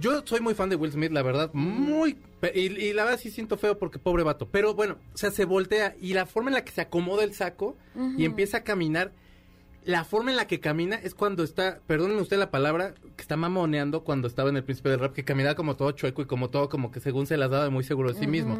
Yo 0.00 0.22
soy 0.26 0.40
muy 0.40 0.54
fan 0.54 0.68
de 0.68 0.76
Will 0.76 0.90
Smith, 0.92 1.12
la 1.12 1.22
verdad. 1.22 1.50
Muy. 1.52 2.18
Y, 2.54 2.60
y 2.60 2.92
la 2.92 3.04
verdad 3.04 3.18
sí 3.20 3.30
siento 3.30 3.56
feo 3.56 3.78
porque 3.78 3.98
pobre 3.98 4.22
vato. 4.24 4.48
Pero 4.50 4.74
bueno, 4.74 4.98
o 5.14 5.16
sea, 5.16 5.30
se 5.30 5.44
voltea 5.44 5.94
y 6.00 6.12
la 6.14 6.26
forma 6.26 6.50
en 6.50 6.54
la 6.54 6.64
que 6.64 6.72
se 6.72 6.80
acomoda 6.80 7.22
el 7.24 7.32
saco 7.32 7.76
y 8.18 8.24
empieza 8.24 8.58
a 8.58 8.64
caminar. 8.64 9.12
la 9.84 10.02
forma 10.04 10.30
en 10.30 10.36
la 10.38 10.46
que 10.46 10.60
camina 10.60 10.96
es 10.96 11.14
cuando 11.14 11.42
está, 11.44 11.78
perdónenme 11.86 12.22
usted 12.22 12.38
la 12.38 12.50
palabra, 12.50 12.94
que 13.16 13.22
está 13.22 13.36
mamoneando 13.36 14.02
cuando 14.02 14.26
estaba 14.28 14.48
en 14.48 14.56
el 14.56 14.64
príncipe 14.64 14.88
del 14.88 14.98
rap, 14.98 15.12
que 15.12 15.24
caminaba 15.24 15.54
como 15.54 15.76
todo 15.76 15.90
chueco 15.92 16.22
y 16.22 16.26
como 16.26 16.48
todo, 16.48 16.68
como 16.70 16.90
que 16.90 17.00
según 17.00 17.26
se 17.26 17.36
las 17.36 17.50
daba 17.50 17.64
de 17.64 17.70
muy 17.70 17.84
seguro 17.84 18.10
de 18.12 18.18
sí 18.18 18.26
mismo. 18.26 18.58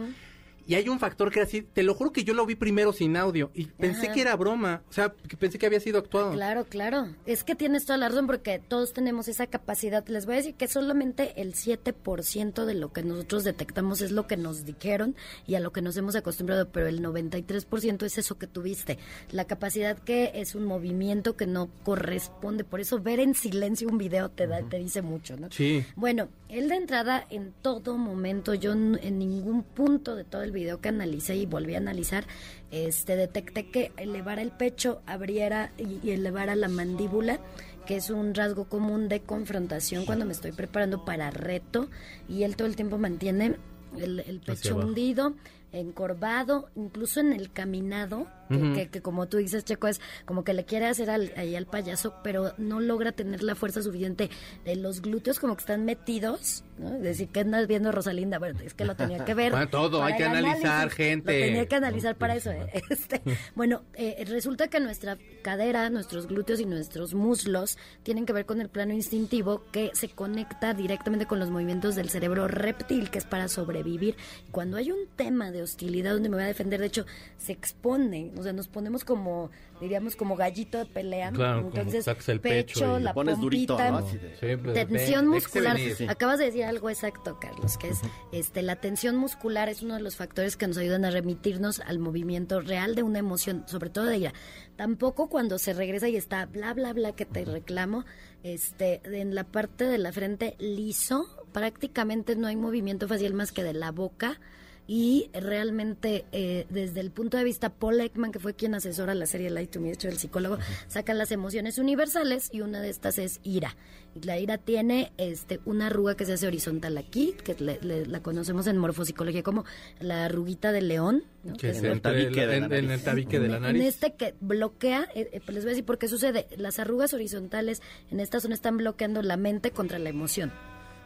Y 0.67 0.75
hay 0.75 0.89
un 0.89 0.99
factor 0.99 1.31
que 1.31 1.41
así, 1.41 1.63
te 1.63 1.83
lo 1.83 1.95
juro 1.95 2.13
que 2.13 2.25
yo 2.25 2.33
lo 2.35 2.47
vi 2.47 2.55
primero 2.55 2.93
sin 2.93 3.17
audio 3.17 3.51
y 3.55 3.67
pensé 3.67 4.07
Ajá. 4.07 4.15
que 4.15 4.21
era 4.23 4.37
broma, 4.37 4.83
o 4.89 4.93
sea, 4.93 5.13
que 5.29 5.37
pensé 5.37 5.59
que 5.59 5.67
había 5.67 5.81
sido 5.81 5.99
actuado. 5.99 6.33
Claro, 6.33 6.65
claro. 6.65 7.09
Es 7.27 7.45
que 7.45 7.55
tienes 7.55 7.85
toda 7.85 7.99
la 7.99 8.09
razón 8.09 8.27
porque 8.27 8.59
todos 8.59 8.93
tenemos 8.93 9.29
esa 9.29 9.47
capacidad. 9.47 10.07
Les 10.09 10.27
voy 10.27 10.35
a 10.35 10.39
decir 10.39 10.55
que 10.55 10.69
solamente 10.69 11.41
el 11.41 11.55
7% 11.55 12.65
de 12.65 12.75
lo 12.75 12.93
que 12.93 13.03
nosotros 13.03 13.45
detectamos 13.45 14.01
es 14.01 14.11
lo 14.11 14.27
que 14.27 14.37
nos 14.37 14.65
dijeron 14.65 15.17
y 15.47 15.57
a 15.57 15.61
lo 15.61 15.73
que 15.73 15.83
nos 15.83 15.97
hemos 15.97 16.17
acostumbrado, 16.17 16.69
pero 16.71 16.87
el 16.87 17.03
93% 17.03 18.05
es 18.05 18.19
eso 18.19 18.39
que 18.39 18.47
tuviste. 18.47 18.99
La 19.31 19.45
capacidad 19.45 19.99
que 19.99 20.33
es 20.35 20.55
un 20.55 20.65
movimiento 20.65 21.37
que 21.37 21.47
no 21.47 21.69
corresponde. 21.85 22.65
Por 22.65 22.81
eso 22.81 23.01
ver 23.01 23.21
en 23.21 23.35
silencio 23.35 23.89
un 23.89 23.99
video 23.99 24.31
te, 24.31 24.47
da, 24.47 24.63
te 24.63 24.79
dice 24.79 25.03
mucho, 25.03 25.37
¿no? 25.37 25.51
Sí. 25.51 25.85
Bueno, 25.97 26.29
él 26.49 26.69
de 26.69 26.77
entrada 26.77 27.27
en 27.31 27.53
todo 27.61 27.99
momento, 27.99 28.55
yo 28.55 28.73
en 28.73 29.19
ningún 29.19 29.63
punto 29.63 30.17
de 30.17 30.25
todo 30.25 30.43
el 30.43 30.54
video 30.55 30.81
que 30.81 30.89
analicé 30.89 31.37
y 31.37 31.45
volví 31.45 31.75
a 31.75 31.79
analizar, 31.79 32.25
este 32.71 33.17
detecté 33.17 33.71
que 33.71 33.93
elevara 33.99 34.41
el 34.41 34.51
pecho, 34.51 35.03
abriera 35.07 35.71
y, 35.77 36.11
elevara 36.11 36.57
la 36.57 36.69
mandíbula, 36.69 37.41
que 37.87 37.97
es 37.97 38.09
un 38.09 38.35
rasgo 38.35 38.65
común 38.65 39.09
de 39.09 39.21
confrontación 39.21 40.07
cuando 40.07 40.25
me 40.25 40.33
estoy 40.33 40.53
preparando 40.53 41.05
para 41.05 41.31
reto 41.31 41.89
y 42.29 42.45
él 42.45 42.57
todo 42.57 42.67
el 42.67 42.77
tiempo 42.77 42.97
mantiene 42.97 43.57
el, 43.99 44.41
pecho 44.45 44.77
hundido, 44.77 45.35
encorvado, 45.73 46.71
incluso 46.75 47.21
en 47.21 47.33
el 47.33 47.53
caminado, 47.53 48.27
que- 48.49 48.73
que, 48.75 48.89
que 48.89 49.03
como 49.03 49.27
tú 49.27 49.37
dices, 49.39 49.65
Checo, 49.65 49.87
es 49.89 50.01
como 50.25 50.45
que 50.45 50.53
le 50.55 50.65
quiere 50.65 50.87
hacer 50.87 51.11
al, 51.11 51.33
ahí 51.37 51.57
al 51.57 51.67
payaso, 51.67 52.15
pero 52.23 52.53
no 52.59 52.81
logra 52.81 53.13
tener 53.13 53.43
la 53.43 53.55
fuerza 53.55 53.83
suficiente 53.83 54.31
de 54.65 54.77
los 54.77 55.03
glúteos 55.03 55.39
como 55.39 55.57
que 55.57 55.61
están 55.61 55.85
metidos, 55.85 56.65
¿no? 56.79 56.95
Es 56.97 57.03
decir, 57.03 57.29
que 57.29 57.41
andas 57.41 57.67
viendo 57.67 57.93
Rosalinda? 57.93 58.39
Bueno, 58.39 58.61
es 58.65 58.75
que 58.75 58.85
lo 58.85 58.95
tenía 58.97 59.25
que 59.25 59.35
ver. 59.35 59.53
Bueno, 59.53 59.69
todo, 59.69 60.03
hay 60.03 60.17
que 60.17 60.25
analizar, 60.25 60.67
análisis. 60.67 60.95
gente. 60.97 61.39
Lo 61.41 61.47
tenía 61.47 61.67
que 61.67 61.77
analizar 61.77 62.17
para 62.17 62.35
eso. 62.37 62.51
¿eh? 62.51 62.83
Este, 62.91 63.23
bueno, 63.55 63.83
eh, 63.95 64.25
resulta 64.29 64.69
que 64.69 64.79
nuestra 64.81 65.19
cadera, 65.43 65.89
nuestros 65.91 66.27
glúteos 66.27 66.61
y 66.61 66.67
nuestros 66.67 67.15
muslos 67.15 67.77
tienen 68.03 68.27
que 68.27 68.33
ver 68.33 68.47
con 68.47 68.61
el 68.61 68.69
plano 68.69 68.93
instintivo 68.93 69.63
que 69.73 69.91
se 69.95 70.09
conecta 70.09 70.75
directamente 70.75 71.27
con 71.27 71.39
los 71.39 71.51
movimientos 71.51 71.95
del 71.95 72.09
cerebro 72.11 72.47
reptil, 72.49 73.11
que 73.11 73.19
es 73.19 73.25
para 73.25 73.49
sobrevivir. 73.49 74.17
Cuando 74.51 74.77
hay 74.77 74.91
un 74.93 75.07
tema 75.17 75.51
de 75.51 75.63
hostilidad 75.63 76.13
donde 76.13 76.29
me 76.29 76.37
voy 76.37 76.45
a 76.45 76.49
defender, 76.49 76.81
de 76.81 76.87
hecho, 76.87 77.07
se 77.39 77.53
expone, 77.53 78.33
o 78.39 78.43
sea, 78.43 78.53
nos 78.53 78.69
ponemos 78.69 79.05
como, 79.05 79.51
diríamos, 79.81 80.17
como 80.17 80.37
gallito 80.37 80.79
de 80.79 80.87
pelea. 80.87 81.31
Claro, 81.31 81.63
como 81.63 81.69
Entonces, 81.77 82.05
sacas 82.05 82.29
el 82.29 82.41
pecho 82.41 82.99
y 82.99 83.03
la 83.03 83.15
pones 83.15 83.39
durito, 83.41 83.77
pompita, 83.77 83.91
¿no? 84.01 84.07
De- 84.07 84.37
Sí, 84.41 84.57
pues, 84.63 84.89
Tensión 84.89 85.29
muscular. 85.29 85.77
Acabas 86.09 86.39
de 86.39 86.47
decir 86.47 86.65
algo 86.65 86.91
exacto, 86.91 87.39
Carlos, 87.41 87.79
que 87.79 87.89
es 87.89 88.01
este 88.33 88.63
la 88.63 88.77
tensión 88.77 89.17
muscular 89.17 89.69
es 89.69 89.83
uno 89.83 89.95
de 89.95 90.01
los 90.01 90.17
factores 90.17 90.57
que 90.57 90.67
nos 90.67 90.77
ayudan 90.77 91.05
a 91.05 91.11
remitirnos 91.11 91.81
al 91.81 91.99
movimiento 91.99 92.61
real 92.61 92.95
de 92.95 93.03
una 93.03 93.19
emoción, 93.19 93.65
sobre 93.67 93.91
todo 93.91 94.05
de 94.07 94.19
ira. 94.19 94.33
Tampoco 94.77 95.29
cuando 95.29 95.59
se 95.59 95.73
regresa 95.73 96.09
y 96.09 96.17
está 96.17 96.47
bla 96.47 96.75
bla 96.75 96.93
bla 96.93 97.13
que 97.13 97.27
te 97.27 97.45
reclamo, 97.45 98.05
este 98.43 99.01
en 99.05 99.35
la 99.35 99.45
parte 99.45 99.85
de 99.85 99.99
la 99.99 100.13
frente 100.13 100.57
liso, 100.59 101.27
prácticamente 101.53 102.37
no 102.37 102.47
hay 102.47 102.57
movimiento 102.57 103.09
facial 103.09 103.35
más 103.35 103.53
que 103.53 103.63
de 103.63 103.73
la 103.75 103.91
boca 103.93 104.41
y 104.87 105.31
realmente 105.33 106.27
eh, 106.33 106.67
desde 106.69 107.01
el 107.01 107.11
punto 107.11 107.37
de 107.39 107.45
vista 107.45 107.71
Paul 107.71 108.01
Ekman, 108.01 108.33
que 108.33 108.39
fue 108.39 108.55
quien 108.55 108.75
asesora 108.75 109.15
la 109.15 109.25
serie 109.27 109.49
Light 109.49 109.71
to 109.71 109.81
Me, 109.81 109.87
de 109.89 109.95
hecho 109.95 110.09
el 110.09 110.19
psicólogo, 110.19 110.59
saca 110.89 111.15
las 111.15 111.33
emociones 111.33 111.79
universales 111.79 112.51
y 112.53 112.61
una 112.61 112.81
de 112.83 112.91
estas 112.91 113.19
es 113.19 113.41
ira. 113.43 113.77
Y 114.15 114.21
la 114.27 114.39
ira 114.39 114.59
tiene 114.59 115.13
este 115.17 115.59
una 115.65 115.87
arruga 115.87 116.17
que 116.17 116.27
se 116.27 116.35
hace 116.35 116.47
horizontal 116.47 116.99
aquí, 116.99 117.35
que 117.45 117.55
le- 117.59 117.81
le- 117.81 118.07
la 118.07 118.21
conocemos 118.23 118.67
en 118.67 118.77
morfopsicología 118.77 119.43
como 119.43 119.65
la 120.01 120.27
arruguita 120.27 120.71
de 120.71 120.83
león. 120.83 121.25
¿no? 121.43 121.55
Que 121.55 121.59
Que 121.59 121.71
es 121.71 121.79
En 121.79 121.87
el 121.87 122.01
tabique 122.01 122.29
el- 122.29 122.35
de 122.35 122.47
la 122.47 122.57
en- 122.57 122.65
en 122.65 122.73
el 122.75 122.87
nariz. 122.89 123.05
tabique 123.05 123.41
de 123.41 123.49
la 123.49 123.57
en 123.57 123.63
nariz. 123.63 123.85
este 123.87 124.15
que 124.15 124.35
bloquea, 124.41 125.09
eh, 125.15 125.31
eh, 125.33 125.41
pues 125.45 125.55
les 125.55 125.65
voy 125.65 125.71
a 125.71 125.73
decir 125.73 125.85
por 125.85 125.99
qué 125.99 126.09
sucede. 126.09 126.47
Las 126.59 126.79
arrugas 126.79 127.13
horizontales 127.15 127.81
en 128.11 128.21
esta 128.21 128.39
zona 128.39 128.55
están 128.55 128.77
bloqueando 128.77 129.23
la 129.23 129.37
mente 129.37 129.71
contra 129.71 129.99
la 129.99 130.11
emoción. 130.11 130.53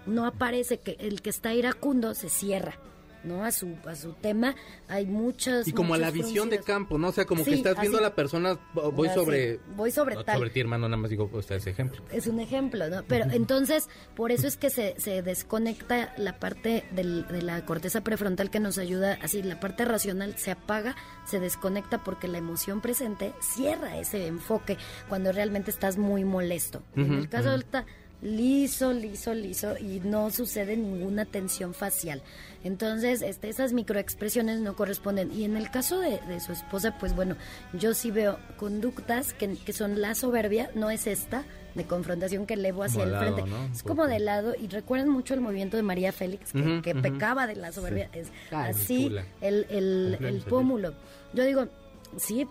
No 0.06 0.26
aparece 0.26 0.78
que 0.78 0.96
el 1.00 1.22
que 1.22 1.30
está 1.30 1.54
iracundo 1.54 2.14
se 2.14 2.28
cierra. 2.28 2.78
¿No? 3.24 3.44
A 3.44 3.50
su, 3.52 3.76
a 3.86 3.94
su 3.96 4.12
tema 4.14 4.54
hay 4.88 5.06
muchas... 5.06 5.66
Y 5.68 5.72
como 5.72 5.94
a 5.94 5.98
la 5.98 6.10
visión 6.10 6.50
de 6.50 6.60
campo, 6.60 6.98
¿no? 6.98 7.08
O 7.08 7.12
sea, 7.12 7.24
como 7.26 7.44
que 7.44 7.54
estás 7.54 7.78
viendo 7.80 7.98
así. 7.98 8.04
a 8.04 8.08
la 8.08 8.14
persona, 8.14 8.58
voy 8.74 9.08
Así, 9.08 9.14
sobre... 9.16 9.60
voy 9.76 9.90
sobre 9.90 10.14
no 10.14 10.24
tal. 10.24 10.36
sobre 10.36 10.50
ti, 10.50 10.60
hermano, 10.60 10.88
nada 10.88 10.96
más 11.00 11.10
digo, 11.10 11.28
pues, 11.28 11.50
ese 11.50 11.70
ejemplo. 11.70 12.02
es 12.12 12.26
un 12.26 12.40
ejemplo, 12.40 12.88
¿no? 12.88 13.02
Pero 13.06 13.26
entonces, 13.30 13.88
por 14.14 14.32
eso 14.32 14.46
es 14.46 14.56
que 14.56 14.70
se, 14.70 14.94
se 14.98 15.22
desconecta 15.22 16.12
la 16.16 16.38
parte 16.38 16.84
del- 16.92 17.26
de 17.28 17.42
la 17.42 17.64
corteza 17.66 18.02
prefrontal 18.02 18.50
que 18.50 18.60
nos 18.60 18.78
ayuda, 18.78 19.18
así, 19.22 19.42
la 19.42 19.60
parte 19.60 19.84
racional 19.84 20.36
se 20.38 20.50
apaga, 20.50 20.96
se 21.26 21.40
desconecta 21.40 22.04
porque 22.04 22.28
la 22.28 22.38
emoción 22.38 22.80
presente 22.80 23.32
cierra 23.40 23.98
ese 23.98 24.26
enfoque 24.26 24.76
cuando 25.08 25.32
realmente 25.32 25.70
estás 25.70 25.96
muy 25.98 26.24
molesto. 26.24 26.82
en 26.96 27.12
el 27.14 27.28
caso 27.28 27.50
del 27.50 27.64
ta- 27.64 27.84
liso, 28.20 28.92
liso, 28.92 29.32
liso 29.32 29.76
y 29.78 30.00
no 30.00 30.30
sucede 30.30 30.76
ninguna 30.76 31.24
tensión 31.24 31.72
facial. 31.72 32.22
Entonces, 32.64 33.22
este, 33.22 33.48
esas 33.48 33.72
microexpresiones 33.72 34.60
no 34.60 34.74
corresponden. 34.76 35.32
Y 35.32 35.44
en 35.44 35.56
el 35.56 35.70
caso 35.70 36.00
de, 36.00 36.20
de 36.28 36.40
su 36.40 36.52
esposa, 36.52 36.96
pues 36.98 37.14
bueno, 37.14 37.36
yo 37.72 37.94
sí 37.94 38.10
veo 38.10 38.38
conductas 38.56 39.32
que, 39.32 39.56
que 39.56 39.72
son 39.72 40.00
la 40.00 40.14
soberbia, 40.14 40.70
no 40.74 40.90
es 40.90 41.06
esta 41.06 41.44
de 41.74 41.84
confrontación 41.84 42.46
que 42.46 42.54
elevo 42.54 42.82
hacia 42.82 43.04
Como 43.04 43.06
el 43.06 43.12
lado, 43.12 43.34
frente. 43.36 43.72
Es 43.72 43.82
como 43.82 44.06
de 44.06 44.18
lado 44.18 44.54
y 44.60 44.68
recuerdan 44.68 45.08
mucho 45.08 45.34
el 45.34 45.40
movimiento 45.40 45.76
de 45.76 45.82
María 45.82 46.12
Félix, 46.12 46.52
que, 46.52 46.94
pecaba 46.94 47.46
de 47.46 47.56
la 47.56 47.72
soberbia. 47.72 48.10
Es 48.12 48.28
así 48.50 49.10
el, 49.40 49.66
el, 49.70 50.18
el 50.20 50.40
pómulo. 50.42 50.94
Yo 51.32 51.44
digo, 51.44 51.68
sí, 52.16 52.46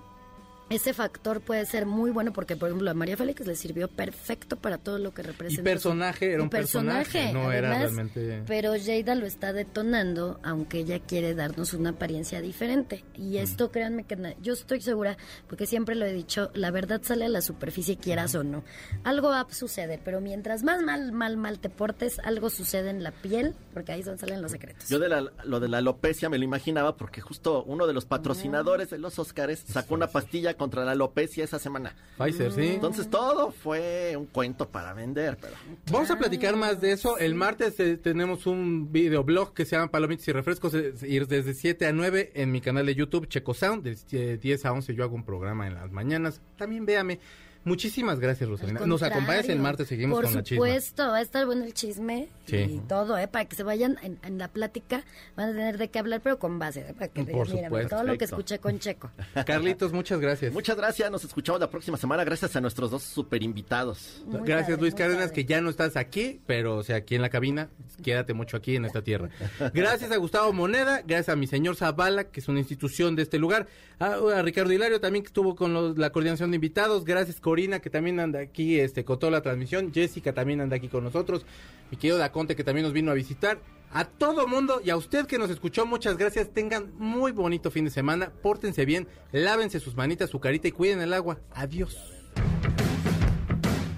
ese 0.69 0.93
factor 0.93 1.41
puede 1.41 1.65
ser 1.65 1.85
muy 1.85 2.11
bueno 2.11 2.33
porque, 2.33 2.55
por 2.55 2.69
ejemplo, 2.69 2.89
a 2.91 2.93
María 2.93 3.15
Félix 3.15 3.45
le 3.47 3.55
sirvió 3.55 3.87
perfecto 3.87 4.57
para 4.57 4.77
todo 4.77 4.97
lo 4.99 5.13
que 5.13 5.21
Y 5.21 5.25
representa. 5.25 5.63
personaje, 5.63 6.33
era 6.33 6.39
Y 6.39 6.43
un 6.43 6.49
personaje, 6.49 7.31
no 7.31 7.51
era 7.51 7.69
realmente... 7.77 8.43
Pero 8.45 8.73
Jada 8.73 9.15
lo 9.15 9.25
está 9.25 9.53
detonando, 9.53 10.39
aunque 10.43 10.79
ella 10.79 10.99
quiere 10.99 11.35
darnos 11.35 11.73
una 11.73 11.91
apariencia 11.91 12.41
diferente. 12.41 13.05
Y 13.15 13.37
esto, 13.37 13.71
créanme 13.71 14.03
que 14.03 14.35
yo 14.41 14.53
estoy 14.53 14.81
segura, 14.81 15.17
porque 15.47 15.65
siempre 15.65 15.95
lo 15.95 16.05
he 16.05 16.11
dicho, 16.11 16.51
la 16.53 16.71
verdad 16.71 17.01
sale 17.03 17.25
a 17.25 17.29
la 17.29 17.41
superficie, 17.41 17.97
quieras 17.97 18.35
o 18.35 18.43
no. 18.43 18.63
Algo 19.03 19.29
va 19.29 19.41
a 19.41 19.53
suceder, 19.53 20.01
pero 20.03 20.19
mientras 20.19 20.63
más 20.63 20.81
mal, 20.81 21.11
mal, 21.13 21.37
mal 21.37 21.59
te 21.59 21.69
portes, 21.69 22.19
algo 22.19 22.49
sucede 22.49 22.89
en 22.89 23.03
la 23.03 23.11
piel, 23.11 23.55
porque 23.73 23.93
ahí 23.93 24.03
son, 24.03 24.17
salen 24.17 24.41
los 24.41 24.51
secretos. 24.51 24.89
Yo 24.89 24.99
de 24.99 25.07
la, 25.07 25.31
lo 25.45 25.59
de 25.59 25.69
la 25.69 25.77
alopecia 25.77 26.29
me 26.29 26.37
lo 26.37 26.43
imaginaba 26.43 26.97
porque 26.97 27.21
justo 27.21 27.63
uno 27.63 27.87
de 27.87 27.93
los 27.93 28.05
patrocinadores 28.05 28.89
de 28.89 28.97
los 28.97 29.17
Óscares 29.17 29.63
sacó 29.65 29.93
una 29.93 30.07
pastilla 30.07 30.56
contra 30.57 30.83
la 30.83 30.91
alopecia 30.91 31.43
esa 31.43 31.59
semana. 31.59 31.95
Pfizer, 32.17 32.51
sí. 32.51 32.67
Entonces 32.67 33.09
todo 33.09 33.51
fue 33.51 34.15
un 34.17 34.25
cuento 34.25 34.69
para 34.69 34.93
vender, 34.93 35.37
pero 35.39 35.53
Vamos 35.91 36.11
a 36.11 36.17
platicar 36.17 36.55
más 36.55 36.81
de 36.81 36.91
eso. 36.91 37.17
El 37.17 37.35
martes 37.35 37.79
eh, 37.79 37.97
tenemos 37.97 38.45
un 38.45 38.91
videoblog 38.91 39.53
que 39.53 39.65
se 39.65 39.75
llama 39.75 39.89
Palomitas 39.89 40.27
y 40.27 40.31
Refrescos. 40.31 40.73
Es 40.73 41.03
ir 41.03 41.27
desde 41.27 41.53
7 41.53 41.85
a 41.85 41.93
9 41.93 42.31
en 42.35 42.51
mi 42.51 42.61
canal 42.61 42.85
de 42.85 42.95
YouTube, 42.95 43.27
Checo 43.27 43.53
Sound. 43.53 43.83
De 43.83 43.97
eh, 44.11 44.37
10 44.37 44.65
a 44.65 44.73
11 44.73 44.95
yo 44.95 45.03
hago 45.03 45.15
un 45.15 45.23
programa 45.23 45.67
en 45.67 45.75
las 45.75 45.91
mañanas. 45.91 46.41
También 46.57 46.85
véame. 46.85 47.19
Muchísimas 47.67 48.19
gracias, 48.19 48.49
Rosalina. 48.49 48.79
Al 48.79 48.87
Nos 48.89 49.03
acompañas 49.03 49.49
el 49.49 49.59
martes, 49.59 49.87
seguimos 49.87 50.15
Por 50.17 50.25
con 50.25 50.35
la 50.35 50.43
chisma. 50.43 50.65
supuesto, 50.65 51.07
va 51.09 51.17
a 51.17 51.21
estar 51.21 51.45
bueno 51.45 51.65
el 51.65 51.73
chisme 51.73 52.29
Sí. 52.45 52.55
y 52.57 52.79
todo, 52.87 53.17
¿eh? 53.17 53.27
Para 53.27 53.45
que 53.45 53.55
se 53.55 53.63
vayan 53.63 53.97
en, 54.01 54.17
en 54.23 54.37
la 54.37 54.47
plática, 54.47 55.03
van 55.35 55.49
a 55.49 55.51
tener 55.51 55.77
de 55.77 55.89
qué 55.89 55.99
hablar, 55.99 56.21
pero 56.23 56.39
con 56.39 56.59
base, 56.59 56.79
¿eh? 56.81 56.93
Para 56.93 57.09
que 57.09 57.23
Por 57.25 57.45
digan, 57.47 57.55
mira, 57.55 57.67
supuesto. 57.67 57.89
todo 57.97 58.03
lo 58.05 58.17
que 58.17 58.25
escuché 58.25 58.59
con 58.59 58.79
Checo. 58.79 59.11
Carlitos, 59.45 59.91
muchas 59.91 60.19
gracias. 60.19 60.53
muchas 60.53 60.77
gracias. 60.77 61.11
Nos 61.11 61.23
escuchamos 61.25 61.59
la 61.59 61.69
próxima 61.69 61.97
semana 61.97 62.23
gracias 62.23 62.55
a 62.55 62.61
nuestros 62.61 62.89
dos 62.91 63.03
super 63.03 63.43
invitados. 63.43 64.23
Muy 64.25 64.41
Gracias 64.47 64.69
padre, 64.69 64.81
Luis 64.81 64.95
Cárdenas, 64.95 65.29
padre. 65.29 65.35
que 65.35 65.45
ya 65.45 65.61
no 65.61 65.69
estás 65.69 65.97
aquí, 65.97 66.39
pero 66.45 66.77
o 66.77 66.83
sea, 66.83 66.95
aquí 66.97 67.15
en 67.15 67.21
la 67.21 67.29
cabina, 67.29 67.69
quédate 68.03 68.33
mucho 68.33 68.55
aquí 68.57 68.75
en 68.77 68.85
esta 68.85 69.01
tierra. 69.01 69.29
Gracias 69.73 70.11
a 70.11 70.17
Gustavo 70.17 70.53
Moneda, 70.53 71.01
gracias 71.05 71.29
a 71.29 71.35
mi 71.35 71.47
señor 71.47 71.75
Zavala, 71.75 72.25
que 72.25 72.39
es 72.39 72.47
una 72.47 72.59
institución 72.59 73.15
de 73.15 73.23
este 73.23 73.37
lugar, 73.39 73.67
a, 73.99 74.13
a 74.35 74.41
Ricardo 74.41 74.71
Hilario 74.71 75.01
también 75.01 75.23
que 75.23 75.27
estuvo 75.27 75.55
con 75.55 75.73
los- 75.73 75.97
la 75.97 76.11
coordinación 76.11 76.51
de 76.51 76.55
invitados, 76.55 77.03
gracias 77.03 77.41
Corina, 77.57 77.79
que 77.79 77.89
también 77.89 78.19
anda 78.19 78.39
aquí 78.39 78.79
este, 78.79 79.03
con 79.03 79.17
toda 79.17 79.31
la 79.31 79.41
transmisión, 79.41 79.91
Jessica 79.91 80.31
también 80.31 80.61
anda 80.61 80.75
aquí 80.75 80.89
con 80.89 81.03
nosotros, 81.03 81.43
mi 81.89 81.97
querido 81.97 82.19
Daconte 82.19 82.55
que 82.55 82.63
también 82.63 82.83
nos 82.83 82.93
vino 82.93 83.09
a 83.09 83.15
visitar, 83.15 83.57
a 83.91 84.05
todo 84.05 84.47
mundo 84.47 84.79
y 84.85 84.91
a 84.91 84.95
usted 84.95 85.25
que 85.25 85.39
nos 85.39 85.49
escuchó, 85.49 85.87
muchas 85.87 86.17
gracias, 86.17 86.53
tengan 86.53 86.93
muy 86.99 87.31
bonito 87.31 87.71
fin 87.71 87.85
de 87.85 87.89
semana, 87.89 88.31
pórtense 88.43 88.85
bien, 88.85 89.07
lávense 89.31 89.79
sus 89.79 89.95
manitas, 89.95 90.29
su 90.29 90.39
carita 90.39 90.67
y 90.67 90.71
cuiden 90.71 91.01
el 91.01 91.13
agua, 91.13 91.39
adiós. 91.55 91.97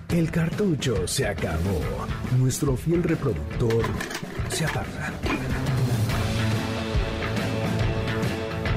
El 0.07 0.32
cartucho 0.32 1.05
se 1.05 1.28
acabó. 1.28 1.82
Nuestro 2.39 2.78
fiel 2.78 3.03
reproductor 3.03 3.84
se 4.47 4.64
apaga. 4.64 5.12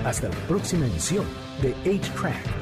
Hasta 0.04 0.28
la 0.28 0.36
próxima 0.48 0.86
emisión 0.86 1.24
de 1.62 1.72
H-Track 1.88 2.61